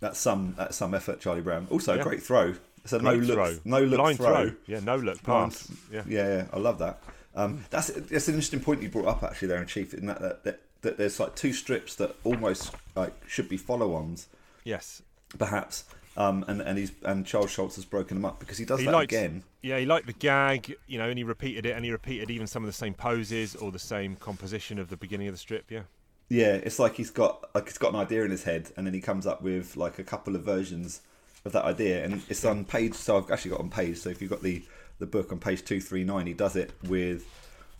That's 0.00 0.18
some 0.18 0.54
that's 0.56 0.76
some 0.76 0.94
effort, 0.94 1.20
Charlie 1.20 1.42
Brown. 1.42 1.66
Also, 1.70 1.94
Yeah. 1.94 2.02
great 2.02 2.22
throw. 2.22 2.54
It's 2.82 2.94
a 2.94 2.98
no 2.98 3.12
look, 3.12 3.34
throw. 3.36 3.58
no 3.66 3.82
look 3.82 4.00
Line 4.00 4.16
throw. 4.16 4.52
Yeah, 4.66 4.80
no 4.80 4.96
look 4.96 5.22
pass. 5.22 5.70
Yeah. 5.92 6.02
yeah, 6.08 6.28
yeah, 6.36 6.44
I 6.50 6.58
love 6.58 6.78
that. 6.78 7.02
Um, 7.34 7.66
that's 7.68 7.88
that's 7.88 8.26
an 8.28 8.34
interesting 8.34 8.60
point 8.60 8.80
you 8.82 8.88
brought 8.88 9.06
up 9.06 9.22
actually 9.22 9.48
there 9.48 9.60
in 9.60 9.66
chief. 9.66 9.92
In 9.92 10.06
that 10.06 10.20
that, 10.22 10.44
that, 10.44 10.60
that 10.80 10.96
there's 10.96 11.20
like 11.20 11.36
two 11.36 11.52
strips 11.52 11.94
that 11.96 12.16
almost 12.24 12.74
like 12.96 13.12
should 13.28 13.50
be 13.50 13.58
follow-ons, 13.58 14.28
Yes. 14.64 15.02
perhaps. 15.38 15.84
Um, 16.20 16.44
and 16.48 16.60
and 16.60 16.76
he's 16.76 16.92
and 17.04 17.24
Charles 17.24 17.50
Schulz 17.50 17.76
has 17.76 17.84
broken 17.86 18.16
them 18.18 18.24
up 18.26 18.40
because 18.40 18.58
he 18.58 18.66
does 18.66 18.80
He 18.80 18.86
that 18.86 18.92
likes, 18.92 19.12
again. 19.14 19.42
Yeah, 19.62 19.78
he 19.78 19.86
liked 19.86 20.06
the 20.06 20.12
gag, 20.12 20.76
you 20.86 20.98
know, 20.98 21.08
and 21.08 21.16
he 21.16 21.24
repeated 21.24 21.64
it, 21.64 21.70
and 21.74 21.84
he 21.84 21.90
repeated 21.90 22.30
even 22.30 22.46
some 22.46 22.62
of 22.62 22.66
the 22.66 22.74
same 22.74 22.92
poses 22.92 23.56
or 23.56 23.72
the 23.72 23.78
same 23.78 24.16
composition 24.16 24.78
of 24.78 24.90
the 24.90 24.96
beginning 24.98 25.28
of 25.28 25.34
the 25.34 25.38
strip. 25.38 25.70
Yeah. 25.70 25.82
Yeah, 26.28 26.54
it's 26.54 26.78
like 26.78 26.94
he's 26.94 27.10
got 27.10 27.48
like 27.54 27.68
he's 27.68 27.78
got 27.78 27.94
an 27.94 28.00
idea 28.00 28.22
in 28.24 28.30
his 28.30 28.44
head, 28.44 28.70
and 28.76 28.86
then 28.86 28.92
he 28.92 29.00
comes 29.00 29.26
up 29.26 29.40
with 29.40 29.76
like 29.76 29.98
a 29.98 30.04
couple 30.04 30.36
of 30.36 30.42
versions 30.42 31.00
of 31.44 31.52
that 31.52 31.64
idea, 31.64 32.04
and 32.04 32.22
it's 32.28 32.44
on 32.44 32.64
page. 32.66 32.94
So 32.94 33.16
I've 33.16 33.30
actually 33.30 33.52
got 33.52 33.60
on 33.60 33.70
page. 33.70 33.96
So 33.98 34.10
if 34.10 34.20
you've 34.20 34.30
got 34.30 34.42
the 34.42 34.62
the 34.98 35.06
book 35.06 35.32
on 35.32 35.38
page 35.38 35.64
two 35.64 35.80
three 35.80 36.04
nine, 36.04 36.26
he 36.26 36.34
does 36.34 36.54
it 36.54 36.72
with 36.84 37.24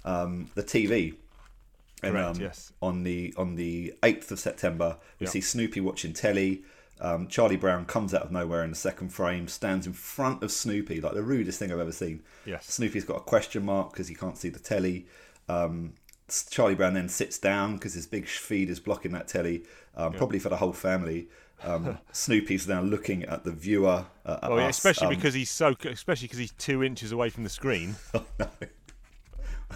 um, 0.05 0.51
the 0.55 0.63
TV. 0.63 1.15
And, 2.03 2.15
Correct, 2.15 2.37
um, 2.37 2.41
yes. 2.43 2.73
On 2.81 3.03
the 3.03 3.35
on 3.37 3.57
the 3.57 3.93
eighth 4.03 4.33
of 4.33 4.41
September, 4.41 4.97
we 5.19 5.27
Yeah. 5.27 5.31
see 5.31 5.43
Snoopy 5.43 5.81
watching 5.81 6.15
telly. 6.15 6.63
Um, 7.01 7.29
Charlie 7.29 7.57
Brown 7.57 7.87
comes 7.87 8.13
out 8.13 8.23
of 8.23 8.31
nowhere 8.31 8.63
in 8.63 8.71
the 8.71 8.77
second 8.77 9.09
frame, 9.09 9.49
stands 9.49 9.87
in 9.87 9.93
front 9.95 10.43
of 10.43 10.53
Snoopy, 10.53 11.01
like 11.01 11.15
the 11.15 11.23
rudest 11.23 11.59
thing 11.59 11.73
I've 11.73 11.79
ever 11.81 11.93
seen. 11.93 12.23
Yes. 12.45 12.67
Snoopy's 12.67 13.05
got 13.05 13.17
a 13.17 13.21
question 13.21 13.65
mark 13.65 13.93
because 13.93 14.09
he 14.09 14.15
can't 14.15 14.37
see 14.37 14.49
the 14.51 14.59
telly. 14.59 15.07
Um, 15.49 15.95
Charlie 16.51 16.75
Brown 16.75 16.95
then 16.95 17.09
sits 17.09 17.39
down 17.39 17.75
because 17.75 17.95
his 17.95 18.07
big 18.07 18.27
feed 18.29 18.69
is 18.71 18.79
blocking 18.79 19.13
that 19.13 19.27
telly, 19.29 19.65
um, 19.97 20.13
probably 20.13 20.39
for 20.39 20.49
the 20.51 20.57
whole 20.59 20.73
family. 20.73 21.29
Um, 21.65 21.99
Snoopy's 22.13 22.69
now 22.69 22.83
looking 22.83 23.25
at 23.25 23.45
the 23.45 23.51
viewer. 23.53 24.05
Uh, 24.25 24.39
at 24.43 24.51
Oh, 24.51 24.57
yeah, 24.59 24.67
us. 24.67 24.77
especially 24.77 25.09
Um, 25.09 25.15
because 25.15 25.35
he's 25.35 25.51
so, 25.51 25.75
especially 25.85 26.27
because 26.29 26.39
he's 26.39 26.53
two 26.53 26.85
inches 26.85 27.13
away 27.13 27.31
from 27.31 27.45
the 27.45 27.51
screen. 27.51 27.97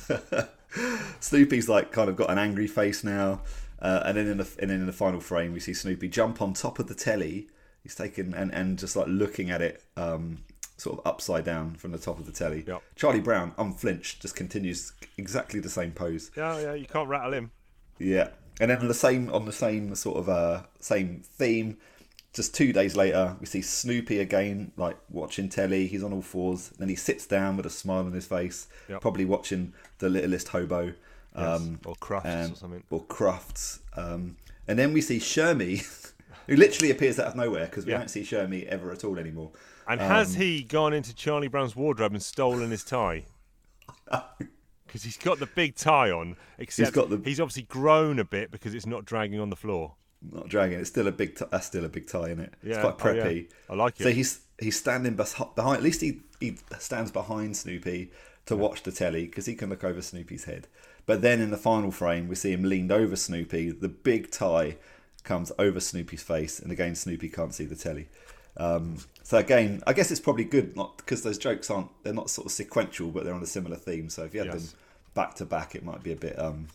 Snoopy's 1.20 1.68
like 1.68 1.92
kind 1.92 2.08
of 2.08 2.16
got 2.16 2.30
an 2.30 2.38
angry 2.38 2.66
face 2.66 3.04
now, 3.04 3.40
uh, 3.85 4.03
and 4.07 4.16
then 4.16 4.27
in 4.27 4.38
the 4.38 4.49
and 4.61 4.70
then 4.70 4.81
in 4.81 4.87
the 4.87 4.92
final 4.92 5.20
frame 5.20 5.53
we 5.53 5.61
see 5.61 5.75
Snoopy 5.75 6.09
jump 6.09 6.42
on 6.42 6.53
top 6.55 6.79
of 6.81 6.88
the 6.88 6.94
telly. 6.94 7.49
He's 7.83 7.94
taken 7.94 8.35
and 8.35 8.53
and 8.53 8.79
just 8.79 8.97
like 8.97 9.07
looking 9.09 9.51
at 9.51 9.61
it, 9.62 9.83
um, 9.97 10.38
sort 10.79 10.99
of 10.99 11.07
upside 11.07 11.44
down 11.44 11.75
from 11.77 11.92
the 11.92 11.99
top 11.99 12.18
of 12.18 12.27
the 12.27 12.33
telly. 12.33 12.64
Yep. 12.66 12.83
Charlie 12.97 13.20
Brown, 13.20 13.53
unflinched, 13.59 14.20
just 14.23 14.35
continues 14.35 14.92
exactly 15.18 15.61
the 15.61 15.68
same 15.68 15.92
pose. 15.92 16.31
Yeah, 16.37 16.59
yeah, 16.61 16.75
you 16.75 16.87
can't 16.87 17.09
rattle 17.09 17.35
him. 17.35 17.51
Yeah, 17.99 18.29
and 18.59 18.70
then 18.70 18.79
on 18.79 18.88
the 18.88 18.94
same 18.94 19.31
on 19.31 19.44
the 19.44 19.53
same 19.53 19.94
sort 19.94 20.16
of 20.18 20.29
uh, 20.29 20.62
same 20.81 21.20
theme. 21.23 21.77
Just 22.33 22.53
two 22.53 22.73
days 22.73 22.97
later, 22.97 23.37
we 23.38 23.47
see 23.47 23.62
Snoopy 23.62 24.18
again, 24.18 24.73
like 24.77 24.97
watching 25.09 25.49
telly. 25.49 25.87
He's 25.87 26.03
on 26.03 26.12
all 26.12 26.20
fours. 26.23 26.70
Then 26.79 26.88
he 26.88 26.97
sits 26.97 27.27
down 27.29 27.57
with 27.57 27.64
a 27.64 27.70
smile 27.70 28.07
on 28.07 28.12
his 28.12 28.27
face, 28.27 28.66
Yep. 28.88 29.01
probably 29.03 29.25
watching 29.25 29.73
The 29.99 30.09
Littlest 30.09 30.49
Hobo, 30.49 30.94
um, 31.35 31.81
or 31.85 31.94
Crufts 31.97 32.25
and- 32.25 32.53
or 32.53 32.57
something. 32.57 32.83
or 32.90 33.05
Crufts. 33.05 33.81
Um, 33.97 34.37
and 34.68 34.79
then 34.79 34.92
we 34.92 35.01
see 35.01 35.18
Shermy, 35.18 35.85
who 36.47 36.57
literally 36.57 36.90
appears 36.90 37.18
out 37.18 37.27
of 37.27 37.37
nowhere 37.37 37.66
because 37.66 37.85
we 37.87 37.92
Yeah. 37.92 37.99
don't 37.99 38.09
see 38.09 38.23
Shermy 38.23 38.66
ever 38.66 38.90
at 38.92 39.05
all 39.05 39.18
anymore. 39.18 39.53
And 39.87 40.01
Um, 40.01 40.07
has 40.09 40.35
he 40.35 40.62
gone 40.62 40.92
into 40.94 41.14
Charlie 41.14 41.49
Brown's 41.49 41.77
wardrobe 41.77 42.12
and 42.12 42.23
stolen 42.23 42.70
his 42.70 42.85
tie? 42.85 43.25
Because 44.87 45.03
he's 45.03 45.16
got 45.16 45.40
the 45.40 45.47
big 45.47 45.75
tie 45.75 46.12
on, 46.12 46.37
except 46.57 46.87
he's, 46.87 46.94
got 46.94 47.11
the- 47.11 47.16
obviously 47.16 47.62
grown 47.62 48.20
a 48.20 48.25
bit 48.25 48.53
because 48.53 48.75
it's 48.77 48.87
not 48.87 49.05
dragging 49.05 49.40
on 49.40 49.51
the 49.51 49.57
floor. 49.57 49.97
Not 50.31 50.49
dragging. 50.49 50.79
It's 50.79 50.88
still 50.88 51.09
a 51.09 51.12
big. 51.12 51.35
T- 51.37 51.44
that's 51.51 51.66
still 51.66 51.85
a 51.85 51.88
big 51.88 52.07
tie 52.07 52.31
in 52.31 52.38
it. 52.38 52.55
Yeah, 52.62 52.75
it's 52.87 52.97
quite 52.97 53.12
oh, 53.12 53.16
yeah. 53.16 53.25
preppy. 53.25 53.49
I 53.68 53.75
like 53.75 53.99
it. 53.99 54.05
So 54.05 54.11
he's 54.12 54.40
he's 54.61 54.79
standing 54.79 55.16
behind. 55.16 55.51
At 55.59 55.83
least 55.83 56.01
he 56.01 56.20
he 56.38 56.57
stands 56.79 57.11
behind 57.11 57.57
Snoopy 57.57 58.12
to 58.47 58.57
watch 58.57 58.85
the 58.85 58.92
telly 58.92 59.25
because 59.27 59.47
he 59.47 59.55
can 59.57 59.68
look 59.68 59.83
over 59.83 60.01
Snoopy's 60.01 60.44
head. 60.44 60.68
But 61.07 61.21
then 61.23 61.40
in 61.40 61.51
the 61.51 61.57
final 61.59 61.90
frame, 61.90 62.29
we 62.29 62.35
see 62.35 62.53
him 62.53 62.62
leaned 62.64 62.90
over 62.93 63.14
Snoopy. 63.17 63.71
The 63.73 63.88
big 63.88 64.31
tie 64.31 64.77
comes 65.23 65.53
over 65.59 65.81
Snoopy's 65.81 66.23
face, 66.23 66.59
and 66.59 66.71
again 66.73 66.95
Snoopy 66.95 67.29
can't 67.29 67.55
see 67.55 67.64
the 67.64 67.77
telly. 67.77 68.09
Um, 68.57 68.99
so 69.23 69.38
again, 69.38 69.83
I 69.87 69.93
guess 69.93 70.11
it's 70.11 70.21
probably 70.21 70.45
good 70.45 70.77
not 70.77 70.97
because 70.99 71.23
those 71.23 71.38
jokes 71.38 71.71
aren't 71.71 71.88
they're 72.05 72.12
not 72.14 72.31
sort 72.31 72.47
of 72.47 72.53
sequential, 72.53 73.09
but 73.11 73.25
they're 73.25 73.35
on 73.35 73.43
a 73.43 73.47
similar 73.47 73.77
theme. 73.77 74.09
So 74.09 74.25
if 74.25 74.35
you 74.35 74.40
had 74.40 74.49
Yes. 74.53 74.71
them 74.71 74.79
back 75.14 75.35
to 75.37 75.45
back, 75.45 75.75
it 75.75 75.85
might 75.85 76.03
be 76.03 76.12
a 76.12 76.17
bit 76.17 76.38
um, 76.38 76.69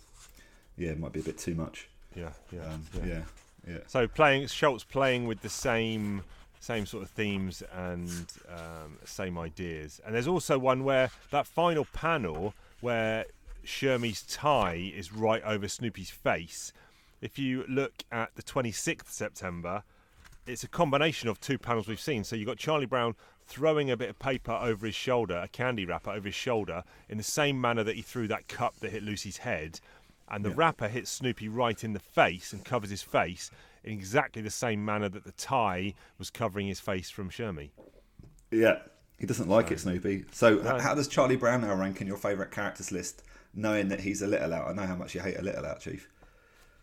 yeah, 0.78 0.90
it 0.92 1.00
might 1.00 1.14
be 1.14 1.20
a 1.20 1.24
bit 1.24 1.38
too 1.38 1.56
much. 1.56 1.88
Yeah, 2.16 2.30
yeah, 2.52 2.66
Um, 2.66 2.86
yeah. 2.98 3.06
yeah, 3.06 3.22
yeah. 3.68 3.78
So 3.88 4.08
playing 4.08 4.48
Schulz 4.48 4.84
playing 4.84 5.26
with 5.28 5.42
the 5.42 5.50
same 5.50 6.24
same 6.60 6.86
sort 6.86 7.04
of 7.04 7.10
themes 7.12 7.64
and 7.74 8.10
um, 8.50 8.98
same 9.06 9.38
ideas. 9.38 10.02
And 10.06 10.14
there's 10.14 10.28
also 10.28 10.60
one 10.60 10.84
where 10.84 11.10
that 11.32 11.48
final 11.48 11.86
panel 11.94 12.54
where 12.82 13.26
Shermy's 13.70 14.24
tie 14.24 14.92
is 14.96 15.14
right 15.14 15.44
over 15.44 15.68
Snoopy's 15.68 16.10
face. 16.10 16.74
If 17.22 17.38
you 17.38 17.66
look 17.70 18.04
at 18.12 18.36
the 18.36 18.42
26th 18.42 19.10
September, 19.10 19.84
it's 20.48 20.64
a 20.64 20.68
combination 20.68 21.30
of 21.30 21.40
two 21.40 21.60
panels 21.60 21.88
we've 21.88 22.00
seen. 22.00 22.24
So 22.24 22.36
you've 22.36 22.48
got 22.48 22.58
Charlie 22.58 22.88
Brown 22.88 23.16
throwing 23.46 23.92
a 23.92 23.96
bit 23.98 24.10
of 24.10 24.18
paper 24.18 24.54
over 24.54 24.88
his 24.88 24.96
shoulder, 24.96 25.38
a 25.38 25.48
candy 25.48 25.86
wrapper 25.86 26.10
over 26.10 26.28
his 26.28 26.36
shoulder, 26.36 26.84
in 27.10 27.18
the 27.18 27.24
same 27.24 27.62
manner 27.62 27.84
that 27.84 27.96
he 27.96 28.02
threw 28.02 28.28
that 28.28 28.48
cup 28.48 28.74
that 28.80 28.92
hit 28.92 29.04
Lucy's 29.04 29.38
head. 29.38 29.80
And 30.28 30.44
the 30.44 30.52
wrapper 30.52 30.88
hits 30.88 31.12
Snoopy 31.12 31.48
right 31.48 31.84
in 31.84 31.94
the 31.94 32.00
face 32.00 32.52
and 32.54 32.66
covers 32.66 32.90
his 32.90 33.04
face 33.04 33.52
in 33.84 33.94
exactly 33.94 34.42
the 34.42 34.50
same 34.50 34.84
manner 34.84 35.10
that 35.10 35.26
the 35.26 35.32
tie 35.34 35.94
was 36.18 36.32
covering 36.32 36.68
his 36.68 36.80
face 36.80 37.10
from 37.12 37.30
Shermy. 37.30 37.70
Yeah, 38.52 38.80
he 39.20 39.28
doesn't 39.28 39.48
like 39.48 39.72
it, 39.72 39.80
Snoopy. 39.80 40.26
So, 40.32 40.56
No. 40.56 40.80
how 40.80 40.96
does 40.96 41.08
Charlie 41.08 41.36
Brown 41.36 41.62
now 41.62 41.76
rank 41.76 42.02
in 42.02 42.08
your 42.08 42.18
favourite 42.18 42.52
characters 42.52 42.92
list, 42.92 43.24
knowing 43.54 43.88
that 43.90 44.00
he's 44.02 44.22
a 44.22 44.28
little 44.28 44.54
out? 44.54 44.68
I 44.70 44.74
know 44.74 44.84
how 44.86 44.96
much 44.96 45.16
you 45.16 45.22
hate 45.22 45.38
a 45.38 45.42
little 45.42 45.66
out, 45.66 45.80
Chief. 45.82 46.08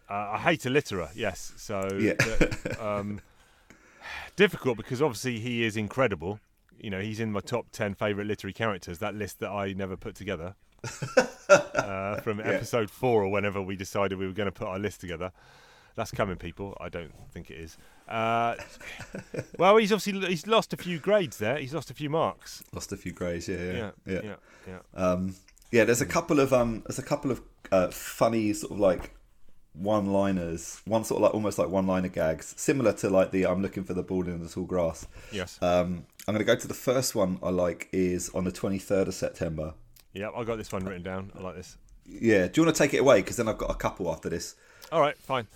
Uh, 0.08 0.30
I 0.34 0.38
hate 0.38 0.64
a 0.66 0.70
litterer, 0.70 1.10
yes. 1.14 1.52
So 1.56 1.88
Yeah. 1.98 2.14
the- 2.14 2.76
um, 2.80 3.20
difficult 4.36 4.76
because 4.76 5.02
obviously 5.02 5.38
he 5.40 5.64
is 5.64 5.76
incredible. 5.76 6.40
You 6.78 6.90
know, 6.90 7.00
he's 7.00 7.20
in 7.20 7.32
my 7.32 7.40
top 7.40 7.66
ten 7.72 7.94
favourite 7.94 8.26
literary 8.26 8.52
characters. 8.52 8.98
That 8.98 9.14
list 9.14 9.40
that 9.40 9.50
I 9.50 9.72
never 9.72 9.96
put 9.96 10.14
together 10.14 10.54
uh, 11.48 12.20
from 12.20 12.40
episode 12.40 12.90
four 12.90 13.24
or 13.24 13.28
whenever 13.28 13.60
we 13.62 13.76
decided 13.76 14.18
we 14.18 14.26
were 14.26 14.32
going 14.32 14.46
to 14.46 14.52
put 14.52 14.68
our 14.68 14.78
list 14.78 15.00
together. 15.00 15.32
That's 15.94 16.10
coming, 16.10 16.36
people. 16.36 16.76
I 16.78 16.90
don't 16.90 17.12
think 17.32 17.50
it 17.50 17.54
is. 17.58 17.78
Uh, 18.06 18.56
well, 19.58 19.78
he's 19.78 19.90
obviously 19.92 20.28
he's 20.28 20.46
lost 20.46 20.74
a 20.74 20.76
few 20.76 20.98
grades 20.98 21.38
there. 21.38 21.56
He's 21.56 21.72
lost 21.72 21.90
a 21.90 21.94
few 21.94 22.10
marks. 22.10 22.62
Lost 22.74 22.92
a 22.92 22.96
few 22.98 23.14
yeah, 23.18 23.36
yeah, 23.46 23.72
Yeah, 23.74 23.90
yeah. 24.06 24.20
yeah, 24.22 24.34
yeah. 24.68 24.78
Um, 24.94 25.34
yeah, 25.70 25.84
there's 25.84 26.00
a 26.00 26.06
couple 26.06 26.40
of 26.40 26.52
um, 26.52 26.82
there's 26.86 26.98
a 26.98 27.02
couple 27.02 27.30
of 27.30 27.40
uh, 27.72 27.88
funny 27.88 28.52
sort 28.52 28.72
of 28.72 28.80
like 28.80 29.12
one-liners, 29.74 30.80
one 30.86 31.04
sort 31.04 31.18
of 31.18 31.22
like 31.24 31.34
almost 31.34 31.58
like 31.58 31.68
one-liner 31.68 32.08
gags, 32.08 32.54
similar 32.56 32.92
to 32.94 33.10
like 33.10 33.30
the 33.30 33.46
"I'm 33.46 33.62
looking 33.62 33.84
for 33.84 33.94
the 33.94 34.02
ball 34.02 34.26
in 34.26 34.42
the 34.42 34.48
tall 34.48 34.64
grass." 34.64 35.06
Yes. 35.32 35.58
Um, 35.62 36.06
I'm 36.26 36.34
going 36.34 36.38
to 36.38 36.44
go 36.44 36.56
to 36.56 36.68
the 36.68 36.74
first 36.74 37.14
one 37.14 37.38
I 37.42 37.50
like 37.50 37.88
is 37.92 38.30
on 38.30 38.44
the 38.44 38.52
23rd 38.52 39.08
of 39.08 39.14
September. 39.14 39.74
Yeah, 40.12 40.30
I 40.34 40.44
got 40.44 40.56
this 40.56 40.72
one 40.72 40.84
written 40.84 41.02
down. 41.02 41.30
I 41.38 41.42
like 41.42 41.54
this. 41.54 41.76
Yeah. 42.04 42.48
Do 42.48 42.60
you 42.60 42.64
want 42.64 42.76
to 42.76 42.82
take 42.82 42.94
it 42.94 42.98
away? 42.98 43.20
Because 43.20 43.36
then 43.36 43.48
I've 43.48 43.58
got 43.58 43.70
a 43.70 43.74
couple 43.74 44.10
after 44.10 44.28
this. 44.28 44.56
All 44.90 45.00
right, 45.00 45.16
fine. 45.18 45.46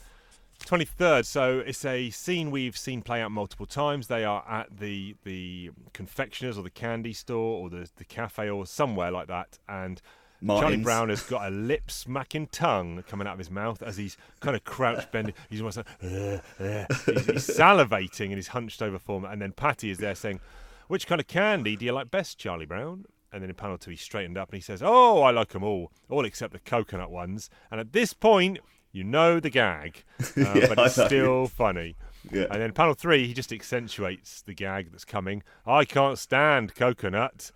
23rd. 0.67 1.25
So 1.25 1.59
it's 1.61 1.85
a 1.85 2.11
scene 2.11 2.51
we've 2.51 2.77
seen 2.77 3.03
play 3.03 3.21
out 3.21 3.31
multiple 3.31 3.67
times. 3.67 4.07
They 4.07 4.25
are 4.25 4.45
at 4.49 4.79
the 4.79 5.17
the 5.25 5.71
confectioners 5.93 6.57
or 6.59 6.63
the 6.63 6.71
candy 6.71 7.13
store 7.13 7.61
or 7.61 7.71
the 7.71 7.89
the 7.97 8.05
cafe 8.05 8.49
or 8.49 8.67
somewhere 8.67 9.11
like 9.11 9.29
that, 9.29 9.59
and. 9.69 10.01
Charlie 10.47 10.79
Brown 10.79 11.11
has 11.11 11.23
got 11.23 11.47
a 11.47 11.51
lip 11.51 11.91
smacking 11.91 12.47
tongue 12.47 13.05
coming 13.07 13.27
out 13.27 13.35
of 13.35 13.39
his 13.39 13.51
mouth 13.51 13.83
as 13.83 13.99
he's 13.99 14.17
kind 14.41 14.57
of 14.57 14.65
crouched, 14.65 15.13
bending. 15.13 15.35
He's 15.51 15.61
almost 15.61 15.77
like, 15.77 15.87
"Uh, 16.03 16.39
uh." 16.59 16.87
he's, 17.05 17.27
he's 17.27 17.47
salivating 17.47 18.31
in 18.31 18.39
his 18.39 18.49
hunched 18.49 18.81
over 18.81 18.99
form. 18.99 19.27
And 19.27 19.43
then 19.43 19.53
Patty 19.53 19.91
is 19.91 19.99
there 19.99 20.15
saying, 20.15 20.41
Which 20.89 21.07
kind 21.07 21.21
of 21.21 21.27
candy 21.27 21.77
do 21.77 21.85
you 21.85 21.93
like 21.93 22.11
best, 22.11 22.39
Charlie 22.39 22.65
Brown? 22.65 23.05
And 23.33 23.43
then 23.43 23.51
in 23.51 23.57
panel 23.57 23.79
two, 23.79 23.91
he 23.91 23.97
straightened 23.97 24.39
up 24.39 24.49
and 24.49 24.57
he 24.57 24.63
says, 24.63 24.83
Oh, 24.83 25.23
I 25.23 25.31
like 25.31 25.51
them 25.51 25.63
all, 25.63 25.93
all 26.09 26.25
except 26.25 26.53
the 26.53 26.59
coconut 26.59 27.11
ones. 27.11 27.51
And 27.71 27.79
at 27.79 27.93
this 27.93 28.13
point, 28.13 28.61
you 28.93 29.05
know 29.05 29.41
the 29.41 29.51
gag, 29.51 30.05
uh, 30.21 30.25
Yeah, 30.37 30.67
but 30.75 30.79
it's 30.79 30.95
still 30.95 31.47
funny. 31.47 31.97
Yeah. 32.31 32.47
And 32.51 32.61
then 32.61 32.73
panel 32.73 32.95
three, 32.95 33.27
he 33.27 33.33
just 33.33 33.53
accentuates 33.53 34.43
the 34.43 34.55
gag 34.55 34.91
that's 34.91 35.05
coming. 35.05 35.43
I 35.67 35.85
can't 35.85 36.19
stand 36.19 36.75
coconut. 36.75 37.51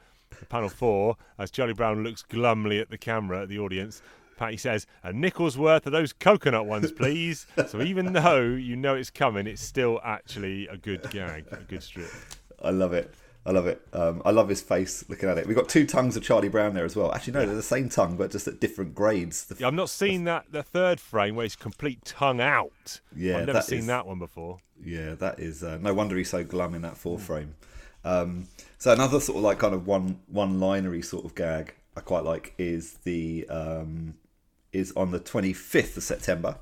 Panel 0.48 0.68
four, 0.68 1.16
as 1.38 1.50
Charlie 1.50 1.74
Brown 1.74 2.02
looks 2.02 2.22
glumly 2.22 2.80
at 2.80 2.90
the 2.90 2.98
camera 2.98 3.42
at 3.42 3.48
the 3.48 3.58
audience, 3.58 4.02
Patty 4.36 4.56
says, 4.56 4.86
"A 5.02 5.12
nickel's 5.12 5.56
worth 5.56 5.86
of 5.86 5.92
those 5.92 6.12
coconut 6.12 6.66
ones, 6.66 6.90
please." 6.90 7.46
so 7.68 7.80
even 7.82 8.12
though 8.12 8.42
you 8.42 8.76
know 8.76 8.94
it's 8.94 9.10
coming, 9.10 9.46
it's 9.46 9.62
still 9.62 10.00
actually 10.04 10.66
a 10.68 10.76
good 10.76 11.08
gag, 11.10 11.46
a 11.52 11.56
good 11.56 11.82
strip. 11.82 12.10
I 12.62 12.70
love 12.70 12.92
it. 12.92 13.14
I 13.46 13.50
love 13.50 13.66
it. 13.66 13.86
Um, 13.92 14.22
I 14.24 14.30
love 14.30 14.48
his 14.48 14.62
face 14.62 15.04
looking 15.08 15.28
at 15.28 15.36
it. 15.36 15.46
We've 15.46 15.56
got 15.56 15.68
two 15.68 15.86
tongues 15.86 16.16
of 16.16 16.22
Charlie 16.22 16.48
Brown 16.48 16.72
there 16.72 16.84
as 16.86 16.96
well. 16.96 17.12
Actually, 17.12 17.34
no, 17.34 17.44
they're 17.46 17.54
the 17.54 17.62
same 17.62 17.90
tongue, 17.90 18.16
but 18.16 18.30
just 18.30 18.48
at 18.48 18.58
different 18.58 18.94
grades. 18.94 19.44
The- 19.44 19.56
Yeah, 19.60 19.66
I've 19.66 19.74
not 19.74 19.90
seen 19.90 20.24
that 20.24 20.46
the 20.50 20.62
third 20.62 20.98
frame 20.98 21.36
where 21.36 21.44
it's 21.44 21.54
complete 21.56 22.04
tongue 22.06 22.40
out. 22.40 23.00
Yeah, 23.14 23.34
I've 23.34 23.40
never 23.40 23.52
that 23.54 23.64
seen 23.64 23.80
is- 23.80 23.86
that 23.88 24.06
one 24.06 24.18
before. 24.18 24.58
Yeah, 24.82 25.14
that 25.16 25.38
is 25.40 25.62
uh, 25.62 25.78
no 25.80 25.92
wonder 25.94 26.16
he's 26.16 26.30
so 26.30 26.42
glum 26.42 26.74
in 26.74 26.82
that 26.82 26.96
fourth 26.96 27.22
frame. 27.22 27.54
Um, 28.04 28.48
so 28.78 28.92
another 28.92 29.20
sort 29.20 29.38
of 29.38 29.44
like 29.44 29.58
kind 29.58 29.74
of 29.74 29.86
one 29.86 30.20
one 30.26 30.58
linery 30.60 31.00
sort 31.02 31.24
of 31.24 31.34
gag 31.34 31.74
I 31.96 32.00
quite 32.00 32.24
like 32.24 32.54
is 32.58 32.94
the 33.04 33.46
um, 33.48 34.14
is 34.72 34.92
on 34.96 35.10
the 35.10 35.20
twenty 35.20 35.52
fifth 35.52 35.96
of 35.96 36.02
September, 36.02 36.56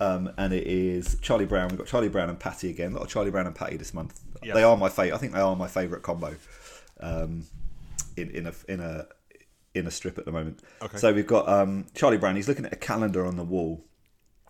um, 0.00 0.30
and 0.36 0.52
it 0.52 0.66
is 0.66 1.16
Charlie 1.22 1.46
Brown. 1.46 1.68
We've 1.68 1.78
got 1.78 1.86
Charlie 1.86 2.08
Brown 2.10 2.28
and 2.28 2.38
Patty 2.38 2.68
again. 2.68 2.92
A 2.92 2.96
lot 2.96 3.04
of 3.04 3.08
Charlie 3.08 3.30
Brown 3.30 3.46
and 3.46 3.54
Patty 3.54 3.76
this 3.76 3.94
month. 3.94 4.20
Yep. 4.42 4.54
They 4.54 4.62
are 4.62 4.76
my 4.76 4.88
favorite. 4.88 5.14
I 5.14 5.18
think 5.18 5.32
they 5.32 5.40
are 5.40 5.56
my 5.56 5.68
favorite 5.68 6.02
combo. 6.02 6.36
Um, 7.00 7.44
in 8.16 8.30
in 8.30 8.46
a 8.46 8.52
in 8.68 8.80
a 8.80 9.06
in 9.74 9.86
a 9.86 9.90
strip 9.90 10.18
at 10.18 10.24
the 10.24 10.32
moment. 10.32 10.60
Okay. 10.82 10.96
So 10.96 11.12
we've 11.12 11.26
got 11.26 11.48
um, 11.48 11.86
Charlie 11.94 12.16
Brown. 12.16 12.36
He's 12.36 12.48
looking 12.48 12.64
at 12.64 12.72
a 12.72 12.76
calendar 12.76 13.26
on 13.26 13.36
the 13.36 13.44
wall. 13.44 13.84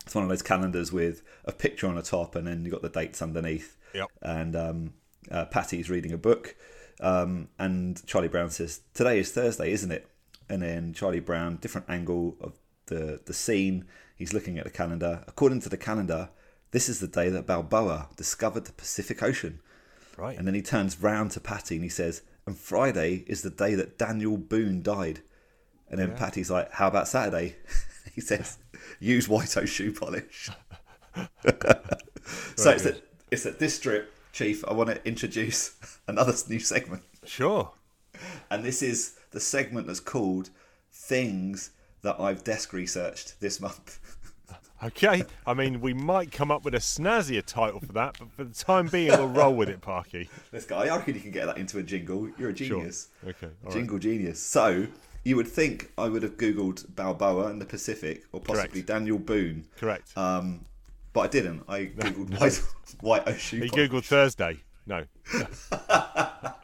It's 0.05 0.14
one 0.14 0.22
of 0.22 0.30
those 0.30 0.43
calendars 0.43 0.93
with 0.93 1.22
a 1.45 1.53
picture 1.53 1.89
on 1.89 1.97
the 1.97 2.03
top, 2.03 2.37
and 2.37 2.47
then 2.47 2.64
you've 2.64 2.72
got 2.72 2.82
the 2.82 2.89
dates 2.89 3.20
underneath. 3.20 3.76
Yep. 3.93 4.09
And 4.22 4.55
um, 4.55 4.95
uh, 5.30 5.47
Patty's 5.47 5.91
reading 5.91 6.12
a 6.12 6.18
book, 6.18 6.55
um, 7.01 7.49
and 7.59 8.05
Charlie 8.07 8.28
Brown 8.28 8.51
says, 8.51 8.80
"Today 8.95 9.18
is 9.18 9.32
Thursday, 9.32 9.72
isn't 9.72 9.91
it?" 9.91 10.09
And 10.49 10.62
then 10.62 10.93
Charlie 10.93 11.20
Brown, 11.20 11.57
different 11.57 11.89
angle 11.91 12.37
of 12.41 12.55
the 12.87 13.20
the 13.24 13.34
scene. 13.34 13.84
He's 14.14 14.32
looking 14.32 14.59
at 14.59 14.64
the 14.64 14.70
calendar. 14.70 15.24
According 15.26 15.61
to 15.61 15.68
the 15.68 15.76
calendar, 15.76 16.30
this 16.70 16.89
is 16.89 17.01
the 17.01 17.09
day 17.09 17.28
that 17.28 17.47
Balboa 17.47 18.09
discovered 18.16 18.64
the 18.64 18.72
Pacific 18.72 19.22
Ocean. 19.22 19.61
Right. 20.17 20.37
And 20.37 20.47
then 20.47 20.55
he 20.55 20.62
turns 20.62 21.01
round 21.01 21.31
to 21.33 21.41
Patty 21.41 21.77
and 21.77 21.85
he 21.85 21.91
says, 21.91 22.23
"And 22.47 22.57
Friday 22.57 23.25
is 23.27 23.43
the 23.43 23.51
day 23.51 23.75
that 23.75 23.99
Daniel 23.99 24.37
Boone 24.37 24.83
died." 24.83 25.21
And 25.89 26.01
then 26.01 26.17
Patty's 26.17 26.51
like, 26.51 26.73
"How 26.73 26.89
about 26.89 27.09
Saturday?" 27.09 27.57
he 28.14 28.21
says, 28.21 28.59
"Use 28.99 29.29
White 29.29 29.57
O 29.57 29.64
shoe 29.64 29.93
polish." 29.93 30.51
so 32.57 32.71
it's 32.71 32.87
at, 32.87 33.03
it's 33.31 33.47
at 33.47 33.59
this 33.59 33.77
strip, 33.77 34.12
Chief. 34.33 34.64
I 34.67 34.73
want 34.73 34.91
to 34.91 35.07
introduce 35.07 35.77
another 36.09 36.33
new 36.49 36.59
segment, 36.59 37.03
Sure. 37.25 37.73
and 38.51 38.64
this 38.64 38.83
is 38.83 39.17
the 39.31 39.41
segment 39.41 39.87
that's 39.87 40.01
called 40.01 40.51
"Things 40.93 41.71
That 42.03 42.19
I've 42.19 42.43
Desk 42.45 42.73
Researched 42.73 43.41
This 43.41 43.61
Month." 43.61 44.16
Okay. 44.85 45.24
I 45.47 45.55
mean, 45.55 45.81
we 45.81 45.95
might 45.95 46.31
come 46.33 46.51
up 46.51 46.64
with 46.64 46.74
a 46.74 46.79
snazzier 46.79 47.45
title 47.45 47.81
for 47.81 47.93
that, 47.95 48.16
but 48.18 48.31
for 48.33 48.45
the 48.45 48.55
time 48.55 48.89
being, 48.89 49.09
we'll 49.09 49.29
roll 49.29 49.55
with 49.55 49.68
it, 49.68 49.81
Parky. 49.81 50.29
This 50.53 50.64
guy, 50.66 50.83
I 50.87 50.97
reckon 50.97 51.14
you 51.14 51.20
can 51.20 51.31
get 51.31 51.47
that 51.47 51.57
into 51.59 51.79
a 51.79 51.83
jingle. 51.83 52.29
You're 52.39 52.51
a 52.51 52.57
Sure. 52.57 52.79
genius. 52.79 53.09
Okay. 53.27 53.47
all 53.47 53.53
right. 53.64 53.72
Jingle 53.72 53.99
genius. 53.99 54.41
So 54.43 54.87
you 55.24 55.37
would 55.37 55.49
think 55.49 55.93
I 55.99 56.09
would 56.09 56.22
have 56.22 56.37
googled 56.37 56.95
Balboa 56.95 57.47
and 57.49 57.61
the 57.61 57.64
Pacific 57.66 58.24
or 58.33 58.41
possibly 58.41 58.83
Correct. 58.83 58.87
Daniel 58.87 59.18
Boone, 59.18 59.64
Correct. 59.77 60.16
um, 60.16 60.64
but 61.12 61.20
I 61.22 61.27
didn't. 61.29 61.64
I 61.68 61.87
googled 61.87 62.39
white 62.39 62.62
white 63.01 63.22
O 63.29 63.33
shoe. 63.35 63.61
he 63.62 63.68
polish. 63.68 63.91
googled 63.91 64.05
Thursday. 64.05 64.59
No. 64.87 65.05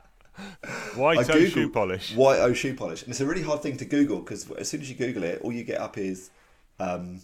White 0.96 1.28
O 1.30 1.44
shoe 1.46 1.68
polish. 1.70 2.14
White 2.14 2.40
O 2.40 2.52
shoe 2.52 2.74
polish, 2.74 3.02
and 3.02 3.10
it's 3.10 3.20
a 3.20 3.26
really 3.26 3.42
hard 3.42 3.62
thing 3.62 3.76
to 3.78 3.84
Google 3.84 4.20
because 4.20 4.50
as 4.52 4.68
soon 4.68 4.80
as 4.80 4.88
you 4.90 4.96
Google 4.96 5.22
it, 5.24 5.40
all 5.42 5.52
you 5.52 5.64
get 5.64 5.80
up 5.80 5.96
is 5.98 6.30
um, 6.78 7.20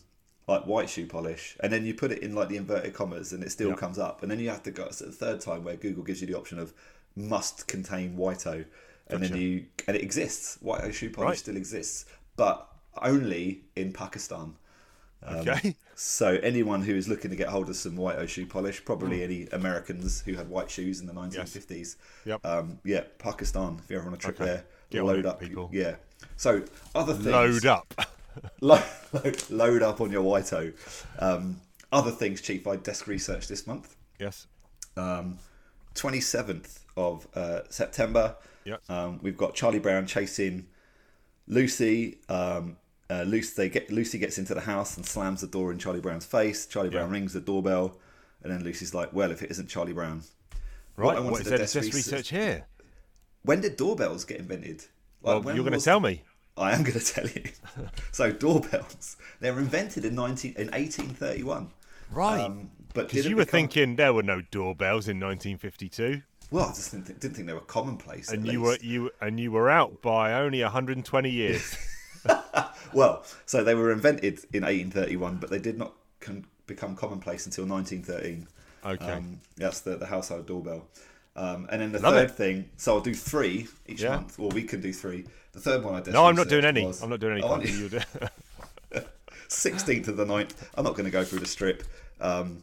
like 0.48 0.66
white 0.66 0.88
shoe 0.90 1.06
polish, 1.06 1.56
and 1.60 1.72
then 1.72 1.84
you 1.86 1.94
put 1.94 2.10
it 2.10 2.18
in 2.20 2.34
like 2.34 2.48
the 2.48 2.56
inverted 2.56 2.94
commas, 2.94 3.32
and 3.32 3.44
it 3.44 3.50
still 3.52 3.74
comes 3.74 3.98
up, 3.98 4.22
and 4.22 4.30
then 4.30 4.40
you 4.40 4.48
have 4.48 4.62
to 4.64 4.70
go 4.70 4.84
it's 4.84 4.98
the 5.00 5.12
third 5.12 5.40
time 5.40 5.62
where 5.62 5.76
Google 5.76 6.02
gives 6.02 6.20
you 6.20 6.26
the 6.26 6.36
option 6.36 6.58
of 6.58 6.72
must 7.14 7.66
contain 7.68 8.16
white 8.16 8.46
O, 8.46 8.64
and 9.08 9.22
then 9.22 9.36
you 9.36 9.66
and 9.86 9.96
it 9.96 10.02
exists. 10.02 10.56
White 10.60 10.82
O 10.84 10.90
shoe 10.90 11.10
polish 11.10 11.28
Right. 11.28 11.38
still 11.38 11.56
exists, 11.56 12.06
but 12.36 12.66
only 13.02 13.62
in 13.76 13.92
Pakistan. 13.92 14.54
Okay. 15.30 15.74
So 15.96 16.38
anyone 16.44 16.82
who 16.82 16.94
is 16.94 17.08
looking 17.08 17.30
to 17.32 17.36
get 17.36 17.48
hold 17.48 17.68
of 17.68 17.74
some 17.76 17.96
white 17.96 18.16
O 18.16 18.24
shoe 18.26 18.46
polish, 18.46 18.84
probably 18.84 19.22
any 19.24 19.48
Americans 19.52 20.20
who 20.20 20.34
had 20.34 20.48
white 20.48 20.70
shoes 20.70 21.00
in 21.00 21.06
the 21.06 21.12
1950s. 21.12 21.96
Yep. 22.24 22.46
Um, 22.46 22.78
yeah, 22.84 23.02
Pakistan. 23.18 23.80
If 23.82 23.90
you're 23.90 23.98
ever 24.00 24.08
on 24.08 24.14
a 24.14 24.16
trip 24.16 24.36
Okay. 24.40 24.44
there, 24.44 24.64
Get 24.90 25.04
load 25.04 25.26
up. 25.26 25.40
people. 25.40 25.68
Yeah. 25.72 25.96
So 26.36 26.62
other 26.94 27.14
things. 27.14 27.26
Load 27.26 27.66
up. 27.66 27.92
Load, 28.60 28.82
load, 29.12 29.50
load 29.50 29.82
up 29.82 30.00
on 30.00 30.10
your 30.10 30.22
white 30.22 30.52
O. 30.52 30.72
Um, 31.18 31.60
other 31.92 32.10
things, 32.10 32.40
Chief. 32.40 32.66
I 32.66 32.76
desk 32.76 33.06
research 33.06 33.48
this 33.48 33.66
month. 33.66 33.96
yes. 34.18 34.46
Um, 34.96 35.38
27th 35.94 36.80
of 36.96 37.26
uh, 37.34 37.60
September. 37.70 38.36
Yep. 38.64 38.80
Um, 38.88 39.18
we've 39.22 39.36
got 39.36 39.54
Charlie 39.54 39.78
Brown 39.78 40.06
chasing 40.06 40.66
Lucy. 41.46 42.18
Um, 42.28 42.76
uh, 43.10 43.22
Lucy, 43.22 43.52
they 43.56 43.68
get, 43.68 43.90
Lucy 43.90 44.18
gets 44.18 44.38
into 44.38 44.54
the 44.54 44.60
house 44.60 44.96
and 44.96 45.06
slams 45.06 45.40
the 45.40 45.46
door 45.46 45.72
in 45.72 45.78
Charlie 45.78 46.00
Brown's 46.00 46.26
face. 46.26 46.66
Charlie 46.66 46.90
Brown 46.90 47.08
Yeah. 47.08 47.12
rings 47.14 47.32
the 47.32 47.40
doorbell, 47.40 47.98
and 48.42 48.52
then 48.52 48.62
Lucy's 48.62 48.92
like, 48.92 49.12
"Well, 49.14 49.30
if 49.30 49.42
it 49.42 49.50
isn't 49.50 49.68
Charlie 49.68 49.92
Brown, 49.94 50.22
Right. 50.96 51.16
I 51.16 51.20
What, 51.20 51.34
is 51.40 51.44
to 51.44 51.50
there 51.50 51.58
desk 51.58 51.74
desk 51.74 51.94
research- 51.94 52.12
research 52.12 52.28
here? 52.30 52.66
when 53.42 53.60
did 53.60 53.76
doorbells 53.76 54.24
get 54.24 54.38
invented?" 54.38 54.80
Like, 55.22 55.34
Well, 55.34 55.42
when 55.42 55.56
you're 55.56 55.64
going 55.64 55.78
to 55.78 55.84
tell 55.84 56.00
me. 56.00 56.22
I 56.58 56.72
am 56.72 56.82
going 56.82 56.98
to 56.98 57.04
tell 57.04 57.26
you. 57.28 57.44
so 58.12 58.32
doorbells, 58.32 59.16
they 59.40 59.50
were 59.50 59.60
invented 59.60 60.04
in 60.04 60.14
19 60.14 60.52
in 60.56 60.66
1831. 60.68 61.70
Right. 62.10 62.40
Um, 62.40 62.70
but 62.94 63.08
Because 63.08 63.26
you 63.26 63.36
were 63.36 63.42
become- 63.44 63.58
thinking 63.60 63.96
there 63.96 64.12
were 64.12 64.22
no 64.22 64.40
doorbells 64.50 65.08
in 65.08 65.20
1952, 65.20 66.22
Well, 66.50 66.64
I 66.66 66.68
just 66.68 66.90
didn't 66.90 67.06
think, 67.06 67.20
didn't 67.20 67.34
think 67.36 67.46
they 67.46 67.52
were 67.54 67.60
commonplace. 67.60 68.30
and 68.30 68.46
you 68.46 68.62
were 68.62 68.78
you 68.80 69.10
and 69.20 69.38
you 69.38 69.52
were 69.52 69.68
out 69.70 70.00
by 70.02 70.32
only 70.34 70.62
120 70.62 71.30
years. 71.30 71.76
Well, 72.94 73.24
so 73.44 73.62
they 73.62 73.74
were 73.74 73.92
invented 73.92 74.38
in 74.52 74.62
1831, 74.62 75.36
but 75.36 75.50
they 75.50 75.58
did 75.58 75.76
not 75.76 75.92
con- 76.20 76.46
become 76.66 76.96
commonplace 76.96 77.44
until 77.44 77.66
1913. 77.66 78.48
Okay. 78.84 79.12
Um, 79.12 79.40
that's 79.58 79.80
the, 79.80 79.96
the 79.96 80.06
household 80.06 80.46
doorbell. 80.46 80.86
Um, 81.38 81.68
and 81.70 81.80
then 81.80 81.92
the 81.92 82.00
Love 82.00 82.14
third 82.14 82.30
it. 82.30 82.34
thing, 82.34 82.68
so 82.76 82.94
I'll 82.96 83.00
do 83.00 83.14
three 83.14 83.68
each 83.86 84.02
Yeah. 84.02 84.16
month. 84.16 84.38
Well, 84.38 84.48
we 84.50 84.64
can 84.64 84.80
do 84.80 84.92
three. 84.92 85.24
The 85.52 85.60
third 85.60 85.84
one 85.84 85.94
I 85.94 86.00
did. 86.00 86.12
no, 86.12 86.26
I'm 86.26 86.34
not 86.34 86.48
doing 86.48 86.64
any. 86.64 86.84
I'm 87.02 87.10
not 87.10 87.20
doing 87.20 87.34
any. 87.34 87.42
Oh. 87.42 87.60
You 87.60 87.88
do- 87.88 88.00
16th 89.48 90.08
of 90.08 90.16
the 90.16 90.26
9th. 90.26 90.54
I'm 90.74 90.84
not 90.84 90.92
going 90.94 91.04
to 91.04 91.10
go 91.10 91.24
through 91.24 91.38
the 91.38 91.46
strip, 91.46 91.82
um, 92.20 92.62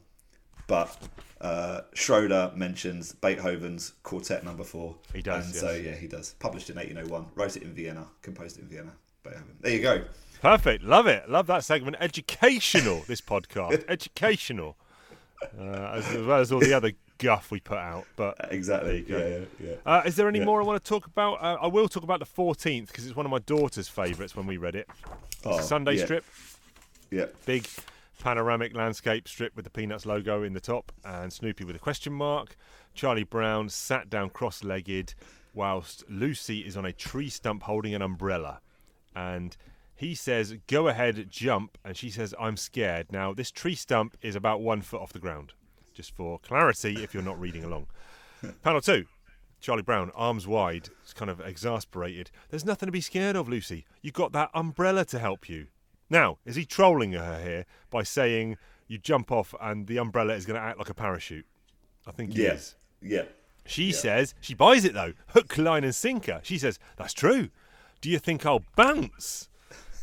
but 0.67 0.95
uh, 1.41 1.81
Schroeder 1.93 2.51
mentions 2.55 3.13
Beethoven's 3.13 3.93
Quartet 4.03 4.43
Number 4.43 4.63
Four. 4.63 4.95
He 5.13 5.21
does, 5.21 5.45
And 5.45 5.55
so 5.55 5.71
yeah, 5.71 5.95
he 5.95 6.07
does. 6.07 6.35
Published 6.39 6.69
in 6.69 6.75
1801. 6.75 7.27
Wrote 7.35 7.55
it 7.57 7.63
in 7.63 7.73
Vienna. 7.73 8.05
Composed 8.21 8.57
it 8.57 8.63
in 8.63 8.67
Vienna. 8.67 8.93
Beethoven. 9.23 9.55
There 9.61 9.71
you 9.73 9.81
go. 9.81 10.03
Perfect. 10.41 10.83
Love 10.83 11.07
it. 11.07 11.29
Love 11.29 11.47
that 11.47 11.63
segment. 11.63 11.97
Educational. 11.99 13.03
This 13.07 13.21
podcast. 13.21 13.83
Educational. 13.89 14.75
Uh, 15.59 15.63
as, 15.95 16.07
as 16.09 16.25
well 16.25 16.39
as 16.39 16.51
all 16.51 16.59
the 16.59 16.73
other 16.73 16.91
guff 17.17 17.51
we 17.51 17.59
put 17.59 17.77
out. 17.77 18.05
But 18.15 18.35
Exactly. 18.51 19.01
go. 19.01 19.17
Yeah, 19.17 19.27
yeah, 19.27 19.69
yeah. 19.69 19.75
uh, 19.85 20.01
is 20.05 20.15
there 20.15 20.27
any 20.27 20.39
Yeah. 20.39 20.45
more 20.45 20.61
I 20.61 20.65
want 20.65 20.83
to 20.83 20.87
talk 20.89 21.05
about? 21.05 21.35
Uh, 21.41 21.57
I 21.61 21.67
will 21.67 21.87
talk 21.87 22.03
about 22.03 22.19
the 22.19 22.25
14th 22.25 22.87
because 22.87 23.05
it's 23.05 23.15
one 23.15 23.25
of 23.25 23.31
my 23.31 23.39
daughter's 23.39 23.87
favourites 23.87 24.35
when 24.35 24.45
we 24.47 24.57
read 24.57 24.75
it. 24.75 24.89
Oh, 25.45 25.61
Sunday 25.61 25.97
strip. 25.97 26.25
Yeah. 27.11 27.27
big 27.45 27.67
panoramic 28.19 28.75
landscape 28.75 29.27
strip 29.27 29.55
with 29.55 29.65
the 29.65 29.69
Peanuts 29.71 30.05
logo 30.05 30.41
in 30.43 30.53
the 30.53 30.59
top 30.59 30.91
and 31.03 31.31
Snoopy 31.31 31.63
with 31.63 31.75
a 31.75 31.79
question 31.79 32.13
mark. 32.13 32.57
Charlie 32.93 33.23
Brown 33.23 33.69
sat 33.69 34.09
down 34.09 34.29
cross 34.29 34.63
legged 34.63 35.13
whilst 35.53 36.03
Lucy 36.09 36.61
is 36.61 36.75
on 36.75 36.85
a 36.85 36.91
tree 36.93 37.29
stump 37.29 37.63
holding 37.63 37.93
an 37.93 38.01
umbrella. 38.01 38.59
and 39.15 39.55
he 39.97 40.13
says, 40.13 40.57
"Go 40.67 40.89
ahead, 40.89 41.27
jump," 41.29 41.77
and 41.85 41.95
she 41.95 42.09
says, 42.09 42.33
"I'm 42.37 42.57
scared." 42.57 43.13
Now, 43.13 43.33
this 43.33 43.49
tree 43.49 43.75
stump 43.75 44.17
is 44.21 44.35
about 44.35 44.59
one 44.59 44.81
foot 44.81 44.99
off 44.99 45.13
the 45.13 45.19
ground, 45.19 45.53
just 45.95 46.15
for 46.15 46.37
clarity, 46.39 47.01
if 47.01 47.13
you're 47.13 47.23
not 47.23 47.39
reading 47.39 47.63
along. 47.63 47.87
Panel 48.61 48.81
two. 48.81 49.05
Charlie 49.61 49.81
Brown, 49.81 50.11
arms 50.13 50.45
wide, 50.45 50.89
is 51.07 51.13
kind 51.13 51.31
of 51.31 51.39
exasperated. 51.39 52.29
There's 52.49 52.65
nothing 52.65 52.85
to 52.87 52.91
be 52.91 53.01
scared 53.01 53.35
of, 53.35 53.49
Lucy. 53.49 53.85
You've 54.03 54.13
got 54.13 54.31
that 54.33 54.51
umbrella 54.53 55.05
to 55.05 55.17
help 55.17 55.49
you. 55.49 55.67
Now, 56.09 56.37
is 56.45 56.55
he 56.55 56.65
trolling 56.65 57.13
her 57.13 57.41
here 57.41 57.65
by 57.89 58.03
saying 58.03 58.57
you 58.87 58.99
jump 58.99 59.31
off 59.31 59.55
and 59.59 59.87
the 59.87 59.97
umbrella 59.97 60.35
is 60.35 60.45
going 60.45 60.59
to 60.59 60.65
act 60.65 60.77
like 60.77 60.89
a 60.89 60.93
parachute? 60.93 61.47
I 62.05 62.11
think 62.11 62.33
he 62.33 62.43
Yeah. 62.43 62.51
is. 62.53 62.75
Yeah. 63.01 63.23
She 63.65 63.91
says 63.91 64.35
she 64.39 64.53
buys 64.53 64.85
it 64.85 64.93
though, 64.93 65.13
hook, 65.29 65.57
line, 65.57 65.83
and 65.83 65.95
sinker. 65.95 66.41
She 66.43 66.59
says 66.59 66.77
that's 66.97 67.13
true. 67.13 67.49
Do 68.01 68.11
you 68.11 68.19
think 68.19 68.45
I'll 68.45 68.61
bounce? 68.75 69.49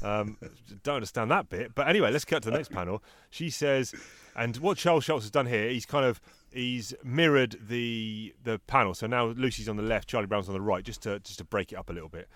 Um, 0.02 0.36
don't 0.82 0.96
understand 0.96 1.30
that 1.30 1.48
bit, 1.48 1.74
but 1.74 1.88
anyway, 1.88 2.10
let's 2.10 2.24
cut 2.24 2.42
to 2.42 2.50
the 2.50 2.56
next 2.56 2.72
panel. 2.72 3.02
She 3.30 3.50
says, 3.50 3.94
and 4.36 4.56
what 4.58 4.78
Charles 4.78 5.04
Schulz 5.04 5.24
has 5.24 5.30
done 5.30 5.46
here, 5.46 5.68
he's 5.68 5.86
kind 5.86 6.04
of 6.04 6.20
he's 6.50 6.94
mirrored 7.04 7.56
the 7.68 8.34
the 8.42 8.58
panel. 8.66 8.94
So 8.94 9.06
now 9.06 9.26
Lucy's 9.26 9.68
on 9.68 9.76
the 9.76 9.82
left, 9.82 10.08
Charlie 10.08 10.26
Brown's 10.26 10.48
on 10.48 10.54
the 10.54 10.60
right, 10.60 10.84
just 10.84 11.02
to 11.02 11.18
just 11.20 11.38
to 11.38 11.44
break 11.44 11.72
it 11.72 11.76
up 11.76 11.90
a 11.90 11.92
little 11.92 12.08
bit. 12.08 12.28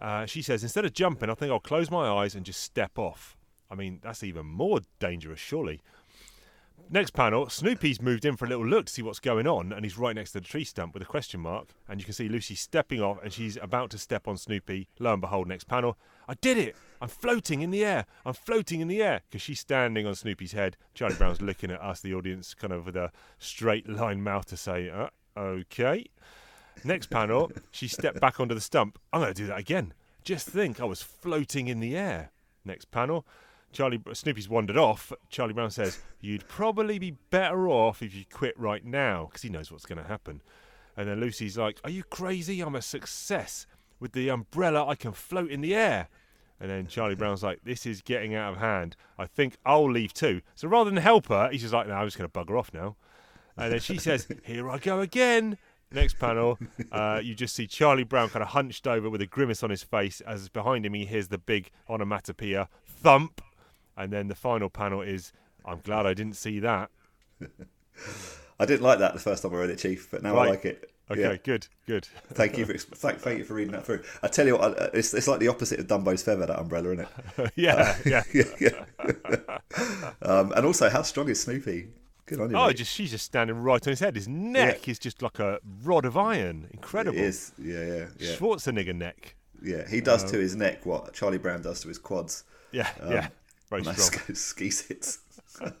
Uh, 0.00 0.24
she 0.24 0.40
says, 0.40 0.62
instead 0.62 0.84
of 0.86 0.94
jumping, 0.94 1.28
I 1.28 1.34
think 1.34 1.52
I'll 1.52 1.60
close 1.60 1.90
my 1.90 2.08
eyes 2.08 2.34
and 2.34 2.44
just 2.44 2.62
step 2.62 2.98
off. 2.98 3.36
I 3.70 3.74
mean, 3.74 4.00
that's 4.02 4.22
even 4.22 4.46
more 4.46 4.80
dangerous, 4.98 5.38
surely. 5.38 5.80
Next 6.92 7.12
panel, 7.12 7.48
Snoopy's 7.48 8.02
moved 8.02 8.24
in 8.24 8.34
for 8.34 8.46
a 8.46 8.48
little 8.48 8.66
look 8.66 8.86
to 8.86 8.92
see 8.92 9.00
what's 9.00 9.20
going 9.20 9.46
on, 9.46 9.72
and 9.72 9.84
he's 9.84 9.96
right 9.96 10.16
next 10.16 10.32
to 10.32 10.40
the 10.40 10.44
tree 10.44 10.64
stump 10.64 10.92
with 10.92 11.04
a 11.04 11.06
question 11.06 11.38
mark. 11.38 11.68
And 11.88 12.00
you 12.00 12.04
can 12.04 12.14
see 12.14 12.28
Lucy 12.28 12.56
stepping 12.56 13.00
off, 13.00 13.18
and 13.22 13.32
she's 13.32 13.56
about 13.56 13.90
to 13.90 13.98
step 13.98 14.26
on 14.26 14.36
Snoopy. 14.36 14.88
Lo 14.98 15.12
and 15.12 15.20
behold, 15.20 15.46
next 15.46 15.68
panel, 15.68 15.96
I 16.28 16.34
did 16.34 16.58
it! 16.58 16.74
I'm 17.00 17.06
floating 17.06 17.60
in 17.60 17.70
the 17.70 17.84
air! 17.84 18.06
I'm 18.26 18.34
floating 18.34 18.80
in 18.80 18.88
the 18.88 19.00
air! 19.04 19.20
Because 19.30 19.40
she's 19.40 19.60
standing 19.60 20.04
on 20.04 20.16
Snoopy's 20.16 20.50
head. 20.50 20.76
Charlie 20.92 21.14
Brown's 21.14 21.40
looking 21.40 21.70
at 21.70 21.80
us, 21.80 22.00
the 22.00 22.12
audience, 22.12 22.54
kind 22.54 22.72
of 22.72 22.86
with 22.86 22.96
a 22.96 23.12
straight 23.38 23.88
line 23.88 24.24
mouth 24.24 24.46
to 24.46 24.56
say, 24.56 24.90
uh, 24.90 25.10
okay. 25.38 26.06
Next 26.82 27.08
panel, 27.08 27.52
she 27.70 27.86
stepped 27.86 28.20
back 28.20 28.40
onto 28.40 28.56
the 28.56 28.60
stump. 28.60 28.98
I'm 29.12 29.20
going 29.20 29.32
to 29.32 29.42
do 29.42 29.46
that 29.46 29.60
again. 29.60 29.94
Just 30.24 30.48
think, 30.48 30.80
I 30.80 30.86
was 30.86 31.02
floating 31.02 31.68
in 31.68 31.78
the 31.78 31.96
air. 31.96 32.32
Next 32.64 32.90
panel, 32.90 33.24
Charlie 33.72 34.00
Snoopy's 34.12 34.48
wandered 34.48 34.76
off. 34.76 35.12
Charlie 35.28 35.54
Brown 35.54 35.70
says, 35.70 36.00
"You'd 36.20 36.48
probably 36.48 36.98
be 36.98 37.12
better 37.30 37.68
off 37.68 38.02
if 38.02 38.14
you 38.14 38.24
quit 38.30 38.58
right 38.58 38.84
now, 38.84 39.26
because 39.26 39.42
he 39.42 39.48
knows 39.48 39.70
what's 39.70 39.86
going 39.86 40.02
to 40.02 40.08
happen." 40.08 40.42
And 40.96 41.08
then 41.08 41.20
Lucy's 41.20 41.56
like, 41.56 41.80
"Are 41.84 41.90
you 41.90 42.02
crazy? 42.02 42.60
I'm 42.60 42.74
a 42.74 42.82
success. 42.82 43.66
With 43.98 44.12
the 44.12 44.28
umbrella, 44.28 44.86
I 44.86 44.94
can 44.94 45.12
float 45.12 45.50
in 45.50 45.60
the 45.60 45.74
air." 45.74 46.08
And 46.58 46.70
then 46.70 46.86
Charlie 46.86 47.14
Brown's 47.16 47.42
like, 47.42 47.60
"This 47.64 47.86
is 47.86 48.02
getting 48.02 48.34
out 48.34 48.54
of 48.54 48.58
hand. 48.58 48.96
I 49.18 49.26
think 49.26 49.56
I'll 49.64 49.90
leave 49.90 50.12
too." 50.12 50.42
So 50.54 50.68
rather 50.68 50.90
than 50.90 51.02
help 51.02 51.28
her, 51.28 51.48
he's 51.50 51.62
just 51.62 51.74
like, 51.74 51.86
"No, 51.86 51.94
I'm 51.94 52.06
just 52.06 52.18
going 52.18 52.30
to 52.30 52.38
bugger 52.38 52.58
off 52.58 52.72
now." 52.74 52.96
And 53.56 53.72
then 53.72 53.80
she 53.80 53.98
says, 53.98 54.26
"Here 54.44 54.68
I 54.68 54.78
go 54.78 55.00
again." 55.00 55.58
Next 55.92 56.20
panel, 56.20 56.56
uh, 56.92 57.20
you 57.22 57.34
just 57.34 57.52
see 57.52 57.66
Charlie 57.66 58.04
Brown 58.04 58.28
kind 58.28 58.44
of 58.44 58.50
hunched 58.50 58.86
over 58.86 59.10
with 59.10 59.20
a 59.22 59.26
grimace 59.26 59.64
on 59.64 59.70
his 59.70 59.82
face 59.82 60.20
as 60.20 60.48
behind 60.48 60.86
him 60.86 60.94
he 60.94 61.04
hears 61.04 61.28
the 61.28 61.38
big 61.38 61.72
onomatopoeia 61.88 62.68
thump. 62.86 63.42
And 64.00 64.10
then 64.12 64.28
the 64.28 64.34
final 64.34 64.70
panel 64.70 65.02
is, 65.02 65.32
I'm 65.64 65.80
glad 65.80 66.06
I 66.06 66.14
didn't 66.14 66.36
see 66.36 66.58
that. 66.60 66.90
I 68.58 68.64
didn't 68.66 68.82
like 68.82 68.98
that 68.98 69.12
the 69.12 69.20
first 69.20 69.42
time 69.42 69.54
I 69.54 69.58
read 69.58 69.70
it, 69.70 69.78
Chief, 69.78 70.08
but 70.10 70.22
now 70.22 70.34
Right. 70.34 70.48
I 70.48 70.50
like 70.50 70.64
it. 70.64 70.90
Okay, 71.10 71.20
Yeah. 71.22 71.36
good, 71.42 71.66
good. 71.86 72.06
Thank 72.32 72.56
you 72.56 72.64
for 72.64 72.72
thank, 72.78 73.18
thank 73.18 73.38
you 73.38 73.44
for 73.44 73.54
reading 73.54 73.72
that 73.72 73.84
through. 73.84 74.02
I 74.22 74.28
tell 74.28 74.46
you 74.46 74.56
what, 74.56 74.80
uh, 74.80 74.88
it's, 74.94 75.12
it's 75.12 75.26
like 75.28 75.40
the 75.40 75.48
opposite 75.48 75.80
of 75.80 75.86
Dumbo's 75.88 76.22
feather, 76.22 76.46
that 76.46 76.58
umbrella, 76.58 76.92
isn't 76.92 77.00
it? 77.36 77.52
yeah, 77.56 77.96
yeah. 78.06 78.22
yeah, 78.32 78.44
yeah. 78.60 79.58
um, 80.22 80.52
and 80.52 80.64
also, 80.64 80.88
how 80.88 81.02
strong 81.02 81.28
is 81.28 81.42
Snoopy? 81.42 81.88
Good 82.26 82.40
on 82.40 82.50
you. 82.50 82.56
Oh, 82.56 82.68
mate. 82.68 82.76
just 82.76 82.92
she's 82.92 83.10
just 83.10 83.24
standing 83.26 83.56
right 83.60 83.84
on 83.84 83.90
his 83.90 83.98
head. 84.00 84.14
His 84.14 84.28
neck 84.28 84.88
is 84.88 84.98
just 85.00 85.20
like 85.20 85.40
a 85.40 85.58
rod 85.82 86.04
of 86.04 86.16
iron. 86.16 86.68
Incredible. 86.70 87.18
It 87.18 87.24
is. 87.24 87.52
Yeah, 87.58 87.84
yeah, 87.84 88.06
yeah. 88.18 88.36
Schwarzenegger 88.36 88.94
neck. 88.94 89.34
Yeah, 89.62 89.86
he 89.88 90.00
does 90.00 90.22
to 90.30 90.38
his 90.38 90.54
neck 90.56 90.86
what 90.86 91.12
Charlie 91.12 91.38
Brown 91.38 91.60
does 91.60 91.80
to 91.80 91.88
his 91.88 91.98
quads. 91.98 92.44
Yeah, 92.72 92.88
yeah. 93.08 93.28
Very 93.70 93.82
strong. 93.82 93.96
ski- 93.96 94.34
ski 94.34 94.70
sits. 94.70 95.18
um, 95.60 95.72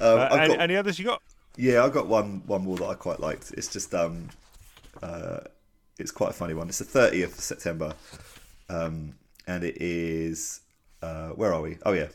Uh, 0.00 0.28
any, 0.32 0.48
got, 0.48 0.60
any 0.60 0.76
others 0.76 0.98
you 0.98 1.04
got? 1.06 1.22
yeah, 1.56 1.84
I 1.84 1.88
got 1.88 2.06
one 2.06 2.42
one 2.46 2.62
more 2.62 2.76
that 2.76 2.86
I 2.86 2.94
quite 2.94 3.20
liked. 3.20 3.52
It's 3.56 3.68
just 3.68 3.94
um, 3.94 4.28
uh, 5.02 5.40
it's 5.98 6.10
quite 6.10 6.30
a 6.30 6.34
funny 6.34 6.54
one. 6.54 6.68
It's 6.68 6.78
the 6.78 6.84
thirtieth 6.84 7.36
of 7.38 7.40
September, 7.44 7.94
um, 8.68 9.14
and 9.46 9.64
it 9.64 9.76
is 9.80 10.60
uh, 11.02 11.30
where 11.30 11.52
are 11.52 11.60
we? 11.60 11.78
Oh 11.84 11.92
yeah. 11.92 12.08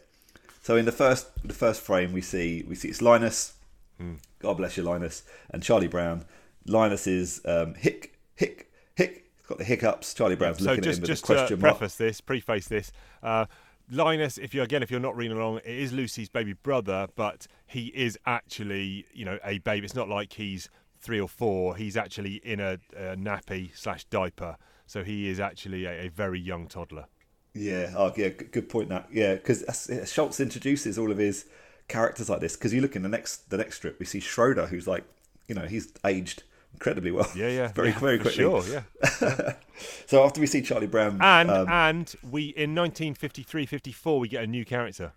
So 0.62 0.76
in 0.78 0.86
the 0.86 0.92
first 0.92 1.28
the 1.46 1.54
first 1.54 1.82
frame 1.82 2.14
we 2.14 2.22
see 2.22 2.64
we 2.68 2.76
see 2.76 2.88
it's 2.90 3.02
Linus. 3.02 3.54
Hmm. 4.00 4.14
God 4.40 4.58
bless 4.58 4.76
you, 4.78 4.84
Linus, 4.84 5.24
and 5.52 5.62
Charlie 5.64 5.88
Brown. 5.88 6.26
Linus 6.66 7.08
is 7.08 7.42
um, 7.46 7.74
hick 7.76 8.18
hick 8.36 8.72
hick. 8.96 9.26
He's 9.38 9.48
got 9.48 9.58
the 9.58 9.64
hiccups. 9.66 10.14
Charlie 10.14 10.36
Brown's 10.38 10.60
So 10.60 10.66
looking 10.66 10.84
just 10.84 10.94
at 10.94 10.98
him 10.98 11.02
with 11.02 11.10
just 11.10 11.24
a 11.24 11.28
to 11.28 11.34
question 11.34 11.60
mark. 11.60 11.78
preface 11.78 11.96
this, 11.98 12.22
preface 12.22 12.68
this. 12.70 12.92
Uh, 13.22 13.46
Linus, 13.92 14.38
if 14.38 14.54
you 14.54 14.62
again, 14.62 14.82
if 14.84 14.90
you're 14.90 15.00
not 15.00 15.16
reading 15.16 15.38
along, 15.38 15.58
it 15.58 15.66
is 15.66 15.92
Lucy's 15.94 16.30
baby 16.30 16.54
brother, 16.54 17.08
but 17.16 17.48
he 17.66 17.88
is 17.88 18.18
actually, 18.26 19.06
you 19.14 19.26
know, 19.26 19.40
a 19.44 19.60
baby. 19.60 19.86
It's 19.86 19.96
not 19.96 20.10
like 20.10 20.34
he's 20.34 20.70
three 21.00 21.20
or 21.20 21.28
four. 21.28 21.76
He's 21.76 21.98
actually 21.98 22.36
in 22.36 22.60
a, 22.60 22.78
a 22.96 23.16
nappy 23.16 23.76
slash 23.76 24.06
diaper, 24.06 24.58
so 24.86 25.04
he 25.04 25.28
is 25.28 25.40
actually 25.40 25.86
a, 25.86 26.06
a 26.06 26.08
very 26.10 26.40
young 26.40 26.68
toddler. 26.68 27.06
Yeah, 27.54 27.94
oh, 27.96 28.12
yeah, 28.16 28.30
good 28.30 28.70
point. 28.70 28.90
That 28.90 29.08
yeah, 29.12 29.36
because 29.36 29.64
Schulz 30.06 30.40
introduces 30.40 30.98
all 30.98 31.12
of 31.12 31.18
his 31.18 31.46
characters 31.88 32.30
like 32.30 32.40
this. 32.40 32.56
Because 32.56 32.74
you 32.74 32.82
look 32.82 32.96
in 32.96 33.04
the 33.04 33.10
next 33.10 33.50
the 33.50 33.58
next 33.58 33.76
strip, 33.78 34.00
we 34.00 34.06
see 34.06 34.20
Schroeder, 34.20 34.68
who's 34.68 34.88
like, 34.88 35.04
you 35.48 35.56
know, 35.56 35.66
he's 35.68 35.94
aged 36.06 36.44
incredibly 36.74 37.12
well. 37.12 37.30
Yeah, 37.36 37.48
yeah, 37.50 37.68
very 37.76 37.90
yeah, 37.90 38.00
very 38.00 38.20
quickly. 38.20 38.44
Sure, 38.44 38.64
yeah. 38.68 39.54
So 40.06 40.24
after 40.24 40.40
we 40.40 40.48
see 40.48 40.62
Charlie 40.62 40.88
Brown, 40.88 41.18
And 41.22 41.50
um, 41.50 41.68
and 41.68 42.14
we 42.30 42.50
in 42.50 42.76
1953-54 42.76 44.20
we 44.20 44.28
get 44.28 44.44
a 44.44 44.48
new 44.48 44.64
character. 44.66 45.14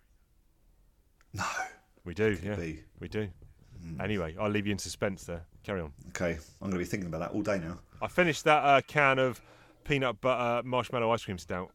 no, 1.35 1.45
We 2.05 2.15
do, 2.15 2.39
yeah, 2.43 2.55
be. 2.57 2.81
we 3.01 3.09
do. 3.09 3.29
Anyway, 4.01 4.35
I'll 4.41 4.51
leave 4.51 4.67
you 4.67 4.73
in 4.73 4.79
suspense 4.79 5.25
there. 5.25 5.45
Carry 5.63 5.81
on. 5.81 5.93
okay, 6.09 6.33
I'm 6.61 6.71
going 6.71 6.73
to 6.73 6.79
be 6.79 6.85
thinking 6.85 7.07
about 7.09 7.21
that 7.21 7.31
all 7.33 7.43
day 7.43 7.59
now. 7.59 7.79
I 8.03 8.09
finished 8.09 8.45
that 8.45 8.65
uh, 8.65 8.81
can 8.87 9.19
of 9.19 9.41
peanut 9.85 10.21
butter 10.21 10.67
marshmallow 10.67 11.11
ice 11.13 11.25
cream 11.25 11.39
stout. 11.39 11.71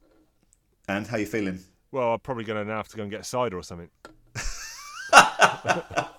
And 0.90 1.06
how 1.08 1.18
you 1.18 1.26
feeling? 1.26 1.60
Well, 1.92 2.14
I'm 2.14 2.20
probably 2.20 2.44
going 2.44 2.62
to 2.66 2.70
now 2.70 2.78
have 2.78 2.88
to 2.90 2.98
go 2.98 3.04
and 3.04 3.12
get 3.12 3.22
a 3.22 3.24
cider 3.24 3.58
or 3.58 3.64
something. 3.64 3.90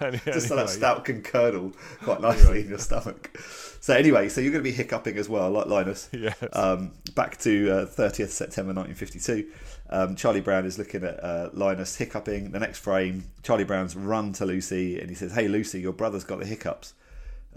Any- 0.06 0.18
Just 0.18 0.48
so 0.48 0.54
anyway, 0.54 0.66
that 0.66 0.68
stout 0.70 1.04
can 1.04 1.22
curdle 1.22 1.72
quite 2.02 2.20
nicely 2.20 2.60
in 2.62 2.68
your 2.68 2.78
stomach. 2.78 3.36
So 3.80 3.94
anyway, 3.94 4.28
so 4.28 4.40
you're 4.40 4.52
going 4.52 4.62
to 4.64 4.70
be 4.70 4.76
hiccuping 4.76 5.16
as 5.16 5.28
well, 5.28 5.50
like 5.50 5.66
Linus. 5.66 6.08
Yes. 6.20 6.36
Um, 6.52 6.92
back 7.14 7.38
to 7.38 7.70
uh, 7.70 7.86
30th 7.86 8.28
September 8.28 8.72
1952. 8.74 9.46
Um, 9.88 10.16
Charlie 10.16 10.40
Brown 10.40 10.66
is 10.66 10.78
looking 10.78 11.02
at 11.04 11.22
uh, 11.22 11.50
Linus 11.52 11.96
hiccuping. 11.96 12.52
The 12.52 12.60
next 12.60 12.78
frame, 12.78 13.24
Charlie 13.42 13.64
Brown's 13.64 13.96
run 13.96 14.32
to 14.34 14.44
Lucy 14.46 15.00
and 15.00 15.08
he 15.08 15.14
says, 15.16 15.32
"Hey 15.32 15.48
Lucy, 15.48 15.80
your 15.80 15.92
brother's 15.92 16.24
got 16.24 16.38
the 16.38 16.46
hiccups. 16.46 16.94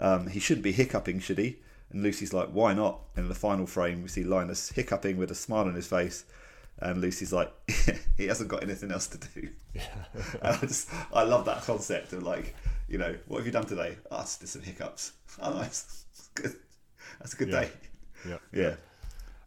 Um, 0.00 0.26
he 0.26 0.40
shouldn't 0.40 0.64
be 0.64 0.72
hiccuping, 0.72 1.20
should 1.20 1.38
he?" 1.38 1.58
And 1.92 2.02
Lucy's 2.02 2.32
like, 2.32 2.48
"Why 2.48 2.74
not?" 2.74 3.00
And 3.14 3.24
in 3.24 3.28
the 3.28 3.34
final 3.36 3.66
frame, 3.66 4.02
we 4.02 4.08
see 4.08 4.24
Linus 4.24 4.70
hiccuping 4.70 5.16
with 5.16 5.30
a 5.30 5.34
smile 5.36 5.66
on 5.66 5.74
his 5.74 5.86
face. 5.86 6.24
And 6.84 7.00
Lucy's 7.00 7.32
like, 7.32 7.50
he 8.16 8.26
hasn't 8.26 8.48
got 8.50 8.62
anything 8.62 8.92
else 8.92 9.06
to 9.08 9.18
do. 9.18 9.48
and 9.74 10.22
I 10.42 10.56
just, 10.58 10.88
I 11.12 11.22
love 11.22 11.46
that 11.46 11.62
concept 11.62 12.12
of 12.12 12.22
like, 12.22 12.54
you 12.88 12.98
know, 12.98 13.14
what 13.26 13.38
have 13.38 13.46
you 13.46 13.52
done 13.52 13.64
today? 13.64 13.96
Oh, 14.10 14.18
I 14.18 14.20
just 14.20 14.40
did 14.40 14.48
some 14.48 14.62
hiccups. 14.62 15.12
Oh, 15.42 15.52
nice. 15.52 16.04
Good. 16.34 16.54
That's 17.18 17.32
a 17.34 17.36
good 17.36 17.48
Yeah. 17.48 17.60
day. 17.62 17.70
Yeah. 18.28 18.36
Yeah. 18.52 18.74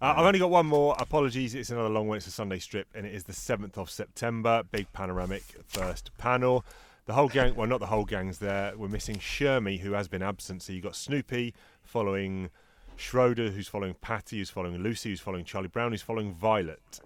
Uh, 0.01 0.15
I've 0.17 0.25
only 0.25 0.39
got 0.39 0.49
one 0.49 0.65
more. 0.65 0.95
Apologies, 0.99 1.55
it's 1.55 1.69
another 1.69 1.87
long 1.87 2.07
one. 2.09 2.17
It's 2.17 2.27
a 2.27 2.31
Sunday 2.31 2.59
strip, 2.59 2.87
and 2.93 3.05
it 3.05 3.15
is 3.15 3.23
the 3.23 3.31
7th 3.33 3.77
of 3.77 3.89
September. 3.89 4.63
Big 4.69 4.91
panoramic 4.91 5.43
first 5.65 6.11
panel. 6.17 6.65
The 7.05 7.13
whole 7.13 7.29
gang, 7.29 7.55
well, 7.55 7.67
not 7.67 7.79
the 7.79 7.85
whole 7.85 8.03
gang's 8.03 8.39
there. 8.39 8.73
We're 8.75 8.89
missing 8.89 9.15
Shermy, 9.15 9.79
who 9.79 9.93
has 9.93 10.09
been 10.09 10.21
absent. 10.21 10.61
So 10.63 10.73
you've 10.73 10.83
got 10.83 10.95
Snoopy 10.95 11.53
following 11.83 12.49
Schroeder, 12.97 13.49
who's 13.51 13.69
following 13.69 13.93
Patty, 14.01 14.39
who's 14.39 14.49
following 14.49 14.77
Lucy, 14.83 15.11
who's 15.11 15.21
following 15.21 15.45
Charlie 15.45 15.69
Brown, 15.69 15.91
who's 15.91 16.01
following 16.01 16.33
Violet. 16.33 16.99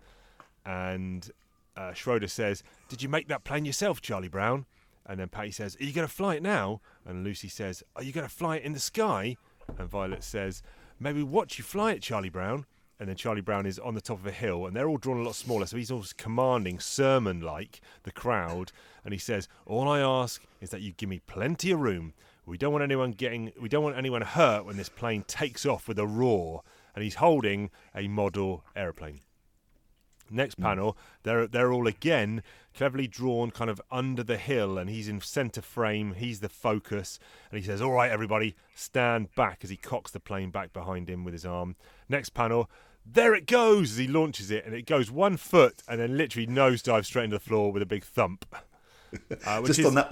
And 0.66 1.30
uh, 1.76 1.94
Schroeder 1.94 2.28
says, 2.28 2.64
Did 2.90 3.02
you 3.02 3.10
make 3.10 3.28
that 3.28 3.44
plane 3.44 3.66
yourself, 3.66 4.02
Charlie 4.02 4.28
Brown? 4.28 4.66
And 5.06 5.20
then 5.20 5.30
Patty 5.30 5.52
says, 5.52 5.76
Are 5.80 5.84
you 5.84 5.94
going 5.94 6.08
to 6.08 6.14
fly 6.14 6.36
it 6.36 6.44
now? 6.44 6.82
And 7.06 7.24
Lucy 7.24 7.48
says, 7.48 7.84
Are 7.96 8.04
you 8.04 8.12
going 8.12 8.28
to 8.28 8.34
fly 8.34 8.58
it 8.58 8.64
in 8.64 8.74
the 8.74 8.80
sky? 8.80 9.38
And 9.78 9.90
Violet 9.90 10.24
says, 10.24 10.62
Maybe 11.00 11.24
watch 11.24 11.58
you 11.58 11.64
fly 11.64 11.94
it, 11.94 12.02
Charlie 12.02 12.30
Brown. 12.30 12.66
And 13.00 13.10
then 13.10 13.16
Charlie 13.16 13.42
Brown 13.42 13.66
is 13.66 13.80
on 13.80 13.96
the 13.96 14.02
top 14.02 14.20
of 14.20 14.28
a 14.28 14.32
hill, 14.32 14.68
and 14.68 14.76
they're 14.76 14.88
all 14.88 14.98
drawn 14.98 15.20
a 15.20 15.24
lot 15.24 15.34
smaller. 15.34 15.66
So 15.66 15.76
he's 15.76 15.90
almost 15.90 16.18
commanding, 16.18 16.80
sermon 16.80 17.42
like, 17.42 17.82
the 18.04 18.12
crowd. 18.12 18.72
And 19.04 19.12
he 19.12 19.18
says, 19.18 19.48
All 19.66 19.90
I 19.90 20.02
ask 20.02 20.44
is 20.60 20.70
that 20.70 20.82
you 20.82 20.92
give 20.92 21.10
me 21.10 21.20
plenty 21.26 21.72
of 21.72 21.80
room. 21.80 22.14
We 22.46 22.60
don't 22.60 22.72
want 22.72 22.84
anyone 22.84 23.12
getting, 23.12 23.52
we 23.60 23.70
don't 23.70 23.84
want 23.84 23.98
anyone 23.98 24.22
hurt 24.22 24.66
when 24.66 24.78
this 24.78 24.90
plane 24.90 25.24
takes 25.24 25.66
off 25.66 25.88
with 25.88 25.98
a 25.98 26.06
roar. 26.06 26.62
And 26.94 27.04
he's 27.04 27.16
holding 27.16 27.72
a 27.96 28.08
model 28.08 28.64
aeroplane. 28.76 29.22
Next 30.32 30.56
panel, 30.56 30.98
they're 31.24 31.48
they're 31.48 31.72
all 31.72 31.88
again 31.88 32.44
cleverly 32.76 33.08
drawn, 33.08 33.52
kind 33.52 33.70
of 33.70 33.82
under 33.92 34.24
the 34.24 34.38
hill, 34.38 34.78
and 34.78 34.90
he's 34.90 35.10
in 35.10 35.20
centre 35.22 35.62
frame. 35.62 36.14
He's 36.14 36.40
the 36.40 36.50
focus, 36.50 37.20
and 37.52 37.60
he 37.60 37.66
says, 37.66 37.82
"All 37.82 37.92
right, 37.92 38.12
everybody, 38.12 38.56
stand 38.76 39.34
back." 39.36 39.60
As 39.64 39.70
he 39.70 39.78
cocks 39.78 40.12
the 40.12 40.20
plane 40.20 40.52
back 40.52 40.74
behind 40.74 41.10
him 41.10 41.24
with 41.24 41.34
his 41.34 41.46
arm. 41.46 41.76
Next 42.08 42.30
panel, 42.30 42.70
there 43.06 43.34
it 43.34 43.46
goes 43.46 43.92
as 43.92 43.98
he 43.98 44.08
launches 44.08 44.52
it, 44.52 44.66
and 44.66 44.74
it 44.76 44.86
goes 44.86 45.12
one 45.12 45.38
foot 45.38 45.82
and 45.88 46.00
then 46.00 46.18
literally 46.18 46.48
nosedives 46.48 47.06
straight 47.06 47.26
into 47.26 47.38
the 47.38 47.40
floor 47.40 47.72
with 47.72 47.82
a 47.82 47.88
big 47.88 48.04
thump. 48.04 48.46
Uh, 49.46 49.62
Just 49.64 49.80
is, 49.80 49.86
on 49.86 49.96
that. 49.96 50.10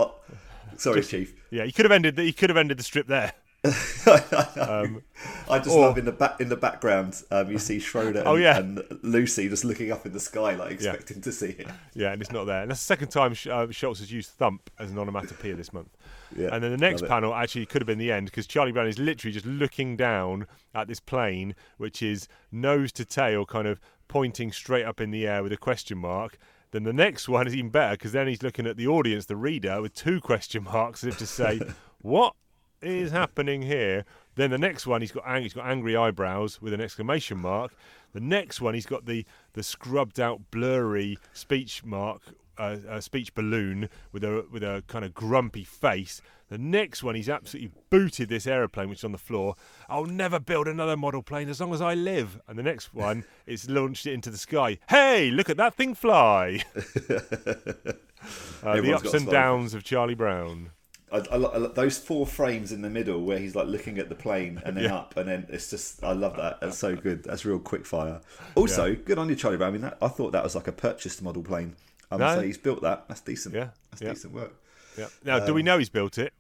Sorry, 0.76 1.00
just, 1.00 1.12
Chief. 1.12 1.34
Yeah, 1.52 1.64
he 1.64 1.72
could 1.72 1.86
have 1.86 1.92
ended. 1.94 2.18
The, 2.18 2.24
he 2.24 2.34
could 2.34 2.50
have 2.50 2.58
ended 2.58 2.78
the 2.78 2.84
strip 2.84 3.08
there. 3.08 3.32
um, 3.66 5.04
I 5.50 5.60
just 5.60 5.76
or, 5.76 5.82
love 5.82 5.98
in 5.98 6.06
the 6.06 6.14
back 6.14 6.40
in 6.40 6.48
the 6.48 6.56
background. 6.56 7.22
Um, 7.30 7.52
you 7.52 7.60
see 7.60 7.80
Schroeder 7.80 8.20
and, 8.20 8.28
oh, 8.28 8.36
yeah. 8.36 8.58
and, 8.58 8.82
Lucy 9.02 9.50
just 9.50 9.66
looking 9.66 9.92
up 9.92 10.06
in 10.06 10.14
the 10.14 10.20
sky, 10.20 10.56
like 10.56 10.72
expecting 10.72 11.18
yeah. 11.18 11.24
to 11.24 11.32
see 11.32 11.48
it. 11.48 11.68
Yeah, 11.94 12.14
and 12.14 12.22
it's 12.22 12.32
not 12.32 12.46
there. 12.46 12.62
And 12.62 12.72
that's 12.72 12.80
the 12.80 12.86
second 12.86 13.10
time 13.10 13.36
uh, 13.52 13.68
Schulz 13.72 14.00
has 14.00 14.10
used 14.12 14.30
"thump" 14.30 14.70
as 14.80 14.92
an 14.92 14.98
onomatopoeia 14.98 15.56
this 15.56 15.74
month. 15.74 15.98
Yeah, 16.38 16.50
and 16.54 16.64
then 16.64 16.72
the 16.72 16.78
next 16.78 17.06
panel 17.06 17.34
actually 17.34 17.66
could 17.66 17.82
have 17.82 17.88
been 17.88 17.98
the 17.98 18.14
end 18.14 18.28
because 18.28 18.48
Charlie 18.48 18.72
Brown 18.72 18.88
is 18.88 18.98
literally 18.98 19.34
just 19.34 19.46
looking 19.46 19.98
down 19.98 20.48
at 20.74 20.88
this 20.88 21.02
plane, 21.02 21.54
which 21.78 22.02
is 22.02 22.30
nose 22.54 22.94
to 22.94 23.04
tail, 23.04 23.46
kind 23.46 23.68
of 23.68 23.82
pointing 24.08 24.54
straight 24.54 24.86
up 24.86 25.02
in 25.02 25.12
the 25.12 25.28
air 25.28 25.44
with 25.44 25.52
a 25.52 25.58
question 25.58 25.98
mark. 25.98 26.38
Then 26.72 26.84
the 26.84 26.94
next 26.94 27.28
one 27.28 27.48
is 27.48 27.56
even 27.56 27.72
better 27.72 27.96
because 27.96 28.14
then 28.14 28.28
he's 28.28 28.44
looking 28.44 28.68
at 28.68 28.78
the 28.78 28.88
audience, 28.88 29.26
the 29.26 29.36
reader, 29.36 29.82
with 29.82 29.94
two 29.94 30.22
question 30.22 30.64
marks 30.64 31.04
as 31.04 31.14
if 31.14 31.18
to 31.18 31.26
say, 31.26 31.60
"What 32.02 32.36
is 32.82 33.12
happening 33.12 33.64
here?" 33.64 34.06
Then 34.36 34.52
the 34.52 34.58
next 34.58 34.88
one, 34.88 35.02
he's 35.02 35.12
got 35.12 35.28
ang- 35.28 35.44
he's 35.44 35.54
got 35.54 35.66
angry 35.66 35.96
eyebrows 35.96 36.62
with 36.62 36.74
an 36.74 36.80
exclamation 36.80 37.40
mark. 37.40 37.74
The 38.14 38.22
next 38.22 38.62
one, 38.62 38.74
he's 38.74 38.86
got 38.86 39.06
the 39.06 39.26
the 39.54 39.64
scrubbed 39.64 40.20
out, 40.20 40.50
blurry 40.52 41.18
speech 41.34 41.84
mark, 41.84 42.22
uh, 42.58 42.78
uh, 42.88 43.00
speech 43.02 43.34
balloon 43.34 43.90
with 44.12 44.24
a 44.24 44.46
with 44.52 44.64
a 44.64 44.84
kind 44.88 45.04
of 45.04 45.14
grumpy 45.14 45.64
face. 45.64 46.22
The 46.50 46.58
next 46.58 47.04
one, 47.04 47.16
he's 47.16 47.30
absolutely 47.30 47.72
booted 47.90 48.30
this 48.30 48.48
aeroplane, 48.48 48.90
which 48.90 49.00
is 49.00 49.04
on 49.04 49.12
the 49.12 49.18
floor. 49.20 49.56
I'll 49.88 50.06
never 50.06 50.40
build 50.40 50.68
another 50.68 50.98
model 50.98 51.22
plane 51.22 51.48
as 51.48 51.62
long 51.62 51.74
as 51.74 51.82
I 51.82 51.94
live. 51.94 52.42
And 52.48 52.58
the 52.58 52.64
next 52.64 52.94
one, 52.94 53.24
it's 53.46 53.70
launched 53.70 54.08
it 54.08 54.14
into 54.14 54.32
the 54.32 54.38
sky. 54.38 54.80
Hey, 54.90 55.30
look 55.32 55.50
at 55.50 55.58
that 55.58 55.76
thing 55.76 55.94
fly! 55.94 56.64
uh, 58.64 58.82
the 58.82 58.94
ups 58.96 59.14
and 59.14 59.30
downs 59.30 59.74
of 59.74 59.84
Charlie 59.84 60.16
Brown. 60.16 60.72
I, 61.12 61.18
I, 61.18 61.66
I, 61.66 61.68
those 61.70 61.98
four 61.98 62.26
frames 62.26 62.72
in 62.72 62.82
the 62.82 62.90
middle 62.90 63.22
where 63.22 63.40
he's 63.40 63.56
like 63.56 63.68
looking 63.68 63.98
at 64.00 64.10
the 64.10 64.16
plane 64.16 64.62
and 64.66 64.78
then 64.78 64.86
yeah. 64.86 64.96
up 64.96 65.18
and 65.18 65.28
then 65.28 65.48
it's 65.50 65.70
just 65.70 66.04
I 66.04 66.14
love 66.14 66.38
that. 66.38 66.62
That's 66.62 66.78
so 66.78 66.96
good. 66.96 67.24
That's 67.24 67.46
real 67.46 67.60
quick 67.60 67.86
fire. 67.86 68.22
Also, 68.56 68.86
yeah. 68.86 68.96
good 68.96 69.18
on 69.18 69.30
you, 69.30 69.36
Charlie 69.36 69.58
Brown. 69.58 69.70
I 69.70 69.72
mean, 69.72 69.82
that, 69.82 69.98
I 70.02 70.08
thought 70.08 70.32
that 70.32 70.44
was 70.44 70.56
like 70.56 70.68
a 70.68 70.72
purchased 70.72 71.22
model 71.22 71.44
plane. 71.44 71.76
I 72.12 72.16
am 72.16 72.22
no. 72.22 72.40
say 72.40 72.48
he's 72.48 72.58
built 72.58 72.82
that. 72.82 73.08
That's 73.08 73.22
decent. 73.22 73.56
Yeah, 73.56 73.70
that's 73.92 74.02
yeah. 74.02 74.10
decent 74.10 74.34
work. 74.34 74.56
Yeah. 74.98 75.08
Now, 75.24 75.38
um, 75.38 75.46
do 75.46 75.54
we 75.54 75.62
um, 75.62 75.66
know 75.66 75.78
he's 75.78 75.90
built 75.90 76.18
it? 76.18 76.34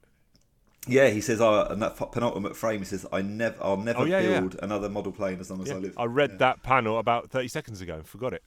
Yeah, 0.88 1.10
he 1.10 1.22
says, 1.22 1.42
oh, 1.42 1.68
and 1.70 1.82
that 1.82 1.98
penultimate 2.12 2.56
frame, 2.56 2.80
he 2.80 2.86
says, 2.86 3.06
I 3.12 3.22
never, 3.22 3.56
I'll 3.62 3.78
never 3.78 4.00
oh, 4.00 4.06
yeah, 4.06 4.22
build 4.22 4.56
yeah. 4.56 4.64
another 4.64 4.90
model 4.90 5.12
plane 5.12 5.40
as 5.40 5.52
long 5.52 5.62
as 5.62 5.70
I 5.70 5.76
live. 5.76 5.94
I 5.98 6.06
read 6.06 6.40
that 6.40 6.64
panel 6.64 6.98
about 6.98 7.30
30 7.30 7.48
seconds 7.50 7.82
ago 7.82 7.96
and 7.96 8.08
forgot 8.08 8.34
it. 8.34 8.44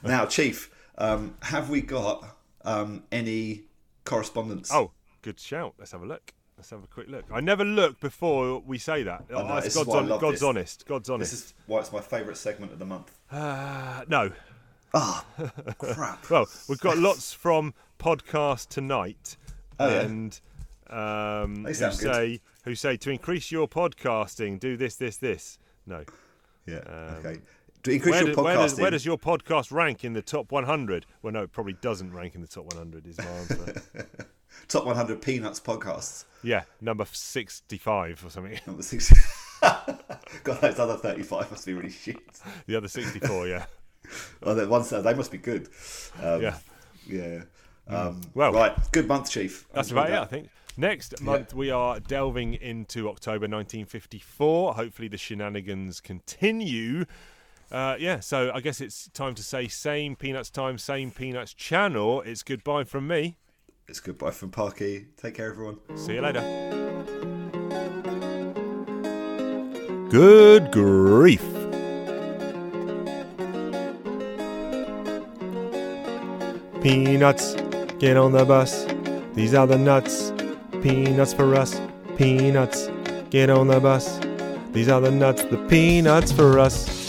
now, 0.04 0.26
Chief, 0.26 0.70
um, 0.96 1.34
have 1.42 1.70
we 1.70 1.80
got 1.80 2.24
um, 2.64 3.02
any 3.10 3.64
correspondence. 4.10 4.70
Oh, 4.72 4.90
good 5.22 5.38
shout. 5.38 5.74
Let's 5.78 5.92
have 5.92 6.02
a 6.02 6.06
look. 6.06 6.32
Let's 6.56 6.70
have 6.70 6.82
a 6.82 6.86
quick 6.88 7.08
look. 7.08 7.24
I 7.32 7.40
never 7.40 7.64
look 7.64 8.00
before 8.00 8.58
we 8.58 8.76
say 8.76 9.04
that. 9.04 9.24
Oh, 9.30 9.42
no, 9.42 9.60
God's, 9.60 9.76
on, 9.76 10.08
God's 10.18 10.42
honest. 10.42 10.84
God's 10.86 11.08
honest. 11.08 11.30
This 11.30 11.40
is 11.40 11.54
why 11.66 11.78
it's 11.78 11.92
my 11.92 12.00
favourite 12.00 12.36
segment 12.36 12.72
of 12.72 12.78
the 12.78 12.84
month. 12.84 13.16
Uh, 13.30 14.02
no. 14.08 14.32
Ah, 14.92 15.24
oh, 15.38 15.50
crap. 15.78 16.28
well, 16.28 16.46
we've 16.68 16.80
got 16.80 16.98
lots 16.98 17.32
from 17.32 17.72
podcast 18.00 18.68
tonight, 18.68 19.36
oh, 19.78 19.88
and 19.88 20.40
yeah. 20.90 21.42
um, 21.42 21.64
who 21.64 21.72
say 21.72 22.28
good. 22.28 22.40
who 22.64 22.74
say 22.74 22.96
to 22.96 23.10
increase 23.10 23.52
your 23.52 23.68
podcasting, 23.68 24.58
do 24.58 24.76
this, 24.76 24.96
this, 24.96 25.16
this. 25.16 25.60
No. 25.86 26.04
Yeah. 26.66 26.80
Um, 26.80 27.24
okay. 27.24 27.40
To 27.84 27.90
increase 27.90 28.14
where, 28.14 28.26
your 28.26 28.34
podcasting. 28.34 28.44
Where 28.44 28.56
does, 28.56 28.80
where 28.80 28.90
does, 28.90 29.06
your 29.06 29.18
podcast 29.18 29.72
rank 29.72 30.04
in 30.04 30.12
the 30.12 30.22
top 30.22 30.52
100? 30.52 31.06
Well, 31.22 31.32
no, 31.32 31.42
it 31.42 31.52
probably 31.52 31.74
doesn't 31.74 32.12
rank 32.12 32.34
in 32.34 32.40
the 32.40 32.46
top 32.46 32.64
100. 32.74 33.06
Is 33.06 33.18
my 33.18 33.24
answer. 33.24 33.82
top 34.68 34.84
100 34.84 35.22
Peanuts 35.22 35.60
podcasts. 35.60 36.24
Yeah, 36.42 36.64
number 36.80 37.06
65 37.10 38.24
or 38.24 38.30
something. 38.30 38.58
Number 38.66 38.82
60. 38.82 39.14
God, 39.60 40.60
those 40.60 40.78
other 40.78 40.96
35 40.96 41.50
must 41.50 41.66
be 41.66 41.74
really 41.74 41.90
shit. 41.90 42.18
The 42.66 42.76
other 42.76 42.88
64, 42.88 43.48
yeah. 43.48 43.66
well, 44.42 44.54
the 44.54 44.68
ones 44.68 44.90
they 44.90 45.14
must 45.14 45.30
be 45.30 45.38
good. 45.38 45.68
Um, 46.22 46.42
yeah. 46.42 46.58
Yeah. 47.06 47.42
Hmm. 47.88 47.94
Um, 47.94 48.20
well, 48.34 48.52
right. 48.52 48.76
Good 48.92 49.08
month, 49.08 49.30
Chief. 49.30 49.66
That's 49.72 49.90
about 49.90 50.08
that. 50.08 50.14
it, 50.14 50.22
I 50.22 50.26
think. 50.26 50.48
Next 50.76 51.20
month, 51.20 51.52
yeah. 51.52 51.58
we 51.58 51.70
are 51.70 52.00
delving 52.00 52.54
into 52.54 53.08
October 53.08 53.46
1954. 53.46 54.74
Hopefully, 54.74 55.08
the 55.08 55.18
shenanigans 55.18 56.00
continue. 56.00 57.04
Uh, 57.70 57.96
yeah, 58.00 58.18
so 58.18 58.50
I 58.52 58.60
guess 58.60 58.80
it's 58.80 59.08
time 59.10 59.34
to 59.36 59.42
say 59.42 59.68
same 59.68 60.16
Peanuts 60.16 60.50
time, 60.50 60.76
same 60.76 61.12
Peanuts 61.12 61.54
channel. 61.54 62.20
It's 62.22 62.42
goodbye 62.42 62.84
from 62.84 63.06
me. 63.06 63.36
It's 63.88 64.00
goodbye 64.00 64.32
from 64.32 64.50
Parky. 64.50 65.06
Take 65.16 65.34
care, 65.34 65.50
everyone. 65.50 65.78
See 65.96 66.14
you 66.14 66.20
later. 66.20 66.42
Good 70.10 70.72
grief. 70.72 71.42
Peanuts, 76.82 77.54
get 77.98 78.16
on 78.16 78.32
the 78.32 78.44
bus. 78.44 78.86
These 79.34 79.54
are 79.54 79.66
the 79.66 79.78
nuts. 79.78 80.32
Peanuts 80.82 81.32
for 81.32 81.54
us. 81.54 81.80
Peanuts, 82.16 82.88
get 83.30 83.50
on 83.50 83.68
the 83.68 83.78
bus. 83.78 84.18
These 84.72 84.88
are 84.88 85.00
the 85.00 85.10
nuts, 85.10 85.44
the 85.44 85.58
peanuts 85.68 86.32
for 86.32 86.58
us. 86.58 86.99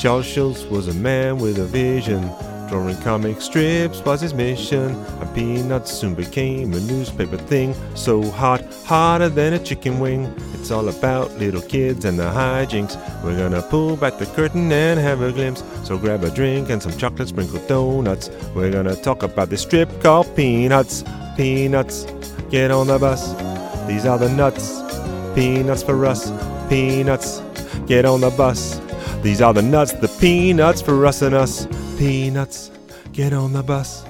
Charles 0.00 0.24
Schulz 0.24 0.64
was 0.64 0.88
a 0.88 0.94
man 0.94 1.36
with 1.36 1.58
a 1.58 1.66
vision. 1.66 2.22
Drawing 2.70 2.96
comic 3.02 3.42
strips 3.42 4.02
was 4.02 4.22
his 4.22 4.32
mission. 4.32 4.94
And 5.20 5.34
Peanuts 5.34 5.92
soon 5.92 6.14
became 6.14 6.72
a 6.72 6.80
newspaper 6.80 7.36
thing. 7.36 7.74
So 7.94 8.22
hot, 8.30 8.64
hotter 8.86 9.28
than 9.28 9.52
a 9.52 9.58
chicken 9.58 10.00
wing. 10.00 10.34
It's 10.54 10.70
all 10.70 10.88
about 10.88 11.32
little 11.32 11.60
kids 11.60 12.06
and 12.06 12.18
the 12.18 12.30
hijinks. 12.30 12.96
We're 13.22 13.36
gonna 13.36 13.60
pull 13.60 13.94
back 13.94 14.16
the 14.16 14.24
curtain 14.24 14.72
and 14.72 14.98
have 14.98 15.20
a 15.20 15.32
glimpse. 15.32 15.62
So 15.84 15.98
grab 15.98 16.24
a 16.24 16.30
drink 16.30 16.70
and 16.70 16.82
some 16.82 16.96
chocolate 16.96 17.28
sprinkled 17.28 17.68
donuts. 17.68 18.30
We're 18.54 18.72
gonna 18.72 18.96
talk 18.96 19.22
about 19.22 19.50
this 19.50 19.60
strip 19.60 20.00
called 20.00 20.34
Peanuts. 20.34 21.04
Peanuts, 21.36 22.06
get 22.48 22.70
on 22.70 22.86
the 22.86 22.98
bus. 22.98 23.34
These 23.86 24.06
are 24.06 24.16
the 24.16 24.30
nuts. 24.30 24.80
Peanuts 25.34 25.82
for 25.82 26.06
us. 26.06 26.32
Peanuts, 26.70 27.42
get 27.84 28.06
on 28.06 28.22
the 28.22 28.30
bus. 28.30 28.80
These 29.22 29.42
are 29.42 29.52
the 29.52 29.62
nuts, 29.62 29.92
the 29.92 30.08
peanuts 30.08 30.80
for 30.80 31.04
us 31.04 31.20
and 31.20 31.34
us. 31.34 31.66
Peanuts, 31.98 32.70
get 33.12 33.32
on 33.32 33.52
the 33.52 33.62
bus. 33.62 34.04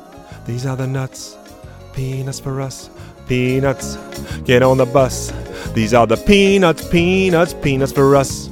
These 0.47 0.67
are 0.67 0.77
the 0.77 0.87
nuts, 0.87 1.37
peanuts 1.93 2.39
for 2.39 2.61
us. 2.61 2.91
Peanuts, 3.27 3.97
get 4.45 4.63
on 4.63 4.77
the 4.77 4.87
bus. 4.87 5.33
These 5.73 5.95
are 5.95 6.07
the 6.07 6.17
peanuts, 6.17 6.87
peanuts, 6.89 7.55
peanuts 7.55 7.93
for 7.93 8.15
us. 8.15 8.50